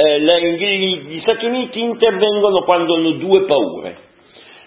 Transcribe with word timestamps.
eh, 0.00 0.20
gli 0.20 1.20
Stati 1.22 1.46
Uniti 1.46 1.80
intervengono 1.80 2.62
quando 2.62 2.94
hanno 2.94 3.10
due 3.12 3.44
paure. 3.46 4.06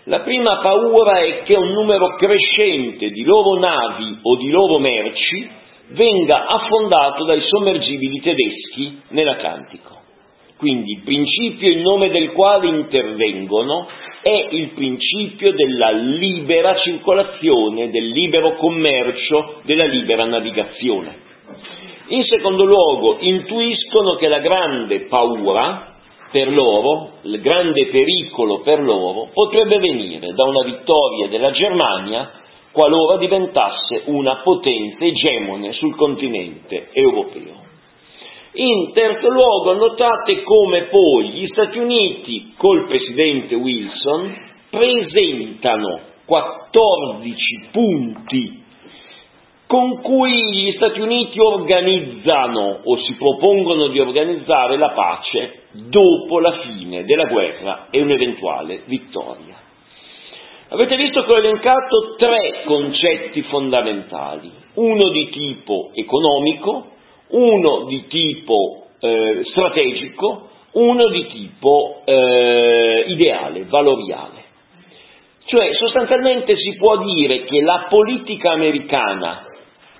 La 0.06 0.20
prima 0.22 0.58
paura 0.58 1.20
è 1.20 1.44
che 1.44 1.56
un 1.56 1.72
numero 1.72 2.16
crescente 2.16 3.12
di 3.12 3.24
loro 3.24 3.58
navi 3.58 4.18
o 4.24 4.36
di 4.36 4.50
loro 4.50 4.78
merci 4.78 5.48
venga 5.92 6.48
affondato 6.48 7.24
dai 7.24 7.42
sommergibili 7.44 8.20
tedeschi 8.20 9.00
nell'Atlantico. 9.10 10.00
Quindi 10.58 10.92
il 10.92 11.02
principio 11.04 11.72
in 11.72 11.82
nome 11.82 12.10
del 12.10 12.34
quale 12.34 12.68
intervengono 12.68 13.88
è 14.22 14.48
il 14.50 14.72
principio 14.72 15.54
della 15.54 15.92
libera 15.92 16.76
circolazione, 16.78 17.90
del 17.90 18.10
libero 18.10 18.56
commercio, 18.56 19.62
della 19.64 19.86
libera 19.86 20.26
navigazione. 20.26 21.30
In 22.12 22.26
secondo 22.26 22.66
luogo, 22.66 23.16
intuiscono 23.22 24.16
che 24.16 24.28
la 24.28 24.40
grande 24.40 25.08
paura 25.08 25.96
per 26.30 26.52
loro, 26.52 27.12
il 27.22 27.40
grande 27.40 27.88
pericolo 27.88 28.60
per 28.60 28.82
loro, 28.82 29.30
potrebbe 29.34 29.80
venire 29.80 30.34
da 30.34 30.46
una 30.46 30.64
vittoria 30.64 31.30
della 31.30 31.52
Germania 31.52 32.32
qualora 32.74 33.16
diventasse 33.16 34.04
una 34.08 34.42
potenza 34.44 35.06
egemone 35.06 35.72
sul 35.72 35.96
continente 35.96 36.90
europeo. 36.92 37.60
In 38.56 38.92
terzo 38.92 39.30
luogo, 39.30 39.72
notate 39.76 40.44
come 40.44 40.88
poi 40.90 41.30
gli 41.30 41.48
Stati 41.48 41.80
Uniti, 41.80 42.54
col 42.58 42.88
presidente 42.88 43.56
Wilson, 43.56 44.36
presentano 44.70 46.00
14 46.26 47.70
punti 47.72 48.61
con 49.72 50.02
cui 50.02 50.34
gli 50.52 50.74
Stati 50.74 51.00
Uniti 51.00 51.40
organizzano 51.40 52.82
o 52.84 52.98
si 53.06 53.14
propongono 53.14 53.88
di 53.88 54.02
organizzare 54.02 54.76
la 54.76 54.90
pace 54.90 55.62
dopo 55.72 56.42
la 56.42 56.60
fine 56.60 57.06
della 57.06 57.24
guerra 57.24 57.88
e 57.90 58.02
un'eventuale 58.02 58.82
vittoria. 58.84 59.56
Avete 60.68 60.98
visto 60.98 61.24
che 61.24 61.32
ho 61.32 61.38
elencato 61.38 62.16
tre 62.18 62.64
concetti 62.66 63.44
fondamentali, 63.44 64.52
uno 64.74 65.10
di 65.10 65.30
tipo 65.30 65.92
economico, 65.94 66.88
uno 67.30 67.86
di 67.86 68.08
tipo 68.08 68.88
eh, 69.00 69.44
strategico, 69.52 70.50
uno 70.74 71.08
di 71.08 71.28
tipo 71.28 72.02
eh, 72.04 73.06
ideale, 73.08 73.64
valoriale. 73.70 74.44
Cioè 75.46 75.70
sostanzialmente 75.76 76.58
si 76.58 76.76
può 76.76 76.98
dire 76.98 77.46
che 77.46 77.62
la 77.62 77.88
politica 77.90 78.52
americana 78.52 79.46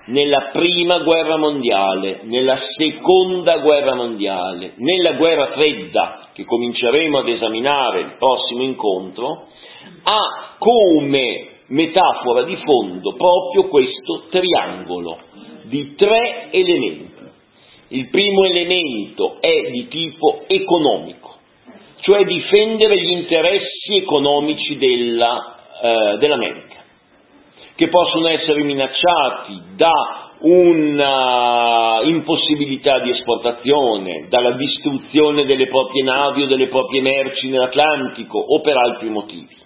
nella 0.06 0.50
prima 0.52 0.98
guerra 1.00 1.36
mondiale, 1.36 2.20
nella 2.24 2.58
seconda 2.76 3.58
guerra 3.58 3.94
mondiale, 3.94 4.72
nella 4.76 5.12
guerra 5.12 5.52
fredda, 5.52 6.28
che 6.32 6.44
cominceremo 6.44 7.18
ad 7.18 7.28
esaminare 7.28 8.00
il 8.00 8.14
prossimo 8.18 8.62
incontro, 8.62 9.46
ha 10.02 10.56
come 10.58 11.48
metafora 11.66 12.42
di 12.42 12.56
fondo 12.64 13.14
proprio 13.14 13.68
questo 13.68 14.24
triangolo 14.30 15.18
di 15.64 15.94
tre 15.94 16.48
elementi. 16.50 17.10
Il 17.88 18.08
primo 18.08 18.44
elemento 18.44 19.36
è 19.40 19.70
di 19.70 19.86
tipo 19.88 20.44
economico, 20.46 21.36
cioè 22.00 22.24
difendere 22.24 22.96
gli 23.00 23.10
interessi 23.10 23.96
economici 23.96 24.78
della, 24.78 25.58
eh, 25.82 26.18
dell'America 26.18 26.71
che 27.74 27.88
possono 27.88 28.28
essere 28.28 28.62
minacciati 28.62 29.60
da 29.76 30.30
un'impossibilità 30.38 33.00
di 33.00 33.10
esportazione, 33.10 34.26
dalla 34.28 34.52
distruzione 34.52 35.44
delle 35.44 35.66
proprie 35.68 36.02
navi 36.02 36.42
o 36.42 36.46
delle 36.46 36.68
proprie 36.68 37.00
merci 37.00 37.48
nell'Atlantico 37.48 38.38
o 38.38 38.60
per 38.60 38.76
altri 38.76 39.08
motivi. 39.08 39.56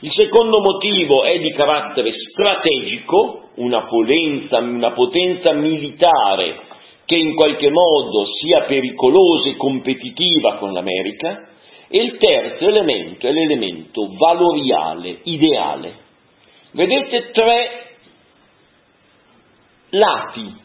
Il 0.00 0.12
secondo 0.12 0.60
motivo 0.60 1.22
è 1.22 1.38
di 1.38 1.52
carattere 1.52 2.12
strategico, 2.12 3.48
una 3.56 3.86
potenza, 3.86 4.58
una 4.58 4.90
potenza 4.90 5.54
militare 5.54 6.60
che 7.06 7.16
in 7.16 7.34
qualche 7.34 7.70
modo 7.70 8.26
sia 8.40 8.62
pericolosa 8.62 9.48
e 9.48 9.56
competitiva 9.56 10.56
con 10.56 10.72
l'America, 10.72 11.48
e 11.88 12.02
il 12.02 12.16
terzo 12.16 12.66
elemento 12.66 13.26
è 13.26 13.30
l'elemento 13.30 14.08
valoriale, 14.18 15.20
ideale. 15.22 16.02
Vedete 16.74 17.30
tre 17.30 17.86
lati 19.90 20.62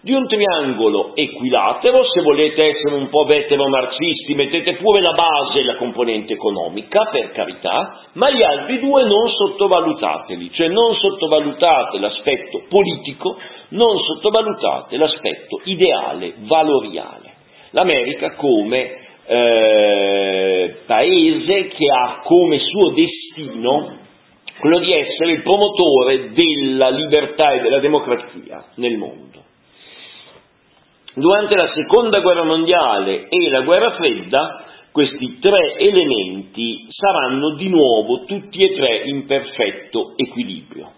di 0.00 0.12
un 0.12 0.26
triangolo 0.26 1.14
equilatero, 1.14 2.02
se 2.12 2.22
volete 2.22 2.66
essere 2.66 2.96
un 2.96 3.08
po' 3.08 3.24
vetero-marxisti 3.24 4.34
mettete 4.34 4.74
pure 4.74 5.00
la 5.00 5.12
base 5.12 5.60
e 5.60 5.64
la 5.64 5.76
componente 5.76 6.32
economica, 6.32 7.08
per 7.08 7.30
carità, 7.30 8.00
ma 8.14 8.30
gli 8.30 8.42
altri 8.42 8.80
due 8.80 9.04
non 9.04 9.30
sottovalutateli, 9.30 10.50
cioè 10.52 10.66
non 10.68 10.92
sottovalutate 10.96 12.00
l'aspetto 12.00 12.64
politico, 12.68 13.38
non 13.68 13.96
sottovalutate 14.00 14.96
l'aspetto 14.96 15.60
ideale, 15.66 16.34
valoriale. 16.38 17.32
L'America 17.70 18.34
come 18.34 18.96
eh, 19.24 20.78
paese 20.84 21.68
che 21.68 21.86
ha 21.90 22.22
come 22.24 22.58
suo 22.58 22.90
destino 22.90 24.02
quello 24.58 24.78
di 24.78 24.92
essere 24.92 25.32
il 25.32 25.42
promotore 25.42 26.32
della 26.32 26.90
libertà 26.90 27.52
e 27.52 27.60
della 27.60 27.80
democrazia 27.80 28.64
nel 28.76 28.96
mondo. 28.96 29.42
Durante 31.14 31.54
la 31.54 31.72
seconda 31.74 32.20
guerra 32.20 32.44
mondiale 32.44 33.28
e 33.28 33.50
la 33.50 33.60
guerra 33.60 33.92
fredda, 33.92 34.64
questi 34.90 35.38
tre 35.40 35.76
elementi 35.76 36.86
saranno 36.90 37.54
di 37.54 37.68
nuovo 37.68 38.24
tutti 38.24 38.62
e 38.62 38.74
tre 38.74 39.02
in 39.04 39.26
perfetto 39.26 40.14
equilibrio. 40.16 40.90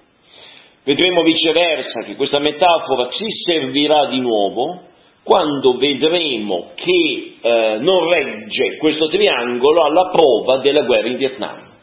Vedremo 0.84 1.22
viceversa 1.22 2.00
che 2.04 2.14
questa 2.14 2.38
metafora 2.38 3.08
ci 3.10 3.26
servirà 3.44 4.06
di 4.06 4.20
nuovo 4.20 4.82
quando 5.22 5.76
vedremo 5.76 6.70
che 6.76 7.36
eh, 7.40 7.76
non 7.80 8.08
regge 8.08 8.76
questo 8.78 9.08
triangolo 9.08 9.82
alla 9.82 10.10
prova 10.10 10.58
della 10.58 10.84
guerra 10.84 11.08
in 11.08 11.16
Vietnam 11.16 11.75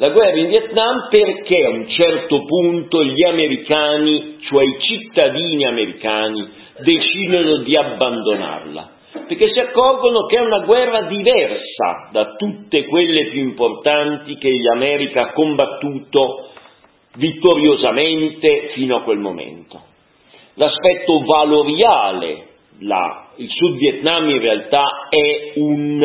la 0.00 0.08
guerra 0.08 0.38
in 0.38 0.48
Vietnam 0.48 1.08
perché 1.10 1.62
a 1.62 1.68
un 1.68 1.86
certo 1.90 2.42
punto 2.46 3.04
gli 3.04 3.22
americani, 3.22 4.38
cioè 4.48 4.64
i 4.64 4.76
cittadini 4.80 5.66
americani, 5.66 6.48
decidono 6.78 7.58
di 7.58 7.76
abbandonarla, 7.76 8.90
perché 9.26 9.52
si 9.52 9.58
accorgono 9.60 10.24
che 10.24 10.38
è 10.38 10.40
una 10.40 10.60
guerra 10.60 11.02
diversa 11.02 12.08
da 12.12 12.34
tutte 12.36 12.86
quelle 12.86 13.28
più 13.28 13.42
importanti 13.42 14.38
che 14.38 14.50
l'America 14.50 15.20
ha 15.20 15.32
combattuto 15.32 16.48
vittoriosamente 17.16 18.70
fino 18.72 18.96
a 18.96 19.02
quel 19.02 19.18
momento. 19.18 19.82
L'aspetto 20.54 21.22
valoriale, 21.26 22.46
la, 22.78 23.32
il 23.36 23.50
Sud 23.50 23.76
Vietnam 23.76 24.30
in 24.30 24.40
realtà 24.40 25.08
è 25.10 25.52
un 25.56 26.02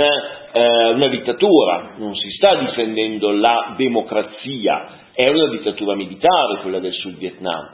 eh, 0.56 0.94
una 0.94 1.10
dittatura, 1.10 1.96
non 1.98 2.16
si 2.16 2.32
sta 2.32 2.56
difendendo 2.56 3.32
la 3.32 3.74
democrazia, 3.76 5.10
è 5.14 5.30
una 5.30 5.50
dittatura 5.50 5.96
militare 5.96 6.60
quella 6.62 6.80
del 6.80 6.94
Sud 6.94 7.18
Vietnam. 7.18 7.72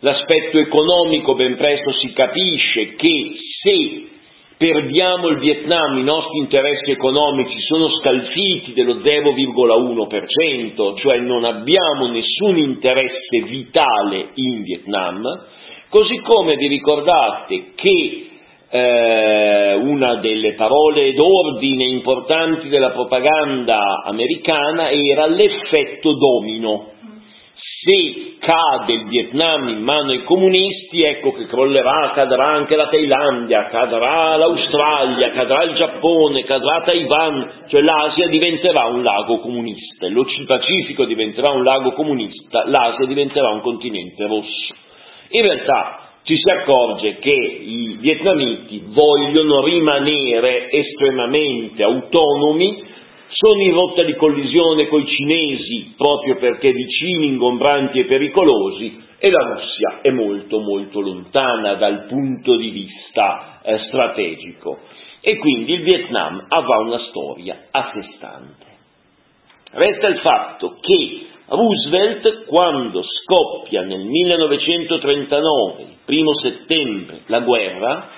L'aspetto 0.00 0.58
economico 0.58 1.36
ben 1.36 1.56
presto 1.56 1.92
si 1.92 2.12
capisce 2.12 2.96
che 2.96 3.30
se 3.62 4.08
perdiamo 4.56 5.28
il 5.28 5.38
Vietnam, 5.38 5.98
i 5.98 6.02
nostri 6.02 6.38
interessi 6.38 6.90
economici 6.90 7.60
sono 7.60 7.88
scalfiti 8.00 8.72
dello 8.72 8.96
0,1%, 8.96 10.98
cioè 10.98 11.18
non 11.18 11.44
abbiamo 11.44 12.08
nessun 12.08 12.58
interesse 12.58 13.42
vitale 13.44 14.30
in 14.34 14.64
Vietnam, 14.64 15.22
così 15.90 16.16
come 16.22 16.56
vi 16.56 16.66
ricordate 16.66 17.70
che 17.76 18.25
eh, 18.68 19.74
una 19.74 20.16
delle 20.16 20.54
parole 20.54 21.12
d'ordine 21.12 21.84
importanti 21.84 22.68
della 22.68 22.90
propaganda 22.90 24.02
americana 24.04 24.90
era 24.90 25.26
l'effetto 25.26 26.14
domino. 26.14 26.90
Se 27.54 28.34
cade 28.40 28.92
il 28.92 29.06
Vietnam 29.06 29.68
in 29.68 29.82
mano 29.82 30.10
ai 30.10 30.24
comunisti, 30.24 31.02
ecco 31.02 31.32
che 31.32 31.46
crollerà, 31.46 32.10
cadrà 32.14 32.46
anche 32.46 32.74
la 32.74 32.88
Thailandia, 32.88 33.68
cadrà 33.68 34.36
l'Australia, 34.36 35.30
cadrà 35.30 35.62
il 35.62 35.74
Giappone, 35.76 36.42
cadrà 36.44 36.82
Taiwan, 36.82 37.64
cioè 37.68 37.82
l'Asia 37.82 38.26
diventerà 38.26 38.86
un 38.86 39.04
lago 39.04 39.38
comunista, 39.38 40.08
l'Oceano 40.08 40.46
Pacifico 40.46 41.04
diventerà 41.04 41.50
un 41.50 41.62
lago 41.62 41.92
comunista, 41.92 42.64
l'Asia 42.66 43.06
diventerà 43.06 43.50
un 43.50 43.60
continente 43.60 44.26
rosso. 44.26 44.74
In 45.30 45.42
realtà 45.42 46.05
ci 46.26 46.36
si 46.36 46.50
accorge 46.50 47.18
che 47.20 47.30
i 47.30 47.98
vietnamiti 48.00 48.82
vogliono 48.86 49.62
rimanere 49.64 50.68
estremamente 50.72 51.84
autonomi, 51.84 52.82
sono 53.28 53.62
in 53.62 53.72
rotta 53.72 54.02
di 54.02 54.16
collisione 54.16 54.88
con 54.88 55.02
i 55.02 55.06
cinesi 55.06 55.94
proprio 55.96 56.36
perché 56.36 56.72
vicini, 56.72 57.26
ingombranti 57.26 58.00
e 58.00 58.04
pericolosi 58.06 59.00
e 59.18 59.30
la 59.30 59.54
Russia 59.54 60.00
è 60.02 60.10
molto 60.10 60.58
molto 60.58 61.00
lontana 61.00 61.74
dal 61.74 62.06
punto 62.08 62.56
di 62.56 62.70
vista 62.70 63.60
eh, 63.62 63.78
strategico. 63.86 64.80
e 65.20 65.36
quindi 65.38 65.74
il 65.74 65.82
Vietnam 65.82 66.44
avrà 66.48 66.78
una 66.78 66.98
storia 67.08 67.66
a 67.70 67.90
sé 67.92 68.02
stante. 68.16 68.64
Resta 69.70 70.08
il 70.08 70.18
fatto 70.18 70.76
che 70.80 71.25
Roosevelt, 71.48 72.46
quando 72.46 73.02
scoppia 73.02 73.82
nel 73.82 74.04
1939, 74.04 75.82
il 75.82 75.96
primo 76.04 76.34
settembre, 76.40 77.20
la 77.26 77.40
guerra, 77.40 78.08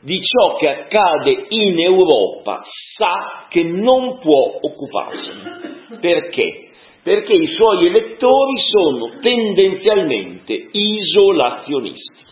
di 0.00 0.20
ciò 0.22 0.56
che 0.56 0.68
accade 0.68 1.46
in 1.48 1.80
Europa 1.80 2.62
sa 2.96 3.46
che 3.48 3.64
non 3.64 4.18
può 4.20 4.58
occuparsene. 4.60 5.98
Perché? 6.00 6.70
Perché 7.02 7.32
i 7.32 7.48
suoi 7.48 7.86
elettori 7.86 8.54
sono 8.70 9.18
tendenzialmente 9.20 10.68
isolazionisti. 10.70 12.24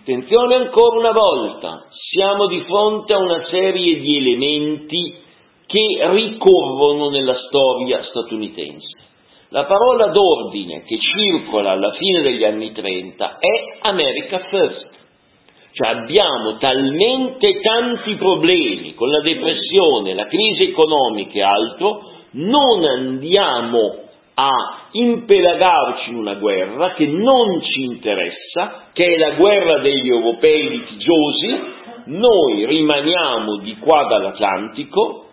Attenzione 0.00 0.54
ancora 0.54 0.98
una 0.98 1.12
volta, 1.12 1.86
siamo 1.90 2.46
di 2.46 2.60
fronte 2.60 3.12
a 3.12 3.18
una 3.18 3.44
serie 3.46 3.98
di 3.98 4.16
elementi 4.18 5.24
che 5.66 6.08
ricorrono 6.10 7.10
nella 7.10 7.36
storia 7.48 8.04
statunitense. 8.04 9.04
La 9.50 9.64
parola 9.64 10.08
d'ordine 10.08 10.82
che 10.84 10.98
circola 10.98 11.72
alla 11.72 11.92
fine 11.92 12.20
degli 12.22 12.44
anni 12.44 12.72
30 12.72 13.38
è 13.38 13.78
America 13.80 14.38
First. 14.50 14.94
Cioè 15.72 15.88
abbiamo 15.88 16.56
talmente 16.58 17.60
tanti 17.60 18.14
problemi 18.14 18.94
con 18.94 19.08
la 19.08 19.20
depressione, 19.20 20.14
la 20.14 20.26
crisi 20.26 20.70
economica 20.70 21.38
e 21.38 21.42
altro, 21.42 22.02
non 22.30 22.84
andiamo 22.84 24.04
a 24.34 24.88
impelagarci 24.90 26.10
in 26.10 26.16
una 26.16 26.34
guerra 26.34 26.92
che 26.94 27.06
non 27.06 27.62
ci 27.62 27.84
interessa, 27.84 28.88
che 28.92 29.06
è 29.06 29.16
la 29.16 29.30
guerra 29.36 29.78
degli 29.78 30.08
europei 30.08 30.68
litigiosi, 30.68 31.60
noi 32.06 32.66
rimaniamo 32.66 33.56
di 33.58 33.76
qua 33.78 34.04
dall'Atlantico, 34.04 35.25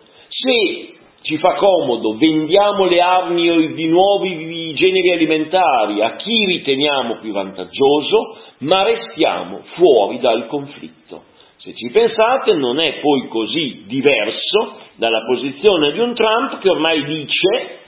se 0.44 0.92
ci 1.22 1.38
fa 1.38 1.54
comodo, 1.54 2.18
vendiamo 2.18 2.84
le 2.84 3.00
armi 3.00 3.72
di 3.72 3.86
nuovi 3.86 4.74
generi 4.74 5.12
alimentari 5.12 6.02
a 6.02 6.16
chi 6.16 6.44
riteniamo 6.44 7.16
più 7.16 7.32
vantaggioso, 7.32 8.36
ma 8.58 8.82
restiamo 8.82 9.62
fuori 9.74 10.18
dal 10.18 10.46
conflitto. 10.48 11.22
Se 11.56 11.74
ci 11.74 11.88
pensate 11.90 12.52
non 12.56 12.78
è 12.78 13.00
poi 13.00 13.26
così 13.28 13.84
diverso 13.86 14.76
dalla 14.96 15.24
posizione 15.24 15.92
di 15.92 15.98
un 15.98 16.12
Trump 16.12 16.58
che 16.58 16.68
ormai 16.68 17.02
dice 17.04 17.78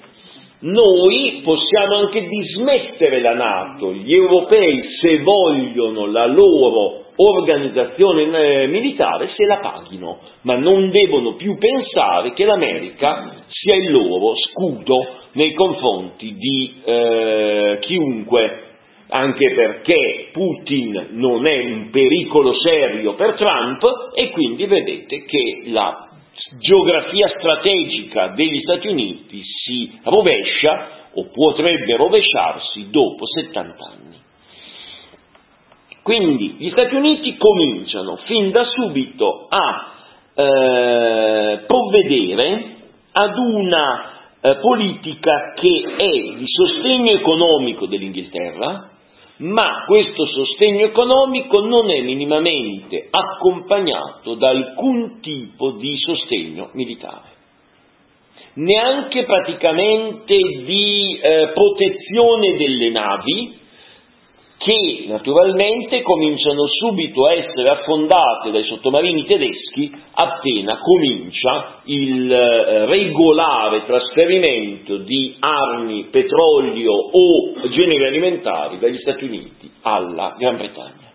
noi 0.61 1.43
possiamo 1.45 1.97
anche 1.97 2.27
dismettere 2.27 3.21
la 3.21 3.35
Nato, 3.35 3.93
gli 3.93 4.15
europei 4.15 4.83
se 5.03 5.19
vogliono 5.19 6.07
la 6.07 6.25
loro 6.25 7.05
organizzazione 7.17 8.23
eh, 8.23 8.67
militare 8.67 9.31
se 9.35 9.45
la 9.45 9.59
paghino, 9.59 10.19
ma 10.43 10.57
non 10.57 10.91
devono 10.91 11.35
più 11.35 11.57
pensare 11.59 12.33
che 12.33 12.45
l'America 12.45 13.45
sia 13.49 13.77
il 13.77 13.91
loro 13.91 14.35
scudo 14.37 15.15
nei 15.33 15.53
confronti 15.55 16.35
di 16.37 16.75
eh, 16.85 17.79
chiunque, 17.81 18.63
anche 19.09 19.55
perché 19.55 20.29
Putin 20.33 21.09
non 21.11 21.49
è 21.49 21.59
un 21.59 21.91
pericolo 21.91 22.55
serio 22.59 23.15
per 23.15 23.35
Trump 23.35 23.83
e 24.15 24.31
quindi 24.31 24.67
vedete 24.67 25.25
che 25.25 25.63
la 25.67 26.09
geografia 26.61 27.29
strategica 27.39 28.29
degli 28.29 28.61
Stati 28.61 28.89
Uniti 28.89 29.43
si 29.45 29.99
rovescia 30.05 31.05
o 31.15 31.29
potrebbe 31.33 31.97
rovesciarsi 31.97 32.91
dopo 32.91 33.27
70 33.27 33.85
anni. 33.85 34.06
Quindi 36.07 36.55
gli 36.59 36.71
Stati 36.71 36.95
Uniti 36.95 37.37
cominciano 37.37 38.15
fin 38.27 38.53
da 38.53 38.63
subito 38.63 39.49
a 39.49 39.93
eh, 40.37 41.65
provvedere 41.67 42.77
ad 43.11 43.37
una 43.37 44.13
eh, 44.41 44.55
politica 44.61 45.55
che 45.57 45.85
è 45.97 46.37
di 46.37 46.45
sostegno 46.47 47.11
economico 47.11 47.87
dell'Inghilterra, 47.87 48.89
ma 49.39 49.85
questo 49.89 50.27
sostegno 50.27 50.85
economico 50.85 51.67
non 51.67 51.91
è 51.91 52.01
minimamente 52.03 53.09
accompagnato 53.11 54.35
da 54.35 54.51
alcun 54.51 55.19
tipo 55.21 55.73
di 55.73 55.99
sostegno 55.99 56.69
militare, 56.75 57.31
neanche 58.55 59.25
praticamente 59.25 60.37
di 60.37 61.19
eh, 61.21 61.51
protezione 61.53 62.57
delle 62.57 62.91
navi, 62.91 63.65
che 64.67 65.05
naturalmente 65.07 66.03
cominciano 66.03 66.67
subito 66.67 67.25
a 67.25 67.35
essere 67.35 67.69
affondate 67.69 68.51
dai 68.51 68.65
sottomarini 68.65 69.25
tedeschi 69.25 69.93
appena 70.13 70.79
comincia 70.79 71.83
il 71.85 72.33
eh, 72.33 72.87
regolare 72.87 73.85
trasferimento 73.85 74.97
di 74.97 75.37
armi, 75.39 76.09
petrolio 76.11 76.91
o 76.91 77.69
generi 77.69 78.07
alimentari 78.07 78.81
dagli 78.81 78.99
Stati 78.99 79.23
Uniti 79.23 79.71
alla 79.83 80.35
Gran 80.37 80.57
Bretagna. 80.57 81.13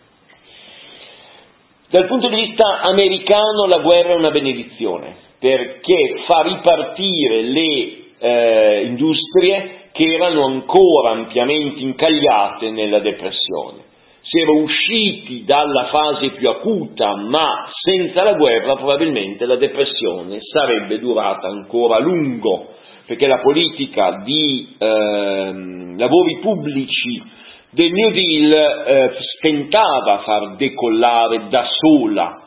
Dal 1.89 2.07
punto 2.07 2.29
di 2.29 2.35
vista 2.35 2.79
americano 2.79 3.65
la 3.67 3.79
guerra 3.79 4.13
è 4.13 4.15
una 4.15 4.31
benedizione 4.31 5.13
perché 5.39 6.21
fa 6.25 6.41
ripartire 6.43 7.41
le 7.41 7.97
eh, 8.17 8.83
industrie 8.85 9.80
che 9.91 10.03
erano 10.05 10.45
ancora 10.45 11.11
ampiamente 11.11 11.79
incagliate 11.79 12.69
nella 12.71 12.99
depressione. 12.99 13.89
Si 14.21 14.39
era 14.39 14.51
usciti 14.51 15.43
dalla 15.43 15.87
fase 15.87 16.29
più 16.31 16.47
acuta, 16.47 17.15
ma 17.17 17.69
senza 17.83 18.23
la 18.23 18.33
guerra 18.33 18.75
probabilmente 18.75 19.45
la 19.45 19.57
depressione 19.57 20.39
sarebbe 20.41 20.99
durata 20.99 21.47
ancora 21.47 21.97
a 21.97 21.99
lungo, 21.99 22.67
perché 23.05 23.27
la 23.27 23.39
politica 23.39 24.21
di 24.23 24.75
eh, 24.77 25.53
lavori 25.97 26.39
pubblici 26.39 27.21
del 27.71 27.91
New 27.91 28.11
Deal 28.11 28.85
eh, 28.85 29.15
stentava 29.37 30.19
a 30.19 30.23
far 30.23 30.55
decollare 30.55 31.47
da 31.49 31.65
sola 31.67 32.41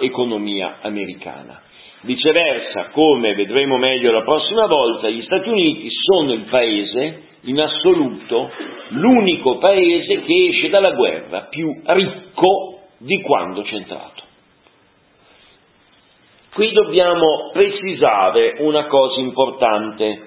l'economia 0.00 0.78
americana. 0.80 1.60
Viceversa, 2.04 2.90
come 2.90 3.34
vedremo 3.34 3.78
meglio 3.78 4.12
la 4.12 4.22
prossima 4.22 4.66
volta, 4.66 5.08
gli 5.08 5.22
Stati 5.22 5.48
Uniti 5.48 5.88
sono 5.90 6.34
il 6.34 6.42
paese, 6.50 7.22
in 7.44 7.58
assoluto, 7.58 8.50
l'unico 8.88 9.56
paese 9.56 10.20
che 10.20 10.46
esce 10.50 10.68
dalla 10.68 10.90
guerra 10.90 11.46
più 11.48 11.66
ricco 11.82 12.80
di 12.98 13.22
quando 13.22 13.62
c'è 13.62 13.76
entrato. 13.76 14.22
Qui 16.52 16.72
dobbiamo 16.72 17.50
precisare 17.54 18.56
una 18.58 18.84
cosa 18.84 19.20
importante. 19.20 20.26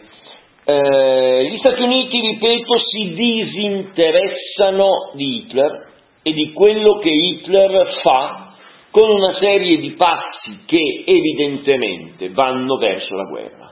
Eh, 0.66 1.48
gli 1.52 1.58
Stati 1.60 1.82
Uniti, 1.84 2.20
ripeto, 2.20 2.80
si 2.90 3.14
disinteressano 3.14 5.12
di 5.14 5.36
Hitler 5.36 5.90
e 6.24 6.34
di 6.34 6.54
quello 6.54 6.98
che 6.98 7.10
Hitler 7.10 8.00
fa 8.02 8.47
con 8.98 9.12
una 9.12 9.38
serie 9.40 9.78
di 9.78 9.92
passi 9.92 10.62
che 10.66 11.04
evidentemente 11.06 12.32
vanno 12.32 12.78
verso 12.78 13.16
la 13.16 13.26
guerra. 13.26 13.72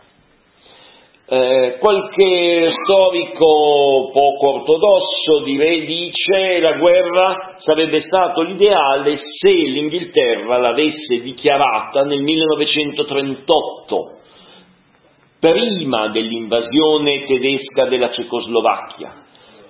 Eh, 1.27 1.77
qualche 1.79 2.71
storico 2.83 4.11
poco 4.13 4.53
ortodosso 4.57 5.43
direi 5.43 5.87
dice 5.87 6.59
la 6.59 6.73
guerra 6.73 7.57
sarebbe 7.63 8.03
stato 8.03 8.43
l'ideale 8.43 9.19
se 9.39 9.49
l'Inghilterra 9.49 10.59
l'avesse 10.59 11.19
dichiarata 11.21 12.03
nel 12.03 12.21
1938, 12.21 14.17
prima 15.39 16.09
dell'invasione 16.09 17.25
tedesca 17.25 17.85
della 17.85 18.11
Cecoslovacchia 18.11 19.24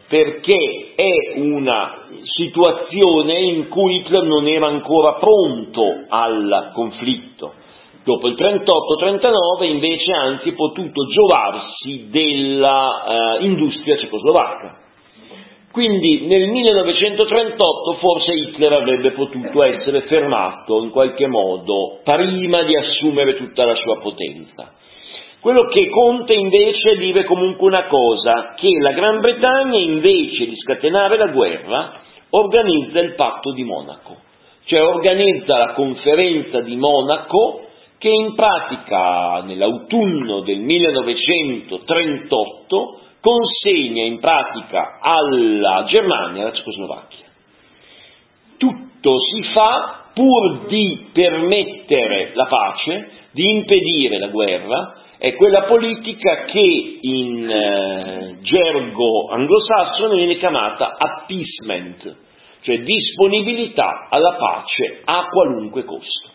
perché 0.08 0.94
è 0.96 1.40
una 1.40 2.08
situazione 2.24 3.40
in 3.40 3.68
cui 3.70 3.96
Hitler 3.98 4.24
non 4.24 4.48
era 4.48 4.68
ancora 4.68 5.14
pronto 5.14 6.06
al 6.08 6.72
conflitto. 6.74 7.54
Dopo 8.04 8.28
il 8.28 8.36
38-39 8.36 9.64
invece 9.64 10.12
anzi 10.12 10.50
è 10.50 10.54
potuto 10.54 11.08
giovarsi 11.08 12.08
dell'industria 12.12 13.96
uh, 13.96 13.98
cecoslovacca. 13.98 14.84
Quindi 15.72 16.22
nel 16.28 16.48
1938 16.48 17.94
forse 17.96 18.32
Hitler 18.32 18.74
avrebbe 18.74 19.12
potuto 19.12 19.64
essere 19.64 20.02
fermato 20.02 20.84
in 20.84 20.92
qualche 20.92 21.28
modo 21.28 22.00
prima 22.04 22.62
di 22.64 22.78
assumere 22.78 23.36
tutta 23.36 23.66
la 23.66 23.76
sua 23.76 23.98
potenza. 23.98 24.72
Quello 25.46 25.68
che 25.68 25.90
conta 25.90 26.34
invece 26.34 26.98
dire 26.98 27.24
comunque 27.24 27.68
una 27.68 27.86
cosa, 27.86 28.56
che 28.56 28.80
la 28.80 28.94
Gran 28.94 29.20
Bretagna 29.20 29.78
invece 29.78 30.48
di 30.48 30.56
scatenare 30.56 31.18
la 31.18 31.28
guerra 31.28 32.02
organizza 32.32 33.00
il 33.00 33.14
patto 33.14 33.52
di 33.52 33.64
Monaco, 33.64 34.18
cioè 34.64 34.84
organizza 34.84 35.60
la 35.60 35.74
conferenza 35.74 36.62
di 36.62 36.76
Monaco 36.78 37.62
che 38.00 38.10
in 38.10 38.34
pratica 38.34 39.44
nell'autunno 39.46 40.40
del 40.40 40.62
1938 40.62 43.00
consegna 43.22 44.04
in 44.04 44.20
pratica 44.20 44.98
alla 45.00 45.86
Germania 45.88 46.46
la 46.46 46.54
Cecoslovacchia. 46.54 47.26
Tutto 48.58 49.20
si 49.20 49.44
fa 49.54 50.06
pur 50.12 50.66
di 50.66 51.10
permettere 51.14 52.32
la 52.34 52.48
pace, 52.48 53.10
di 53.30 53.48
impedire 53.48 54.18
la 54.18 54.30
guerra, 54.30 55.04
è 55.18 55.34
quella 55.36 55.64
politica 55.64 56.44
che 56.46 56.98
in 57.02 57.50
eh, 57.50 58.38
gergo 58.42 59.28
anglosassone 59.30 60.16
viene 60.16 60.38
chiamata 60.38 60.96
appeasement, 60.98 62.16
cioè 62.62 62.80
disponibilità 62.80 64.08
alla 64.10 64.34
pace 64.34 65.02
a 65.06 65.28
qualunque 65.32 65.86
costo. 65.86 66.34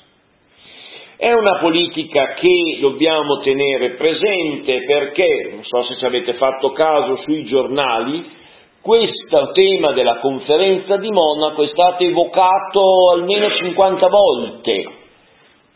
È 1.17 1.31
una 1.33 1.59
politica 1.59 2.33
che 2.33 2.79
dobbiamo 2.81 3.41
tenere 3.41 3.91
presente 3.91 4.85
perché, 4.87 5.51
non 5.53 5.65
so 5.65 5.83
se 5.85 5.99
ci 5.99 6.05
avete 6.07 6.33
fatto 6.35 6.73
caso 6.73 7.17
sui 7.25 7.45
giornali, 7.45 8.39
questo 8.81 9.51
tema 9.53 9.93
della 9.93 10.21
conferenza 10.21 10.97
di 10.97 11.11
Monaco 11.11 11.63
è 11.65 11.69
stato 11.69 12.03
evocato 12.03 13.11
almeno 13.13 13.51
50 13.51 14.09
volte. 14.09 14.85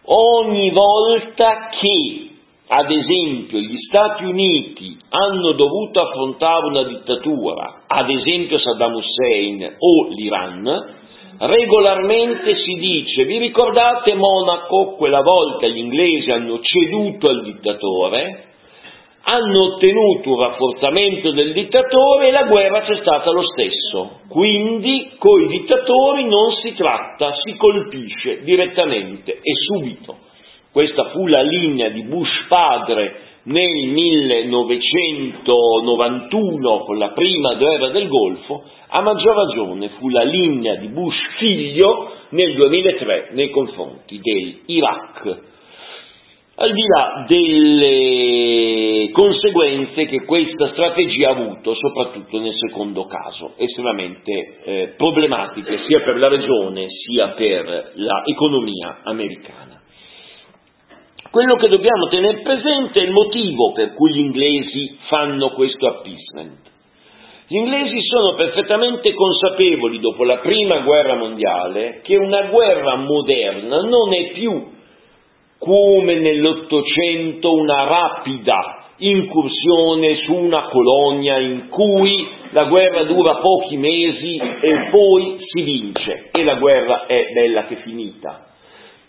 Ogni 0.04 0.70
volta 0.70 1.68
che, 1.78 2.33
ad 2.66 2.90
esempio, 2.90 3.58
gli 3.58 3.76
Stati 3.88 4.24
Uniti 4.24 4.96
hanno 5.10 5.52
dovuto 5.52 6.00
affrontare 6.00 6.66
una 6.66 6.84
dittatura, 6.84 7.82
ad 7.86 8.08
esempio 8.08 8.58
Saddam 8.58 8.94
Hussein 8.94 9.76
o 9.78 10.08
l'Iran, 10.08 10.94
regolarmente 11.38 12.56
si 12.56 12.74
dice, 12.78 13.24
vi 13.24 13.38
ricordate 13.38 14.14
Monaco, 14.14 14.94
quella 14.96 15.20
volta 15.20 15.66
gli 15.66 15.76
inglesi 15.76 16.30
hanno 16.30 16.60
ceduto 16.60 17.30
al 17.30 17.42
dittatore, 17.44 18.44
hanno 19.26 19.74
ottenuto 19.74 20.30
un 20.30 20.40
rafforzamento 20.40 21.32
del 21.32 21.52
dittatore 21.52 22.28
e 22.28 22.30
la 22.30 22.44
guerra 22.44 22.80
c'è 22.80 22.96
stata 22.96 23.30
lo 23.30 23.42
stesso. 23.42 24.20
Quindi 24.28 25.12
coi 25.18 25.48
dittatori 25.48 26.24
non 26.24 26.52
si 26.62 26.72
tratta, 26.74 27.34
si 27.42 27.56
colpisce 27.56 28.42
direttamente 28.42 29.32
e 29.32 29.52
subito. 29.66 30.23
Questa 30.74 31.10
fu 31.10 31.28
la 31.28 31.40
linea 31.40 31.88
di 31.90 32.02
Bush 32.02 32.48
padre 32.48 33.14
nel 33.44 33.90
1991 33.90 36.78
con 36.80 36.98
la 36.98 37.10
prima 37.10 37.54
guerra 37.54 37.90
del 37.90 38.08
Golfo, 38.08 38.64
a 38.88 39.00
maggior 39.00 39.36
ragione 39.36 39.90
fu 40.00 40.08
la 40.08 40.24
linea 40.24 40.74
di 40.74 40.88
Bush 40.88 41.14
figlio 41.38 42.10
nel 42.30 42.56
2003 42.56 43.28
nei 43.34 43.50
confronti 43.50 44.18
dell'Iraq. 44.20 45.38
Al 46.56 46.72
di 46.72 46.82
là 46.88 47.24
delle 47.28 49.10
conseguenze 49.12 50.06
che 50.06 50.24
questa 50.24 50.72
strategia 50.72 51.28
ha 51.28 51.32
avuto, 51.34 51.76
soprattutto 51.76 52.40
nel 52.40 52.56
secondo 52.58 53.04
caso, 53.04 53.52
estremamente 53.58 54.58
eh, 54.64 54.94
problematiche 54.96 55.84
sia 55.86 56.02
per 56.02 56.18
la 56.18 56.26
regione 56.26 56.88
sia 56.88 57.28
per 57.28 57.92
l'economia 57.94 59.02
americana. 59.04 59.73
Quello 61.34 61.56
che 61.56 61.68
dobbiamo 61.68 62.06
tenere 62.10 62.42
presente 62.42 63.02
è 63.02 63.06
il 63.06 63.10
motivo 63.10 63.72
per 63.72 63.92
cui 63.94 64.14
gli 64.14 64.20
inglesi 64.20 64.96
fanno 65.08 65.50
questo 65.50 65.88
appeasement. 65.88 66.60
Gli 67.48 67.56
inglesi 67.56 67.98
sono 68.02 68.34
perfettamente 68.34 69.12
consapevoli, 69.14 69.98
dopo 69.98 70.22
la 70.22 70.36
prima 70.36 70.78
guerra 70.82 71.16
mondiale, 71.16 72.02
che 72.04 72.14
una 72.14 72.42
guerra 72.42 72.94
moderna 72.94 73.80
non 73.80 74.12
è 74.12 74.30
più 74.30 74.64
come 75.58 76.14
nell'Ottocento 76.20 77.52
una 77.52 77.82
rapida 77.82 78.92
incursione 78.98 80.14
su 80.18 80.34
una 80.34 80.68
colonia 80.68 81.40
in 81.40 81.66
cui 81.68 82.28
la 82.50 82.66
guerra 82.66 83.02
dura 83.02 83.38
pochi 83.38 83.76
mesi 83.76 84.36
e 84.36 84.88
poi 84.88 85.38
si 85.40 85.62
vince 85.62 86.30
e 86.30 86.44
la 86.44 86.54
guerra 86.54 87.06
è 87.06 87.24
bella 87.34 87.64
che 87.64 87.74
finita. 87.78 88.53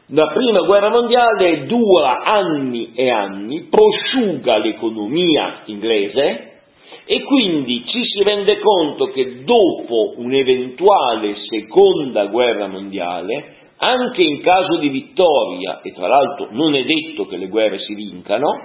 La 0.10 0.28
prima 0.28 0.60
guerra 0.60 0.90
mondiale 0.90 1.66
dura 1.66 2.22
anni 2.22 2.92
e 2.94 3.10
anni, 3.10 3.68
prosciuga 3.72 4.58
l'economia 4.58 5.62
inglese 5.66 6.60
e 7.06 7.24
quindi 7.24 7.84
ci 7.88 8.04
si 8.06 8.22
rende 8.22 8.60
conto 8.60 9.06
che 9.08 9.44
dopo 9.44 10.14
un'eventuale 10.18 11.38
seconda 11.50 12.28
guerra 12.28 12.68
mondiale, 12.68 13.56
anche 13.78 14.22
in 14.22 14.42
caso 14.42 14.78
di 14.78 14.90
vittoria, 14.90 15.82
e 15.82 15.92
tra 15.94 16.08
l'altro 16.08 16.50
non 16.52 16.76
è 16.76 16.84
detto 16.84 17.26
che 17.26 17.38
le 17.38 17.48
guerre 17.48 17.80
si 17.80 17.96
vincano, 17.96 18.64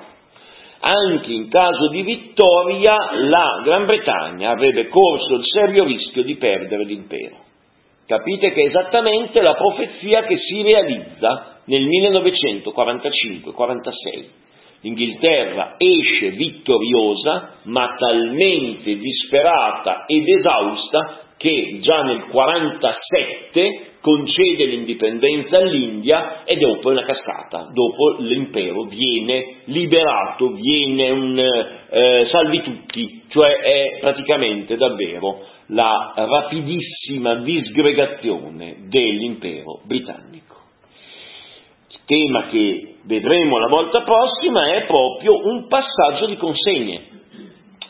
anche 0.81 1.33
in 1.33 1.49
caso 1.49 1.89
di 1.89 2.03
vittoria 2.03 2.97
la 3.15 3.63
Gran 3.65 3.87
Bretagna 3.87 4.51
avrebbe 4.51 4.89
corso 4.89 5.37
il 5.37 5.45
serio 5.47 5.85
rischio 5.85 6.23
di 6.23 6.35
perdere 6.37 6.85
l'impero. 6.85 7.49
Capite 8.11 8.51
che 8.51 8.63
è 8.63 8.67
esattamente 8.67 9.41
la 9.41 9.55
profezia 9.55 10.25
che 10.25 10.37
si 10.37 10.63
realizza 10.63 11.61
nel 11.67 11.87
1945-46. 11.87 14.25
L'Inghilterra 14.81 15.77
esce 15.79 16.31
vittoriosa, 16.31 17.59
ma 17.67 17.95
talmente 17.97 18.97
disperata 18.97 20.07
ed 20.07 20.27
esausta 20.27 21.21
che 21.37 21.79
già 21.83 22.03
nel 22.03 22.25
1947 22.33 23.91
concede 24.01 24.65
l'indipendenza 24.65 25.59
all'India 25.59 26.43
e 26.43 26.57
dopo 26.57 26.89
è 26.89 26.93
una 26.95 27.05
cascata, 27.05 27.69
dopo 27.73 28.17
l'impero 28.19 28.87
viene 28.87 29.59
liberato, 29.67 30.51
viene 30.55 31.11
un 31.11 31.39
eh, 31.39 32.27
salvi 32.29 32.61
tutti, 32.63 33.23
cioè 33.29 33.57
è 33.59 33.99
praticamente 34.01 34.77
davvero 34.77 35.59
la 35.71 36.13
rapidissima 36.17 37.37
disgregazione 37.37 38.77
dell'impero 38.89 39.81
britannico. 39.85 40.57
Il 41.91 41.99
tema 42.07 42.49
che 42.49 42.97
vedremo 43.05 43.59
la 43.59 43.69
volta 43.69 44.03
prossima 44.03 44.75
è 44.75 44.87
proprio 44.87 45.47
un 45.47 45.69
passaggio 45.69 46.27
di 46.27 46.37
consegne, 46.37 47.03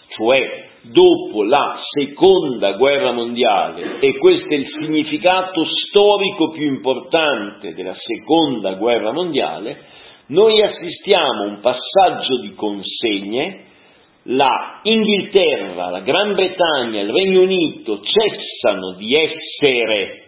cioè 0.08 0.68
dopo 0.82 1.42
la 1.42 1.78
seconda 1.90 2.72
guerra 2.72 3.12
mondiale, 3.12 3.98
e 4.00 4.16
questo 4.18 4.48
è 4.48 4.56
il 4.56 4.68
significato 4.80 5.64
storico 5.64 6.50
più 6.50 6.66
importante 6.66 7.74
della 7.74 7.96
seconda 7.96 8.74
guerra 8.74 9.12
mondiale, 9.12 9.98
noi 10.26 10.62
assistiamo 10.62 11.42
a 11.42 11.46
un 11.46 11.60
passaggio 11.60 12.40
di 12.40 12.54
consegne 12.54 13.64
la 14.24 14.80
Inghilterra, 14.82 15.90
la 15.90 16.00
Gran 16.00 16.34
Bretagna, 16.34 17.00
il 17.00 17.10
Regno 17.10 17.42
Unito 17.42 18.00
cessano 18.02 18.94
di 18.96 19.14
essere 19.14 20.24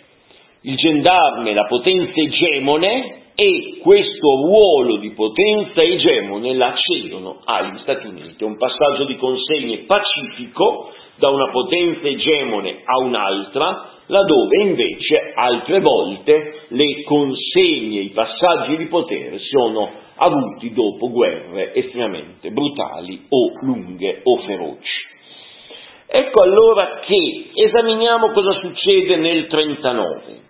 il 0.62 0.76
gendarme, 0.76 1.52
la 1.52 1.66
potenza 1.66 2.20
egemone 2.20 3.20
e 3.34 3.78
questo 3.80 4.36
ruolo 4.44 4.96
di 4.96 5.10
potenza 5.10 5.82
egemone 5.82 6.54
la 6.54 6.74
cedono 6.74 7.40
agli 7.44 7.78
Stati 7.78 8.06
Uniti. 8.06 8.36
È 8.38 8.46
un 8.46 8.56
passaggio 8.56 9.04
di 9.04 9.16
consegne 9.16 9.78
pacifico 9.78 10.92
da 11.16 11.28
una 11.28 11.50
potenza 11.50 12.06
egemone 12.06 12.82
a 12.84 12.98
un'altra, 12.98 13.90
laddove 14.06 14.62
invece 14.62 15.32
altre 15.34 15.80
volte 15.80 16.66
le 16.68 17.02
consegne, 17.04 18.00
i 18.00 18.10
passaggi 18.10 18.76
di 18.76 18.86
potere 18.86 19.38
sono 19.38 19.90
avuti 20.22 20.72
dopo 20.72 21.10
guerre 21.10 21.74
estremamente 21.74 22.50
brutali 22.50 23.26
o 23.28 23.52
lunghe 23.62 24.20
o 24.22 24.38
feroci. 24.38 25.10
Ecco 26.06 26.42
allora 26.42 27.00
che 27.00 27.50
esaminiamo 27.54 28.30
cosa 28.30 28.52
succede 28.60 29.16
nel 29.16 29.46
39. 29.48 30.40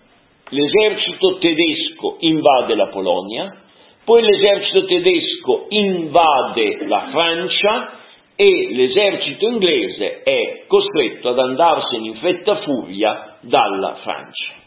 L'esercito 0.49 1.39
tedesco 1.39 2.17
invade 2.21 2.75
la 2.75 2.89
Polonia, 2.89 3.57
poi 4.05 4.23
l'esercito 4.23 4.85
tedesco 4.85 5.67
invade 5.69 6.85
la 6.87 7.09
Francia 7.11 7.91
e 8.37 8.69
l'esercito 8.73 9.47
inglese 9.47 10.23
è 10.23 10.65
costretto 10.67 11.29
ad 11.29 11.39
andarsene 11.39 12.09
in 12.09 12.17
fretta 12.17 12.57
furia 12.57 13.37
dalla 13.41 13.95
Francia. 14.03 14.62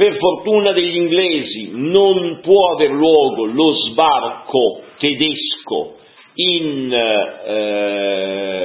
Per 0.00 0.16
fortuna 0.16 0.72
degli 0.72 0.96
inglesi 0.96 1.72
non 1.74 2.40
può 2.40 2.72
aver 2.72 2.88
luogo 2.88 3.44
lo 3.44 3.74
sbarco 3.74 4.80
tedesco 4.96 5.96
in, 6.36 6.90
eh, 6.90 8.64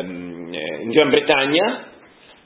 in 0.82 0.90
Gran 0.92 1.10
Bretagna, 1.10 1.88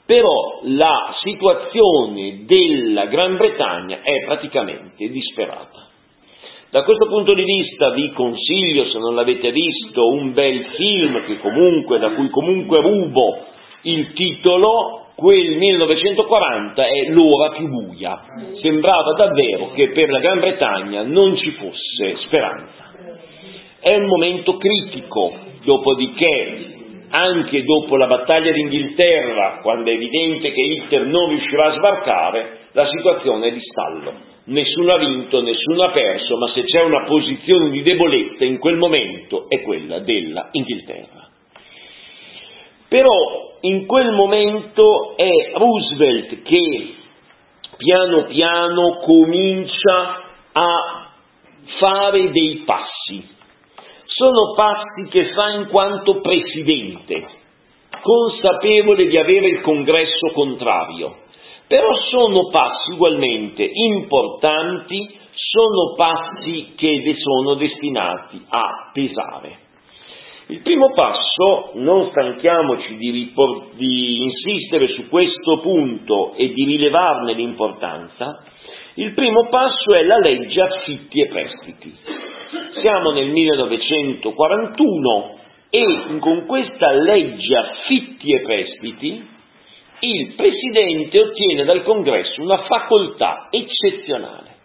però 0.04 0.62
la 0.64 1.14
situazione 1.22 2.40
della 2.46 3.06
Gran 3.06 3.36
Bretagna 3.36 4.00
è 4.02 4.24
praticamente 4.24 5.08
disperata. 5.08 5.86
Da 6.70 6.82
questo 6.82 7.06
punto 7.06 7.32
di 7.32 7.44
vista 7.44 7.90
vi 7.90 8.10
consiglio, 8.10 8.86
se 8.86 8.98
non 8.98 9.14
l'avete 9.14 9.52
visto, 9.52 10.08
un 10.08 10.32
bel 10.32 10.64
film 10.74 11.12
da 11.96 12.10
cui 12.10 12.28
comunque 12.28 12.80
rubo 12.80 13.38
il 13.82 14.12
titolo, 14.14 15.09
quel 15.20 15.58
1940 15.58 16.82
è 16.82 17.10
l'ora 17.10 17.50
più 17.50 17.68
buia. 17.68 18.24
Sembrava 18.62 19.12
davvero 19.12 19.70
che 19.74 19.90
per 19.90 20.08
la 20.08 20.18
Gran 20.18 20.40
Bretagna 20.40 21.02
non 21.02 21.36
ci 21.36 21.50
fosse 21.50 22.16
speranza. 22.24 22.90
È 23.80 23.94
un 23.94 24.06
momento 24.06 24.56
critico, 24.56 25.34
dopodiché 25.62 26.78
anche 27.10 27.64
dopo 27.64 27.96
la 27.96 28.06
battaglia 28.06 28.50
d'Inghilterra, 28.50 29.60
quando 29.62 29.90
è 29.90 29.94
evidente 29.94 30.52
che 30.52 30.60
Hitler 30.60 31.04
non 31.04 31.28
riuscirà 31.28 31.66
a 31.66 31.74
sbarcare, 31.74 32.58
la 32.72 32.88
situazione 32.88 33.48
è 33.48 33.52
di 33.52 33.60
stallo. 33.60 34.28
nessuno 34.44 34.90
ha 34.92 34.98
vinto, 34.98 35.42
nessuno 35.42 35.82
ha 35.82 35.90
perso, 35.90 36.36
ma 36.38 36.50
se 36.54 36.64
c'è 36.64 36.82
una 36.82 37.04
posizione 37.04 37.70
di 37.70 37.82
debolezza 37.82 38.44
in 38.44 38.58
quel 38.58 38.76
momento 38.76 39.48
è 39.48 39.60
quella 39.60 39.98
della 39.98 40.48
Inghilterra. 40.52 41.29
Però 42.90 43.58
in 43.60 43.86
quel 43.86 44.10
momento 44.10 45.14
è 45.14 45.52
Roosevelt 45.54 46.42
che 46.42 46.94
piano 47.76 48.24
piano 48.24 48.98
comincia 49.04 50.24
a 50.50 51.12
fare 51.78 52.32
dei 52.32 52.64
passi. 52.66 53.28
Sono 54.06 54.54
passi 54.56 55.08
che 55.08 55.26
fa 55.34 55.50
in 55.50 55.68
quanto 55.68 56.20
presidente, 56.20 57.28
consapevole 58.02 59.06
di 59.06 59.16
avere 59.16 59.46
il 59.50 59.60
congresso 59.60 60.32
contrario, 60.32 61.18
però 61.68 61.94
sono 62.10 62.48
passi 62.50 62.90
ugualmente 62.94 63.70
importanti, 63.72 65.16
sono 65.32 65.94
passi 65.96 66.72
che 66.76 67.14
sono 67.16 67.54
destinati 67.54 68.44
a 68.48 68.90
pesare. 68.92 69.59
Il 70.50 70.60
primo 70.62 70.92
passo, 70.92 71.70
non 71.74 72.10
stanchiamoci 72.10 72.96
di, 72.96 73.10
riport- 73.10 73.76
di, 73.76 74.20
insistere 74.20 74.88
su 74.88 75.08
questo 75.08 75.60
punto 75.60 76.34
e 76.34 76.52
di 76.52 76.64
rilevarne 76.64 77.34
l'importanza, 77.34 78.42
il 78.94 79.12
primo 79.12 79.46
passo 79.48 79.94
è 79.94 80.02
la 80.02 80.18
legge 80.18 80.60
affitti 80.60 81.20
e 81.20 81.28
prestiti. 81.28 81.96
Siamo 82.80 83.12
nel 83.12 83.28
1941 83.28 85.38
e 85.70 86.18
con 86.18 86.46
questa 86.46 86.90
legge 86.94 87.56
affitti 87.56 88.32
e 88.32 88.40
prestiti 88.40 89.28
il 90.00 90.34
Presidente 90.34 91.20
ottiene 91.20 91.62
dal 91.62 91.84
Congresso 91.84 92.42
una 92.42 92.64
facoltà 92.64 93.46
eccezionale, 93.52 94.56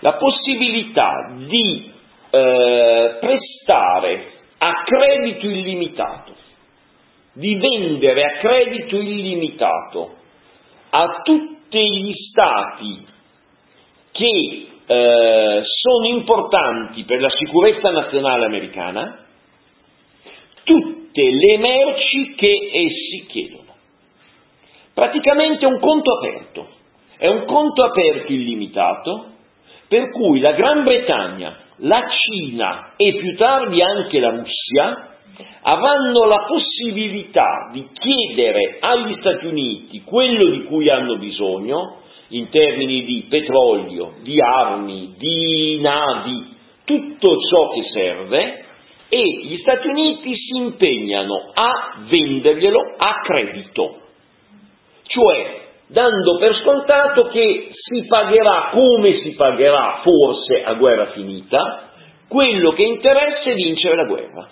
la 0.00 0.12
possibilità 0.12 1.32
di 1.38 1.90
eh, 2.30 3.16
prestare 3.18 4.31
a 4.64 4.84
credito 4.84 5.46
illimitato, 5.46 6.36
di 7.32 7.56
vendere 7.56 8.22
a 8.22 8.38
credito 8.38 8.96
illimitato 8.96 10.14
a 10.90 11.20
tutti 11.24 11.80
gli 11.80 12.12
stati 12.30 13.04
che 14.12 14.66
eh, 14.86 15.62
sono 15.64 16.06
importanti 16.06 17.02
per 17.02 17.20
la 17.20 17.30
sicurezza 17.30 17.90
nazionale 17.90 18.44
americana 18.44 19.24
tutte 20.62 21.22
le 21.22 21.58
merci 21.58 22.34
che 22.36 22.70
essi 22.72 23.26
chiedono. 23.26 23.74
Praticamente 24.94 25.64
è 25.64 25.68
un 25.68 25.80
conto 25.80 26.12
aperto, 26.18 26.68
è 27.16 27.26
un 27.26 27.46
conto 27.46 27.82
aperto 27.82 28.30
illimitato, 28.30 29.26
per 29.88 30.10
cui 30.10 30.38
la 30.38 30.52
Gran 30.52 30.84
Bretagna, 30.84 31.56
la 31.82 32.08
Cina 32.08 32.92
e 32.96 33.14
più 33.14 33.36
tardi 33.36 33.80
anche 33.82 34.20
la 34.20 34.30
Russia 34.30 35.08
avranno 35.62 36.24
la 36.26 36.44
possibilità 36.46 37.70
di 37.72 37.88
chiedere 37.92 38.78
agli 38.80 39.16
Stati 39.20 39.46
Uniti 39.46 40.02
quello 40.04 40.50
di 40.50 40.64
cui 40.64 40.88
hanno 40.88 41.16
bisogno 41.16 42.00
in 42.28 42.48
termini 42.50 43.04
di 43.04 43.26
petrolio, 43.28 44.14
di 44.22 44.40
armi, 44.40 45.14
di 45.18 45.78
navi, 45.80 46.56
tutto 46.84 47.38
ciò 47.48 47.70
che 47.70 47.82
serve 47.92 48.64
e 49.08 49.22
gli 49.44 49.56
Stati 49.58 49.88
Uniti 49.88 50.34
si 50.36 50.56
impegnano 50.56 51.50
a 51.52 52.04
venderglielo 52.08 52.78
a 52.96 53.20
credito. 53.24 54.00
Cioè 55.02 55.60
dando 55.88 56.38
per 56.38 56.54
scontato 56.62 57.28
che 57.28 57.71
si 57.84 58.06
pagherà 58.06 58.70
come 58.72 59.18
si 59.22 59.32
pagherà 59.32 60.00
forse 60.02 60.62
a 60.62 60.74
guerra 60.74 61.06
finita, 61.12 61.90
quello 62.28 62.72
che 62.72 62.82
interessa 62.82 63.50
è 63.50 63.54
vincere 63.54 63.96
la 63.96 64.04
guerra. 64.04 64.48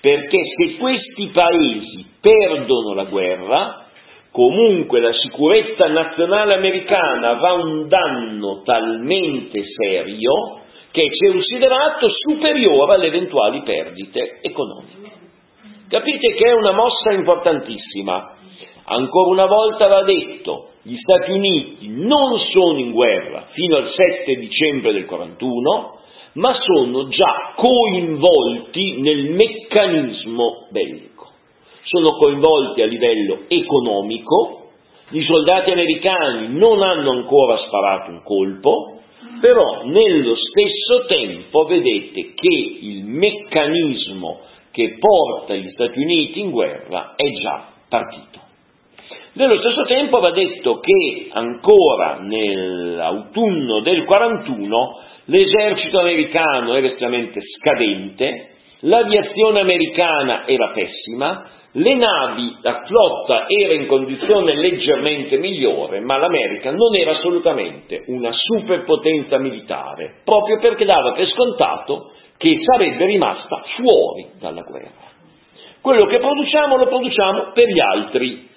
Perché 0.00 0.38
se 0.56 0.76
questi 0.76 1.30
paesi 1.32 2.06
perdono 2.20 2.94
la 2.94 3.04
guerra, 3.04 3.86
comunque 4.30 5.00
la 5.00 5.12
sicurezza 5.12 5.88
nazionale 5.88 6.54
americana 6.54 7.30
avrà 7.30 7.52
un 7.54 7.88
danno 7.88 8.62
talmente 8.62 9.62
serio 9.74 10.60
che 10.90 11.02
è 11.02 11.30
considerato 11.30 12.08
superiore 12.10 12.94
alle 12.94 13.06
eventuali 13.06 13.62
perdite 13.62 14.38
economiche. 14.42 15.16
Capite 15.88 16.34
che 16.34 16.44
è 16.44 16.52
una 16.52 16.72
mossa 16.72 17.12
importantissima 17.12 18.36
Ancora 18.90 19.30
una 19.30 19.46
volta 19.46 19.86
va 19.86 20.02
detto, 20.02 20.70
gli 20.82 20.96
Stati 20.96 21.32
Uniti 21.32 21.88
non 21.88 22.38
sono 22.52 22.78
in 22.78 22.92
guerra 22.92 23.48
fino 23.50 23.76
al 23.76 23.92
7 23.94 24.36
dicembre 24.36 24.92
del 24.92 25.04
41, 25.04 25.98
ma 26.34 26.58
sono 26.62 27.08
già 27.08 27.52
coinvolti 27.56 29.00
nel 29.00 29.30
meccanismo 29.30 30.68
bellico. 30.70 31.26
Sono 31.82 32.16
coinvolti 32.18 32.80
a 32.80 32.86
livello 32.86 33.40
economico, 33.48 34.70
i 35.10 35.22
soldati 35.22 35.70
americani 35.70 36.56
non 36.56 36.82
hanno 36.82 37.10
ancora 37.10 37.58
sparato 37.66 38.10
un 38.10 38.22
colpo, 38.22 39.00
però 39.40 39.84
nello 39.84 40.34
stesso 40.36 41.06
tempo 41.06 41.64
vedete 41.64 42.32
che 42.34 42.78
il 42.80 43.04
meccanismo 43.04 44.40
che 44.70 44.96
porta 44.98 45.54
gli 45.54 45.68
Stati 45.72 45.98
Uniti 45.98 46.40
in 46.40 46.50
guerra 46.50 47.14
è 47.16 47.30
già 47.40 47.68
partito. 47.88 48.47
Nello 49.38 49.60
stesso 49.60 49.84
tempo 49.84 50.18
va 50.18 50.32
detto 50.32 50.80
che 50.80 51.28
ancora 51.30 52.18
nell'autunno 52.20 53.78
del 53.82 54.04
41 54.04 55.00
l'esercito 55.26 56.00
americano 56.00 56.74
era 56.74 56.88
estremamente 56.88 57.40
scadente, 57.56 58.48
l'aviazione 58.80 59.60
americana 59.60 60.44
era 60.44 60.72
pessima, 60.74 61.50
le 61.70 61.94
navi, 61.94 62.56
la 62.62 62.82
flotta 62.84 63.46
era 63.46 63.74
in 63.74 63.86
condizione 63.86 64.56
leggermente 64.56 65.36
migliore, 65.36 66.00
ma 66.00 66.16
l'America 66.16 66.72
non 66.72 66.96
era 66.96 67.12
assolutamente 67.12 68.02
una 68.08 68.32
superpotenza 68.32 69.38
militare, 69.38 70.16
proprio 70.24 70.58
perché 70.58 70.84
dava 70.84 71.12
per 71.12 71.28
scontato 71.28 72.10
che 72.38 72.58
sarebbe 72.64 73.06
rimasta 73.06 73.62
fuori 73.76 74.30
dalla 74.40 74.62
guerra. 74.62 75.06
Quello 75.80 76.06
che 76.06 76.18
produciamo 76.18 76.76
lo 76.76 76.88
produciamo 76.88 77.52
per 77.54 77.68
gli 77.68 77.78
altri, 77.78 78.47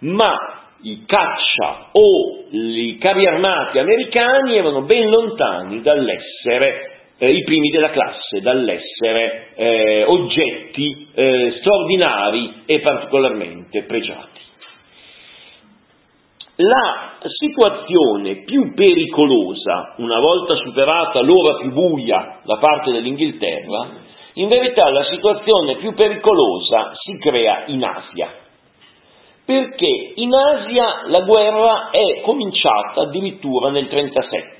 ma 0.00 0.60
i 0.82 1.04
caccia 1.06 1.88
o 1.92 2.44
i 2.50 2.96
carri 2.98 3.26
armati 3.26 3.78
americani 3.78 4.56
erano 4.56 4.82
ben 4.82 5.08
lontani 5.10 5.82
dall'essere 5.82 7.00
eh, 7.18 7.30
i 7.30 7.44
primi 7.44 7.68
della 7.68 7.90
classe, 7.90 8.40
dall'essere 8.40 9.48
eh, 9.54 10.04
oggetti 10.04 11.08
eh, 11.12 11.54
straordinari 11.58 12.62
e 12.64 12.80
particolarmente 12.80 13.82
pregiati. 13.82 14.40
La 16.56 17.18
situazione 17.24 18.44
più 18.44 18.74
pericolosa, 18.74 19.94
una 19.98 20.18
volta 20.18 20.56
superata 20.56 21.20
l'ora 21.20 21.58
più 21.58 21.72
buia 21.72 22.40
da 22.44 22.56
parte 22.56 22.90
dell'Inghilterra, 22.90 24.08
in 24.34 24.48
verità 24.48 24.90
la 24.90 25.04
situazione 25.04 25.76
più 25.76 25.94
pericolosa 25.94 26.92
si 26.94 27.18
crea 27.18 27.64
in 27.66 27.84
Asia 27.84 28.48
perché 29.50 30.12
in 30.14 30.32
Asia 30.32 31.06
la 31.06 31.22
guerra 31.22 31.90
è 31.90 32.20
cominciata 32.20 33.00
addirittura 33.00 33.70
nel 33.70 33.88
1937. 33.90 34.58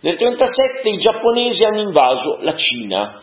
Nel 0.00 0.16
1937 0.18 0.88
i 0.88 0.98
giapponesi 0.98 1.62
hanno 1.62 1.82
invaso 1.82 2.38
la 2.40 2.56
Cina 2.56 3.22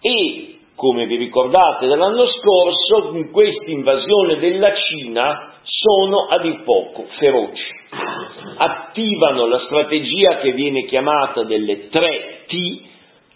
e, 0.00 0.58
come 0.76 1.06
vi 1.06 1.16
ricordate 1.16 1.88
dall'anno 1.88 2.26
scorso, 2.28 3.16
in 3.16 3.32
questa 3.32 3.68
invasione 3.68 4.38
della 4.38 4.74
Cina 4.76 5.54
sono 5.64 6.28
a 6.28 6.38
dir 6.38 6.62
poco 6.62 7.06
feroci. 7.18 7.80
Attivano 8.58 9.46
la 9.46 9.58
strategia 9.64 10.36
che 10.36 10.52
viene 10.52 10.84
chiamata 10.84 11.42
delle 11.42 11.88
tre 11.88 12.44
T, 12.46 12.90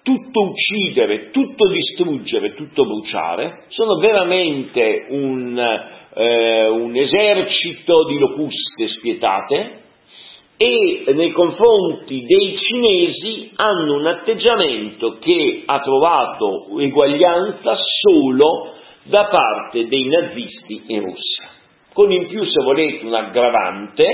tutto 0.06 0.40
uccidere, 0.40 1.30
tutto 1.32 1.66
distruggere, 1.66 2.54
tutto 2.54 2.84
bruciare, 2.84 3.64
sono 3.70 3.96
veramente 3.96 5.06
un, 5.08 5.60
eh, 6.18 6.68
un 6.68 6.96
esercito 6.96 8.04
di 8.06 8.18
locuste 8.18 8.88
spietate 8.88 9.80
e 10.56 11.04
nei 11.12 11.30
confronti 11.32 12.24
dei 12.24 12.56
cinesi 12.56 13.50
hanno 13.56 13.96
un 13.96 14.06
atteggiamento 14.06 15.18
che 15.20 15.62
ha 15.66 15.80
trovato 15.80 16.78
eguaglianza 16.78 17.76
solo 18.00 18.72
da 19.02 19.26
parte 19.26 19.86
dei 19.86 20.08
nazisti 20.08 20.84
in 20.86 21.00
Russia, 21.02 21.50
con 21.92 22.10
in 22.10 22.26
più 22.28 22.42
se 22.44 22.62
volete 22.64 23.04
un 23.04 23.12
aggravante 23.12 24.06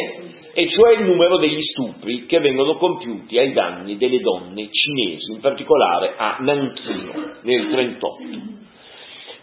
e 0.54 0.68
cioè 0.68 0.94
il 0.94 1.04
numero 1.04 1.38
degli 1.38 1.62
stupri 1.62 2.26
che 2.26 2.40
vengono 2.40 2.74
compiuti 2.74 3.38
ai 3.38 3.52
danni 3.52 3.96
delle 3.96 4.18
donne 4.18 4.68
cinesi, 4.70 5.32
in 5.32 5.40
particolare 5.40 6.14
a 6.16 6.38
Nanchino 6.40 7.12
nel 7.42 7.66
1938. 7.66 8.70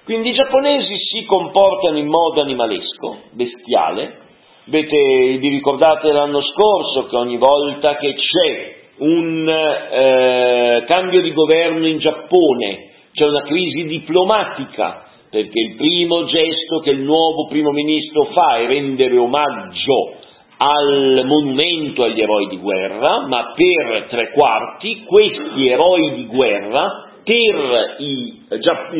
Quindi 0.10 0.30
i 0.30 0.34
giapponesi 0.34 0.96
si 1.12 1.24
comportano 1.26 2.00
in 2.00 2.08
modo 2.08 2.42
animalesco, 2.42 3.26
bestiale, 3.34 4.22
Avete, 4.66 5.38
vi 5.38 5.50
ricordate 5.50 6.12
l'anno 6.12 6.42
scorso 6.42 7.06
che 7.06 7.16
ogni 7.16 7.38
volta 7.38 7.96
che 7.98 8.16
c'è 8.16 8.76
un 8.98 9.48
eh, 9.48 10.84
cambio 10.88 11.22
di 11.22 11.32
governo 11.32 11.86
in 11.86 12.00
Giappone, 12.00 12.90
c'è 13.14 13.24
una 13.24 13.44
crisi 13.44 13.84
diplomatica, 13.84 15.06
perché 15.30 15.60
il 15.60 15.76
primo 15.76 16.26
gesto 16.26 16.80
che 16.80 16.90
il 16.90 17.02
nuovo 17.02 17.46
primo 17.48 17.70
ministro 17.70 18.30
fa 18.34 18.58
è 18.58 18.66
rendere 18.66 19.16
omaggio 19.16 20.14
al 20.58 21.22
monumento 21.24 22.02
agli 22.02 22.20
eroi 22.20 22.48
di 22.48 22.58
guerra, 22.58 23.28
ma 23.28 23.54
per 23.56 24.08
tre 24.10 24.32
quarti 24.32 25.04
questi 25.04 25.68
eroi 25.68 26.16
di 26.16 26.26
guerra 26.26 27.09
per 27.30 27.96
i, 28.00 28.42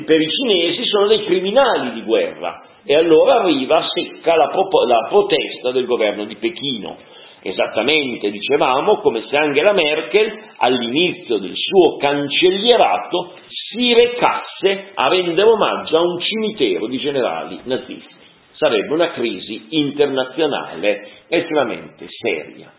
per 0.06 0.22
i 0.22 0.30
cinesi 0.30 0.86
sono 0.86 1.08
dei 1.08 1.24
criminali 1.24 1.94
di 1.94 2.04
guerra 2.04 2.64
e 2.86 2.94
allora 2.94 3.42
arriva 3.42 3.88
secca 3.92 4.36
la, 4.36 4.52
la 4.86 5.08
protesta 5.10 5.72
del 5.72 5.88
governo 5.88 6.26
di 6.26 6.36
Pechino. 6.36 6.98
Esattamente, 7.42 8.30
dicevamo, 8.30 8.98
come 8.98 9.24
se 9.28 9.36
Angela 9.36 9.74
Merkel 9.74 10.32
all'inizio 10.58 11.40
del 11.40 11.54
suo 11.56 11.98
cancellierato 11.98 13.34
si 13.48 13.94
recasse 13.94 14.92
a 14.94 15.08
rendere 15.08 15.50
omaggio 15.50 15.98
a 15.98 16.02
un 16.02 16.20
cimitero 16.20 16.86
di 16.86 17.00
generali 17.00 17.62
nazisti. 17.64 18.14
Sarebbe 18.58 18.94
una 18.94 19.12
crisi 19.12 19.68
internazionale 19.70 21.08
estremamente 21.30 22.06
seria. 22.10 22.72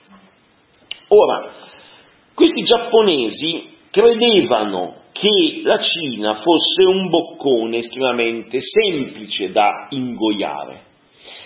Ora, 1.08 1.50
questi 2.34 2.62
giapponesi 2.62 3.78
credevano 3.90 4.99
che 5.20 5.60
la 5.64 5.78
Cina 5.82 6.36
fosse 6.36 6.82
un 6.82 7.10
boccone 7.10 7.78
estremamente 7.78 8.58
semplice 8.62 9.52
da 9.52 9.88
ingoiare. 9.90 10.88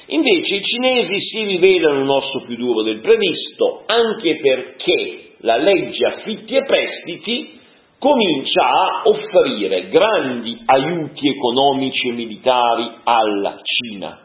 Invece 0.07 0.55
i 0.55 0.63
cinesi 0.63 1.21
si 1.29 1.45
rivelano 1.45 2.03
un 2.03 2.09
osso 2.09 2.43
più 2.47 2.57
duro 2.57 2.83
del 2.83 3.01
previsto, 3.01 3.83
anche 3.87 4.39
perché 4.41 5.33
la 5.39 5.57
legge 5.57 6.07
affitti 6.07 6.55
e 6.55 6.65
prestiti 6.65 7.59
comincia 7.99 8.63
a 8.63 9.03
offrire 9.07 9.89
grandi 9.89 10.57
aiuti 10.67 11.29
economici 11.29 12.09
e 12.09 12.13
militari 12.13 12.91
alla 13.03 13.59
Cina. 13.63 14.21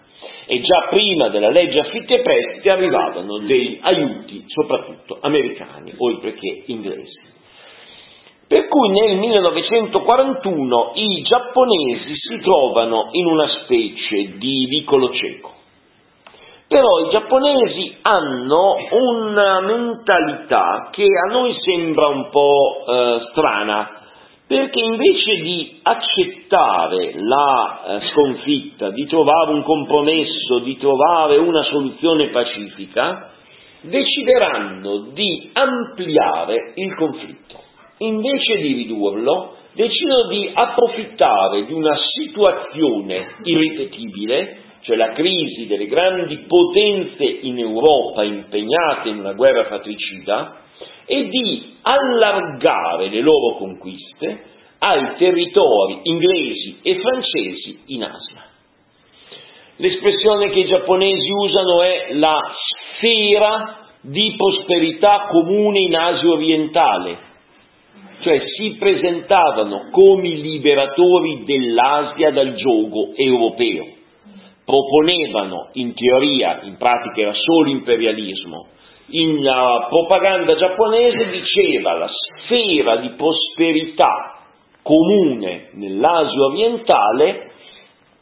E 0.46 0.62
già 0.62 0.88
prima 0.90 1.30
della 1.30 1.50
legge 1.50 1.80
affitti 1.80 2.14
e 2.14 2.22
prestiti 2.22 2.70
arrivavano 2.70 3.40
dei 3.40 3.80
aiuti, 3.82 4.44
soprattutto 4.48 5.18
americani, 5.22 5.94
oltre 5.98 6.34
che 6.34 6.64
inglesi. 6.68 7.29
Per 8.50 8.68
cui 8.68 8.90
nel 8.90 9.16
1941 9.18 10.92
i 10.96 11.22
giapponesi 11.22 12.16
si 12.16 12.40
trovano 12.40 13.10
in 13.12 13.28
una 13.28 13.48
specie 13.62 14.40
di 14.40 14.66
vicolo 14.66 15.14
cieco. 15.14 15.52
Però 16.68 17.06
i 17.06 17.12
giapponesi 17.12 17.96
hanno 18.02 18.76
una 18.90 19.60
mentalità 19.60 20.90
che 20.92 21.04
a 21.04 21.32
noi 21.32 21.56
sembra 21.60 22.08
un 22.08 22.30
po' 22.32 22.86
eh, 22.88 23.28
strana, 23.30 24.02
perché 24.48 24.80
invece 24.80 25.42
di 25.44 25.80
accettare 25.84 27.14
la 27.18 27.82
eh, 27.86 28.08
sconfitta, 28.12 28.90
di 28.90 29.06
trovare 29.06 29.52
un 29.52 29.62
compromesso, 29.62 30.58
di 30.64 30.76
trovare 30.78 31.38
una 31.38 31.62
soluzione 31.66 32.30
pacifica, 32.30 33.30
decideranno 33.82 35.12
di 35.14 35.52
ampliare 35.54 36.74
il 36.74 36.96
conflitto 36.96 37.68
invece 38.00 38.58
di 38.58 38.74
ridurlo, 38.74 39.56
decidono 39.74 40.28
di 40.30 40.52
approfittare 40.54 41.66
di 41.66 41.74
una 41.74 41.96
situazione 41.96 43.36
irripetibile, 43.44 44.58
cioè 44.82 44.96
la 44.96 45.14
crisi 45.14 45.68
delle 45.68 45.88
grandi 45.88 46.38
potenze 46.48 47.24
in 47.24 47.60
Europa 47.60 48.24
impegnate 48.24 49.10
in 49.10 49.20
una 49.20 49.34
guerra 49.34 49.66
fratricida, 49.66 50.62
e 51.06 51.28
di 51.28 51.76
allargare 51.82 53.10
le 53.10 53.22
loro 53.22 53.58
conquiste 53.58 54.44
ai 54.80 55.16
territori 55.18 56.00
inglesi 56.04 56.78
e 56.84 57.00
francesi 57.00 57.80
in 57.88 58.04
Asia. 58.04 58.44
L'espressione 59.78 60.50
che 60.50 60.60
i 60.60 60.68
giapponesi 60.68 61.30
usano 61.32 61.82
è 61.82 62.08
la 62.14 62.38
sfera 62.98 63.88
di 64.02 64.34
prosperità 64.38 65.28
comune 65.30 65.80
in 65.80 65.96
Asia 65.96 66.30
orientale, 66.30 67.18
cioè 68.22 68.42
si 68.58 68.76
presentavano 68.78 69.90
come 69.92 70.30
liberatori 70.30 71.44
dell'Asia 71.46 72.32
dal 72.32 72.56
gioco 72.56 73.14
europeo, 73.16 73.86
proponevano 74.66 75.70
in 75.74 75.94
teoria, 75.94 76.62
in 76.64 76.78
pratica 76.78 77.22
era 77.22 77.34
solo 77.34 77.70
imperialismo, 77.70 78.68
in 79.12 79.38
uh, 79.38 79.88
propaganda 79.90 80.56
giapponese 80.56 81.30
diceva 81.30 81.94
la 81.94 82.10
sfera 82.10 82.98
di 82.98 83.10
prosperità 83.18 84.40
comune 84.84 85.70
nell'Asia 85.74 86.42
orientale 86.42 87.52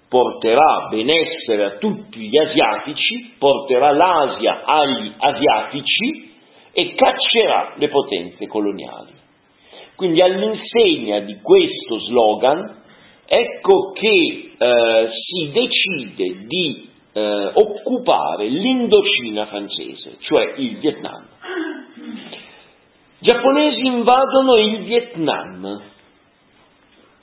porterà 0.10 0.88
benessere 0.90 1.66
a 1.66 1.78
tutti 1.78 2.20
gli 2.20 2.38
asiatici, 2.38 3.34
porterà 3.38 3.92
l'Asia 3.92 4.64
agli 4.64 5.12
asiatici 5.18 6.32
e 6.72 6.94
caccerà 6.94 7.74
le 7.76 7.90
potenze 7.90 8.48
coloniali. 8.48 9.12
Quindi 9.98 10.22
all'insegna 10.22 11.22
di 11.22 11.40
questo 11.42 12.00
slogan, 12.02 12.84
ecco 13.26 13.94
che 13.94 14.52
eh, 14.56 15.10
si 15.10 15.50
decide 15.52 16.46
di 16.46 16.88
eh, 17.14 17.52
occupare 17.56 18.48
l'Indocina 18.48 19.48
francese, 19.48 20.18
cioè 20.20 20.54
il 20.58 20.78
Vietnam. 20.78 21.26
Giapponesi 23.18 23.88
invadono 23.88 24.58
il 24.58 24.84
Vietnam 24.84 25.82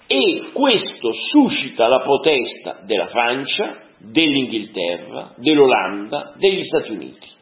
e 0.08 0.50
questo 0.52 1.12
suscita 1.30 1.86
la 1.86 2.00
protesta 2.00 2.80
della 2.84 3.06
Francia, 3.06 3.82
dell'Inghilterra, 3.98 5.34
dell'Olanda, 5.36 6.34
degli 6.38 6.64
Stati 6.64 6.90
Uniti 6.90 7.33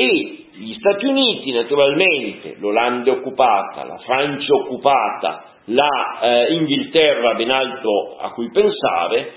e 0.00 0.44
gli 0.54 0.74
Stati 0.78 1.04
Uniti 1.04 1.52
naturalmente, 1.52 2.56
l'Olanda 2.58 3.10
occupata, 3.10 3.84
la 3.84 3.98
Francia 3.98 4.54
occupata, 4.54 5.44
la 5.66 6.46
eh, 6.48 7.34
ben 7.36 7.50
altro 7.50 8.16
a 8.18 8.30
cui 8.30 8.50
pensare, 8.50 9.32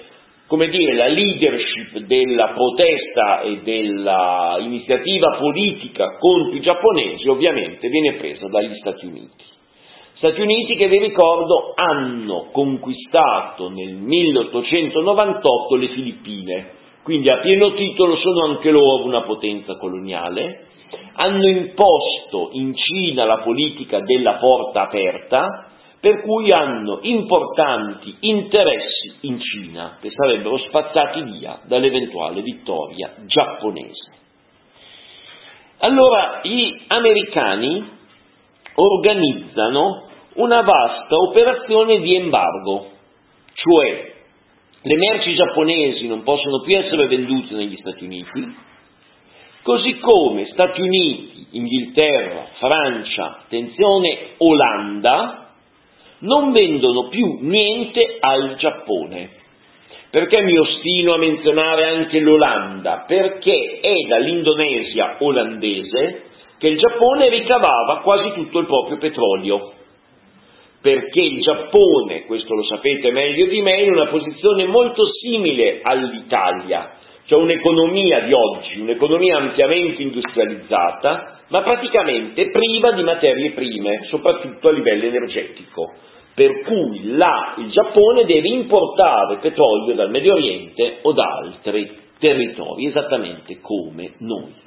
come 0.47 0.69
dire, 0.69 0.93
la 0.93 1.07
leadership 1.07 1.97
della 2.05 2.53
protesta 2.53 3.41
e 3.41 3.59
dell'iniziativa 3.61 5.35
politica 5.37 6.17
contro 6.17 6.55
i 6.55 6.61
giapponesi 6.61 7.27
ovviamente 7.27 7.89
viene 7.89 8.13
presa 8.13 8.47
dagli 8.47 8.75
Stati 8.75 9.05
Uniti. 9.05 9.43
Stati 10.13 10.39
Uniti 10.39 10.75
che 10.75 10.87
vi 10.87 10.99
ricordo 10.99 11.73
hanno 11.75 12.47
conquistato 12.53 13.69
nel 13.69 13.95
1898 13.95 15.75
le 15.75 15.87
Filippine, 15.89 16.71
quindi 17.03 17.29
a 17.29 17.39
pieno 17.39 17.73
titolo 17.73 18.15
sono 18.17 18.45
anche 18.45 18.71
loro 18.71 19.03
una 19.03 19.21
potenza 19.21 19.75
coloniale, 19.75 20.67
hanno 21.13 21.47
imposto 21.47 22.49
in 22.53 22.73
Cina 22.75 23.25
la 23.25 23.39
politica 23.39 23.99
della 23.99 24.35
porta 24.35 24.83
aperta, 24.83 25.67
per 25.99 26.21
cui 26.21 26.51
hanno 26.51 26.99
importanti 27.01 28.15
interessi 28.21 29.13
in 29.21 29.39
Cina 29.39 29.97
che 30.01 30.11
sarebbero 30.11 30.57
spazzati 30.57 31.21
via 31.21 31.59
dall'eventuale 31.65 32.41
vittoria 32.41 33.13
giapponese. 33.25 34.11
Allora 35.79 36.39
gli 36.43 36.81
americani 36.87 37.89
organizzano 38.75 40.07
una 40.35 40.61
vasta 40.61 41.15
operazione 41.15 41.99
di 41.99 42.15
embargo, 42.15 42.87
cioè 43.53 44.12
le 44.85 44.95
merci 44.97 45.33
giapponesi 45.33 46.07
non 46.07 46.23
possono 46.23 46.59
più 46.59 46.77
essere 46.77 47.07
vendute 47.07 47.55
negli 47.55 47.77
Stati 47.77 48.03
Uniti, 48.03 48.55
così 49.61 49.97
come 49.99 50.47
Stati 50.51 50.81
Uniti, 50.81 51.47
Inghilterra, 51.51 52.47
Francia, 52.57 53.43
attenzione, 53.45 54.17
Olanda, 54.39 55.51
non 56.19 56.51
vendono 56.51 57.07
più 57.07 57.37
niente 57.41 58.17
al 58.19 58.55
Giappone. 58.57 59.41
Perché 60.09 60.41
mi 60.43 60.57
ostino 60.57 61.13
a 61.13 61.17
menzionare 61.17 61.85
anche 61.85 62.19
l'Olanda? 62.19 63.05
Perché 63.07 63.79
è 63.81 63.93
dall'Indonesia 64.07 65.15
olandese 65.19 66.23
che 66.59 66.67
il 66.67 66.77
Giappone 66.77 67.29
ricavava 67.29 68.01
quasi 68.01 68.33
tutto 68.33 68.59
il 68.59 68.65
proprio 68.65 68.97
petrolio 68.97 69.73
perché 70.83 71.21
il 71.21 71.41
Giappone, 71.41 72.25
questo 72.25 72.53
lo 72.55 72.63
sapete 72.65 73.09
meglio 73.11 73.45
di 73.45 73.61
me, 73.61 73.73
è 73.73 73.83
in 73.83 73.93
una 73.93 74.07
posizione 74.07 74.65
molto 74.65 75.05
simile 75.13 75.79
all'Italia, 75.81 76.95
cioè 77.25 77.41
un'economia 77.41 78.19
di 78.25 78.33
oggi, 78.33 78.81
un'economia 78.81 79.37
ampiamente 79.37 80.01
industrializzata, 80.01 81.39
ma 81.47 81.61
praticamente 81.61 82.49
priva 82.49 82.91
di 82.91 83.03
materie 83.03 83.51
prime, 83.51 84.03
soprattutto 84.09 84.67
a 84.67 84.71
livello 84.73 85.05
energetico. 85.05 85.93
Per 86.35 86.63
cui 86.63 87.15
là 87.15 87.53
il 87.59 87.69
Giappone 87.69 88.25
deve 88.25 88.49
importare 88.49 89.37
petrolio 89.37 89.95
dal 89.95 90.09
Medio 90.09 90.33
Oriente 90.33 90.97
o 91.03 91.13
da 91.13 91.23
altri 91.45 91.89
territori, 92.19 92.87
esattamente 92.87 93.59
come 93.61 94.15
noi. 94.17 94.62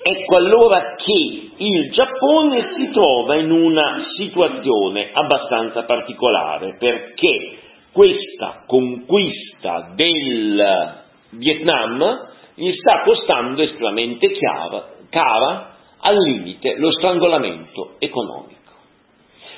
Ecco 0.00 0.36
allora 0.36 0.94
che 0.94 1.50
il 1.56 1.90
Giappone 1.90 2.74
si 2.76 2.90
trova 2.90 3.34
in 3.34 3.50
una 3.50 4.04
situazione 4.16 5.10
abbastanza 5.12 5.82
particolare 5.82 6.76
perché 6.78 7.58
questa 7.90 8.62
conquista 8.66 9.92
del 9.96 11.02
Vietnam 11.30 12.28
gli 12.54 12.72
sta 12.74 13.02
costando 13.02 13.60
estremamente 13.60 14.30
chiara, 14.30 14.84
cara, 15.10 15.74
al 16.00 16.16
limite 16.16 16.76
lo 16.76 16.92
strangolamento 16.92 17.96
economico. 17.98 18.56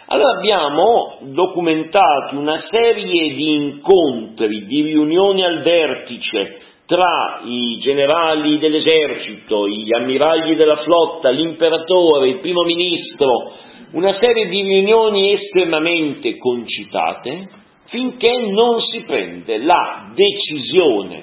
Allora 0.06 0.38
abbiamo 0.38 1.18
documentato 1.20 2.36
una 2.36 2.64
serie 2.70 3.34
di 3.34 3.52
incontri, 3.52 4.64
di 4.66 4.82
riunioni 4.82 5.44
al 5.44 5.62
vertice 5.62 6.60
tra 6.90 7.42
i 7.44 7.78
generali 7.78 8.58
dell'esercito, 8.58 9.68
gli 9.68 9.94
ammiragli 9.94 10.56
della 10.56 10.78
flotta, 10.78 11.30
l'imperatore, 11.30 12.30
il 12.30 12.38
primo 12.40 12.62
ministro, 12.62 13.52
una 13.92 14.18
serie 14.18 14.48
di 14.48 14.60
riunioni 14.60 15.32
estremamente 15.34 16.36
concitate, 16.36 17.48
finché 17.90 18.38
non 18.48 18.80
si 18.82 19.02
prende 19.02 19.58
la 19.58 20.10
decisione, 20.16 21.22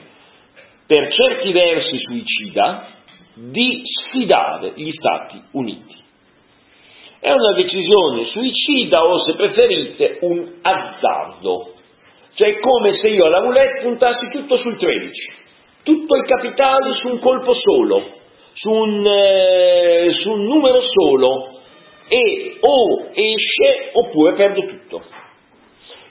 per 0.88 1.14
certi 1.14 1.52
versi 1.52 1.98
suicida, 2.00 2.88
di 3.34 3.82
sfidare 3.84 4.72
gli 4.74 4.92
Stati 4.94 5.42
Uniti. 5.52 5.96
È 7.20 7.30
una 7.30 7.52
decisione 7.54 8.28
suicida 8.28 9.04
o, 9.04 9.22
se 9.26 9.34
preferite, 9.34 10.20
un 10.22 10.50
azzardo. 10.62 11.74
Cioè 12.36 12.56
è 12.56 12.60
come 12.60 12.98
se 13.02 13.10
io 13.10 13.26
alla 13.26 13.40
roulette 13.40 13.82
puntassi 13.82 14.30
tutto 14.32 14.56
sul 14.60 14.78
13, 14.78 15.37
tutto 15.88 16.18
il 16.18 16.26
capitale 16.26 16.96
su 16.96 17.08
un 17.08 17.20
colpo 17.20 17.54
solo, 17.54 18.04
su 18.56 18.70
un, 18.70 19.08
eh, 19.08 20.12
su 20.22 20.32
un 20.32 20.44
numero 20.44 20.82
solo, 20.82 21.62
e 22.10 22.58
o 22.60 23.08
esce 23.14 23.92
oppure 23.94 24.34
perdo 24.34 24.66
tutto. 24.66 25.02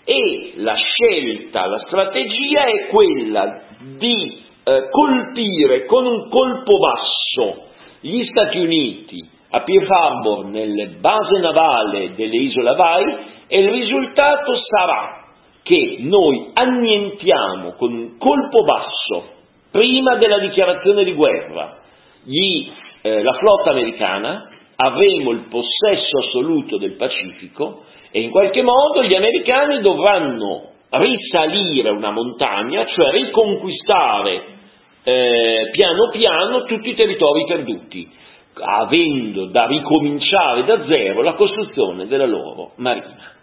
E 0.05 0.55
la 0.57 0.77
scelta, 0.77 1.67
la 1.67 1.83
strategia 1.87 2.65
è 2.65 2.87
quella 2.87 3.61
di 3.99 4.43
eh, 4.65 4.89
colpire 4.91 5.85
con 5.85 6.07
un 6.07 6.31
colpo 6.31 6.79
basso 6.79 7.65
gli 8.01 8.25
Stati 8.31 8.59
Uniti 8.59 9.29
a 9.51 9.61
Pearl 9.61 9.91
Harbor 9.91 10.47
nelle 10.47 10.87
base 11.01 11.39
navale 11.39 12.15
delle 12.15 12.37
isole 12.37 12.71
Hawaii 12.71 13.17
e 13.47 13.61
il 13.61 13.71
risultato 13.71 14.53
sarà 14.71 15.25
che 15.63 15.97
noi 15.99 16.51
annientiamo 16.55 17.73
con 17.73 17.93
un 17.93 18.19
colpo 18.19 18.63
basso, 18.63 19.36
prima 19.71 20.17
della 20.17 20.39
dichiarazione 20.39 21.05
di 21.05 21.13
guerra, 21.13 21.79
gli, 22.25 22.69
eh, 23.03 23.23
la 23.23 23.33
flotta 23.35 23.71
americana, 23.71 24.51
avremo 24.77 25.31
il 25.31 25.47
possesso 25.49 26.19
assoluto 26.19 26.77
del 26.79 26.93
Pacifico 26.93 27.85
e 28.11 28.21
in 28.21 28.31
qualche 28.31 28.63
modo 28.63 29.03
gli 29.03 29.15
americani 29.15 29.81
dovranno 29.81 30.73
risalire 30.91 31.91
una 31.91 32.11
montagna, 32.11 32.87
cioè 32.87 33.13
riconquistare 33.13 34.55
eh, 35.03 35.71
piano 35.73 36.11
piano 36.11 36.65
tutti 36.65 36.91
i 36.91 36.95
territori 36.95 37.45
perduti 37.47 38.25
avendo 38.59 39.47
da 39.47 39.67
ricominciare 39.67 40.65
da 40.65 40.85
zero 40.91 41.23
la 41.23 41.35
costruzione 41.35 42.07
della 42.07 42.27
loro 42.27 42.73
marina. 42.77 43.35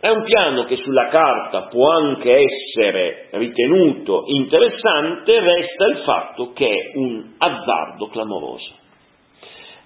È 0.00 0.08
un 0.08 0.24
piano 0.24 0.64
che 0.64 0.76
sulla 0.76 1.08
carta 1.08 1.64
può 1.64 1.90
anche 1.90 2.34
essere 2.34 3.28
ritenuto 3.32 4.24
interessante, 4.28 5.38
resta 5.38 5.84
il 5.84 5.98
fatto 6.04 6.52
che 6.54 6.66
è 6.66 6.96
un 6.96 7.34
azzardo 7.36 8.08
clamoroso. 8.08 8.78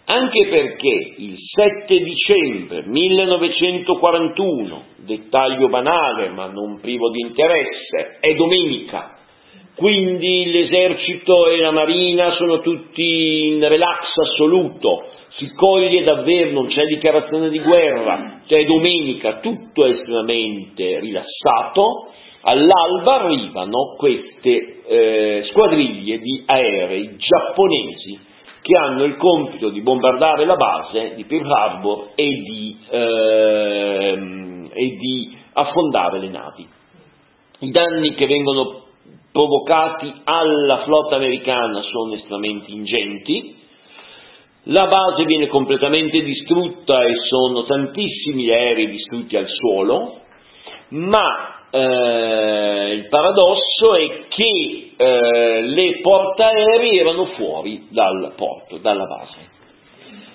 Anche 0.05 0.47
perché 0.47 1.15
il 1.17 1.37
7 1.37 1.99
dicembre 1.99 2.85
1941, 2.87 4.83
dettaglio 4.99 5.69
banale 5.69 6.29
ma 6.29 6.47
non 6.47 6.79
privo 6.81 7.11
di 7.11 7.19
interesse, 7.21 8.19
è 8.21 8.35
domenica, 8.35 9.17
quindi 9.75 10.49
l'esercito 10.53 11.49
e 11.49 11.59
la 11.59 11.73
marina 11.73 12.35
sono 12.35 12.61
tutti 12.61 13.49
in 13.49 13.67
relax 13.67 14.17
assoluto, 14.17 15.09
si 15.37 15.51
coglie 15.53 16.05
davvero, 16.05 16.53
non 16.53 16.69
c'è 16.69 16.85
dichiarazione 16.85 17.49
di 17.49 17.59
guerra, 17.59 18.43
c'è 18.47 18.65
domenica, 18.65 19.41
tutto 19.41 19.85
è 19.85 19.91
estremamente 19.91 21.01
rilassato, 21.01 22.11
all'alba 22.43 23.23
arrivano 23.23 23.95
queste 23.97 24.83
eh, 24.87 25.45
squadriglie 25.51 26.19
di 26.19 26.45
aerei 26.47 27.17
giapponesi 27.17 28.33
che 28.61 28.79
hanno 28.79 29.05
il 29.05 29.17
compito 29.17 29.71
di 29.71 29.83
bombardare 29.83 30.47
la 30.47 30.57
base 30.57 31.15
di 31.17 31.25
Pearl 31.25 31.51
Harbor 31.51 32.09
e 32.15 32.29
di, 32.29 32.77
eh, 32.89 34.19
e 34.73 34.97
di 34.97 35.37
affondare 35.53 36.19
le 36.21 36.29
navi. 36.29 36.67
I 37.59 37.71
danni 37.71 38.15
che 38.15 38.27
vengono 38.27 38.85
provocati 39.33 40.13
alla 40.25 40.83
flotta 40.85 41.17
americana 41.17 41.83
sono 41.83 42.15
estremamente 42.15 42.71
ingenti, 42.71 43.63
la 44.65 44.87
base 44.87 45.25
viene 45.25 45.47
completamente 45.49 46.23
distrutta 46.23 47.03
e 47.03 47.15
sono 47.29 47.65
tantissimi 47.65 48.49
aerei 48.51 48.89
distrutti 48.89 49.37
al 49.37 49.49
suolo, 49.49 50.21
ma 50.89 51.67
eh, 51.71 52.93
il 52.95 53.09
paradosso 53.09 53.95
è 53.97 54.27
che 54.29 54.93
eh, 54.97 55.61
le 55.63 56.01
portaerei 56.01 56.99
erano 56.99 57.27
fuori 57.37 57.89
dal 57.91 58.33
porto, 58.37 58.79
dalla 58.79 59.05
base. 59.05 59.53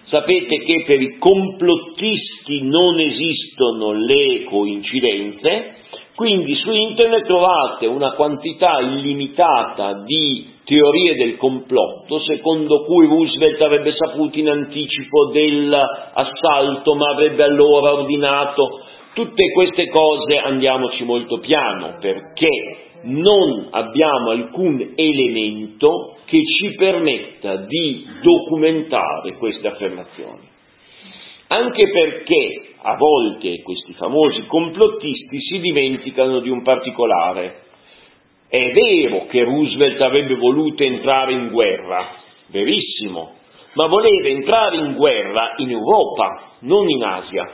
Sapete 0.09 0.57
che 0.63 0.83
per 0.85 1.01
i 1.01 1.17
complottisti 1.17 2.61
non 2.63 2.99
esistono 2.99 3.93
le 3.93 4.43
coincidenze, 4.43 5.75
quindi 6.15 6.55
su 6.55 6.71
internet 6.71 7.25
trovate 7.25 7.85
una 7.85 8.11
quantità 8.11 8.79
illimitata 8.79 10.03
di 10.03 10.57
teorie 10.69 11.15
del 11.15 11.35
complotto, 11.37 12.19
secondo 12.19 12.83
cui 12.83 13.07
Roosevelt 13.07 13.59
avrebbe 13.59 13.95
saputo 13.95 14.37
in 14.37 14.49
anticipo 14.49 15.31
dell'assalto, 15.31 16.93
ma 16.93 17.09
avrebbe 17.09 17.41
allora 17.41 17.93
ordinato 17.93 18.81
tutte 19.13 19.51
queste 19.51 19.87
cose 19.89 20.37
andiamoci 20.37 21.03
molto 21.05 21.39
piano, 21.39 21.97
perché 21.99 22.49
non 23.01 23.69
abbiamo 23.71 24.29
alcun 24.29 24.93
elemento 24.93 26.17
che 26.25 26.39
ci 26.45 26.75
permetta 26.75 27.55
di 27.55 28.05
documentare 28.21 29.37
queste 29.37 29.67
affermazioni 29.67 30.57
anche 31.51 31.89
perché 31.89 32.75
a 32.81 32.95
volte 32.95 33.61
questi 33.63 33.93
famosi 33.93 34.45
complottisti 34.45 35.39
si 35.41 35.59
dimenticano 35.59 36.41
di 36.41 36.49
un 36.49 36.61
particolare. 36.61 37.63
È 38.49 38.71
vero 38.71 39.27
che 39.27 39.43
Roosevelt 39.43 40.01
avrebbe 40.01 40.35
voluto 40.35 40.81
entrare 40.83 41.33
in 41.33 41.49
guerra, 41.49 42.07
verissimo, 42.47 43.33
ma 43.73 43.85
voleva 43.85 44.27
entrare 44.27 44.77
in 44.77 44.95
guerra 44.95 45.53
in 45.57 45.69
Europa, 45.69 46.53
non 46.61 46.89
in 46.89 47.03
Asia. 47.03 47.47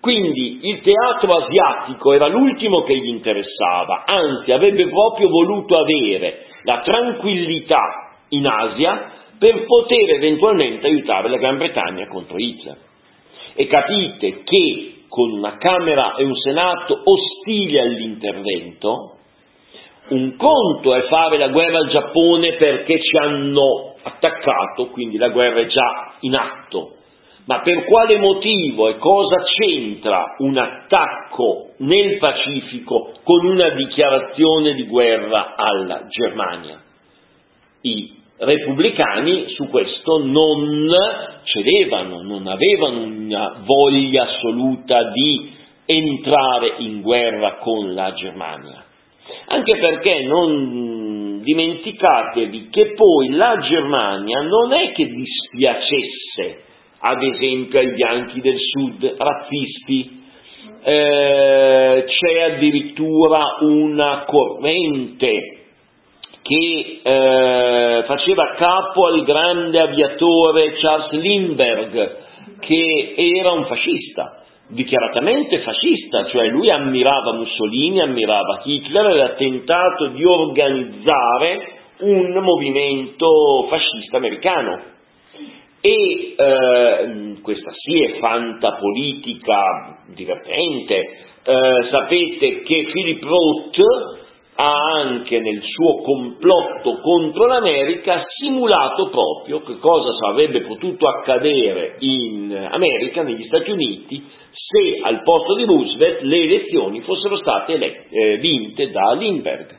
Quindi 0.00 0.60
il 0.68 0.80
teatro 0.80 1.36
asiatico 1.36 2.12
era 2.12 2.26
l'ultimo 2.26 2.82
che 2.82 2.96
gli 2.96 3.08
interessava, 3.08 4.04
anzi 4.06 4.50
avrebbe 4.50 4.88
proprio 4.88 5.28
voluto 5.28 5.78
avere 5.78 6.46
la 6.64 6.80
tranquillità 6.80 7.82
in 8.30 8.46
Asia 8.46 9.12
per 9.38 9.64
poter 9.66 10.10
eventualmente 10.10 10.86
aiutare 10.86 11.28
la 11.28 11.36
Gran 11.36 11.58
Bretagna 11.58 12.08
contro 12.08 12.36
Hitler 12.38 12.76
e 13.54 13.66
capite 13.66 14.42
che 14.42 14.94
con 15.08 15.30
una 15.30 15.56
Camera 15.56 16.14
e 16.16 16.24
un 16.24 16.34
Senato 16.36 17.02
ostili 17.04 17.78
all'intervento, 17.78 19.17
un 20.10 20.36
conto 20.36 20.94
è 20.94 21.02
fare 21.08 21.38
la 21.38 21.48
guerra 21.48 21.78
al 21.78 21.88
Giappone 21.88 22.54
perché 22.54 23.00
ci 23.00 23.16
hanno 23.16 23.94
attaccato, 24.02 24.88
quindi 24.88 25.16
la 25.18 25.28
guerra 25.28 25.60
è 25.60 25.66
già 25.66 26.14
in 26.20 26.34
atto. 26.34 26.94
Ma 27.44 27.60
per 27.60 27.84
quale 27.84 28.18
motivo 28.18 28.88
e 28.88 28.98
cosa 28.98 29.42
c'entra 29.42 30.34
un 30.38 30.58
attacco 30.58 31.70
nel 31.78 32.18
Pacifico 32.18 33.12
con 33.24 33.46
una 33.46 33.70
dichiarazione 33.70 34.74
di 34.74 34.84
guerra 34.84 35.54
alla 35.56 36.06
Germania? 36.08 36.78
I 37.80 38.16
repubblicani 38.36 39.48
su 39.48 39.66
questo 39.68 40.22
non 40.24 40.90
cedevano, 41.44 42.20
non 42.20 42.46
avevano 42.46 43.02
una 43.02 43.62
voglia 43.64 44.24
assoluta 44.24 45.10
di 45.10 45.50
entrare 45.86 46.74
in 46.78 47.00
guerra 47.00 47.54
con 47.60 47.94
la 47.94 48.12
Germania. 48.12 48.84
Anche 49.46 49.78
perché 49.78 50.22
non 50.24 51.40
dimenticatevi 51.42 52.68
che 52.70 52.92
poi 52.94 53.30
la 53.30 53.58
Germania 53.58 54.42
non 54.42 54.72
è 54.72 54.92
che 54.92 55.06
dispiacesse, 55.06 56.62
ad 57.00 57.22
esempio, 57.22 57.78
ai 57.78 57.92
bianchi 57.94 58.40
del 58.40 58.58
sud 58.58 59.14
razzisti, 59.16 60.16
eh, 60.82 62.04
c'è 62.06 62.42
addirittura 62.42 63.58
una 63.60 64.24
corrente 64.26 65.58
che 66.42 67.00
eh, 67.02 68.04
faceva 68.06 68.54
capo 68.56 69.06
al 69.06 69.22
grande 69.24 69.80
aviatore 69.80 70.74
Charles 70.80 71.10
Lindbergh, 71.10 72.16
che 72.60 73.14
era 73.16 73.52
un 73.52 73.66
fascista, 73.66 74.44
dichiaratamente 74.68 75.60
fascista, 75.60 76.26
cioè 76.26 76.48
lui 76.48 76.68
ammirava 76.68 77.34
Mussolini, 77.34 78.00
ammirava 78.00 78.60
Hitler 78.64 79.06
aveva 79.06 79.28
tentato 79.30 80.08
di 80.08 80.24
organizzare 80.24 81.76
un 82.00 82.32
movimento 82.42 83.66
fascista 83.68 84.18
americano. 84.18 84.96
E 85.80 86.34
eh, 86.36 87.36
questa 87.40 87.70
sì 87.72 88.02
è 88.02 88.18
fanta 88.18 88.72
politica 88.72 90.02
divertente. 90.14 90.96
Eh, 91.44 91.88
sapete 91.90 92.62
che 92.62 92.88
Philip 92.92 93.22
Roth 93.22 94.26
ha 94.60 94.74
anche 94.96 95.38
nel 95.38 95.62
suo 95.62 96.02
complotto 96.02 96.98
contro 97.00 97.46
l'America 97.46 98.24
simulato 98.26 99.08
proprio 99.08 99.62
che 99.62 99.78
cosa 99.78 100.12
sarebbe 100.20 100.62
potuto 100.62 101.06
accadere 101.06 101.94
in 102.00 102.68
America, 102.68 103.22
negli 103.22 103.44
Stati 103.44 103.70
Uniti, 103.70 104.20
se 104.70 105.00
al 105.02 105.22
posto 105.22 105.54
di 105.54 105.64
Roosevelt 105.64 106.20
le 106.22 106.42
elezioni 106.42 107.00
fossero 107.00 107.38
state 107.38 107.72
elette, 107.72 108.08
eh, 108.10 108.36
vinte 108.36 108.90
da 108.90 109.14
Lindbergh. 109.14 109.76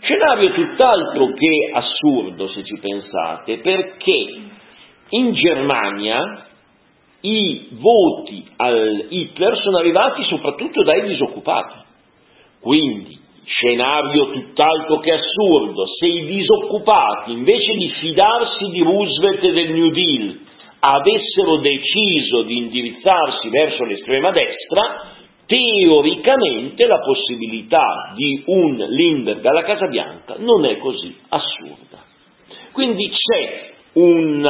Scenario 0.00 0.52
tutt'altro 0.52 1.32
che 1.32 1.70
assurdo 1.72 2.48
se 2.48 2.62
ci 2.64 2.78
pensate, 2.78 3.58
perché 3.58 4.26
in 5.08 5.32
Germania 5.32 6.46
i 7.22 7.68
voti 7.70 8.46
al 8.56 9.06
Hitler 9.08 9.56
sono 9.62 9.78
arrivati 9.78 10.22
soprattutto 10.24 10.82
dai 10.82 11.08
disoccupati. 11.08 11.78
Quindi 12.60 13.18
scenario 13.46 14.32
tutt'altro 14.32 14.98
che 14.98 15.12
assurdo, 15.12 15.86
se 15.98 16.06
i 16.06 16.26
disoccupati 16.26 17.32
invece 17.32 17.72
di 17.72 17.88
fidarsi 18.00 18.68
di 18.70 18.82
Roosevelt 18.82 19.42
e 19.42 19.52
del 19.52 19.70
New 19.72 19.90
Deal 19.90 20.38
avessero 20.86 21.56
deciso 21.58 22.42
di 22.42 22.58
indirizzarsi 22.58 23.48
verso 23.48 23.84
l'estrema 23.84 24.30
destra, 24.32 25.12
teoricamente 25.46 26.86
la 26.86 27.00
possibilità 27.00 28.12
di 28.14 28.42
un 28.46 28.76
Lindbergh 28.76 29.44
alla 29.44 29.62
Casa 29.62 29.86
Bianca 29.86 30.36
non 30.38 30.64
è 30.64 30.78
così 30.78 31.16
assurda. 31.28 32.02
Quindi 32.72 33.10
c'è 33.10 33.72
un 33.94 34.46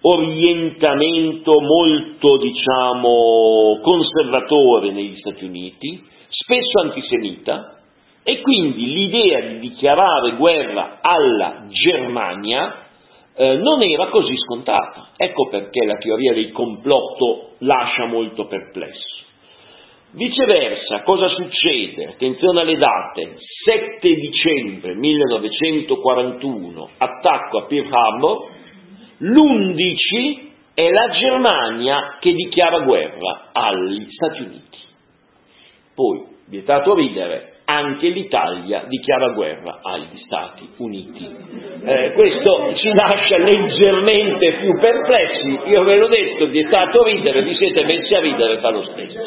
orientamento 0.00 1.60
molto, 1.60 2.36
diciamo, 2.38 3.78
conservatore 3.82 4.90
negli 4.90 5.16
Stati 5.16 5.44
Uniti, 5.44 6.02
spesso 6.28 6.80
antisemita, 6.82 7.78
e 8.24 8.40
quindi 8.40 8.86
l'idea 8.86 9.40
di 9.40 9.58
dichiarare 9.58 10.36
guerra 10.36 10.98
alla 11.00 11.66
Germania 11.68 12.86
eh, 13.34 13.56
non 13.56 13.82
era 13.82 14.08
così 14.08 14.36
scontata. 14.38 15.10
Ecco 15.16 15.48
perché 15.48 15.84
la 15.84 15.96
teoria 15.96 16.32
del 16.34 16.52
complotto 16.52 17.52
lascia 17.58 18.06
molto 18.06 18.46
perplesso. 18.46 19.20
Viceversa, 20.14 21.02
cosa 21.04 21.28
succede? 21.28 22.08
Attenzione 22.08 22.60
alle 22.60 22.76
date. 22.76 23.36
7 23.64 24.14
dicembre 24.14 24.94
1941, 24.94 26.90
attacco 26.98 27.58
a 27.58 27.64
Pearl 27.64 27.88
Harbor. 27.90 28.50
L'11 29.18 30.50
è 30.74 30.90
la 30.90 31.10
Germania 31.10 32.18
che 32.20 32.34
dichiara 32.34 32.80
guerra 32.80 33.50
agli 33.52 34.06
Stati 34.10 34.42
Uniti. 34.42 34.78
Poi, 35.94 36.24
vietato 36.46 36.94
ridere, 36.94 37.51
anche 37.64 38.08
l'Italia 38.08 38.84
dichiara 38.86 39.30
guerra 39.30 39.80
agli 39.82 40.18
Stati 40.24 40.68
Uniti. 40.78 41.28
Eh, 41.84 42.12
questo 42.12 42.74
ci 42.76 42.92
lascia 42.92 43.38
leggermente 43.38 44.52
più 44.60 44.78
perplessi, 44.78 45.58
io 45.66 45.82
ve 45.84 45.96
l'ho 45.96 46.08
detto, 46.08 46.46
vi 46.46 46.60
è 46.60 46.66
stato 46.66 47.02
ridere, 47.02 47.42
vi 47.42 47.54
siete 47.56 47.84
messi 47.84 48.14
a 48.14 48.20
ridere, 48.20 48.58
fa 48.58 48.70
lo 48.70 48.84
stesso. 48.84 49.18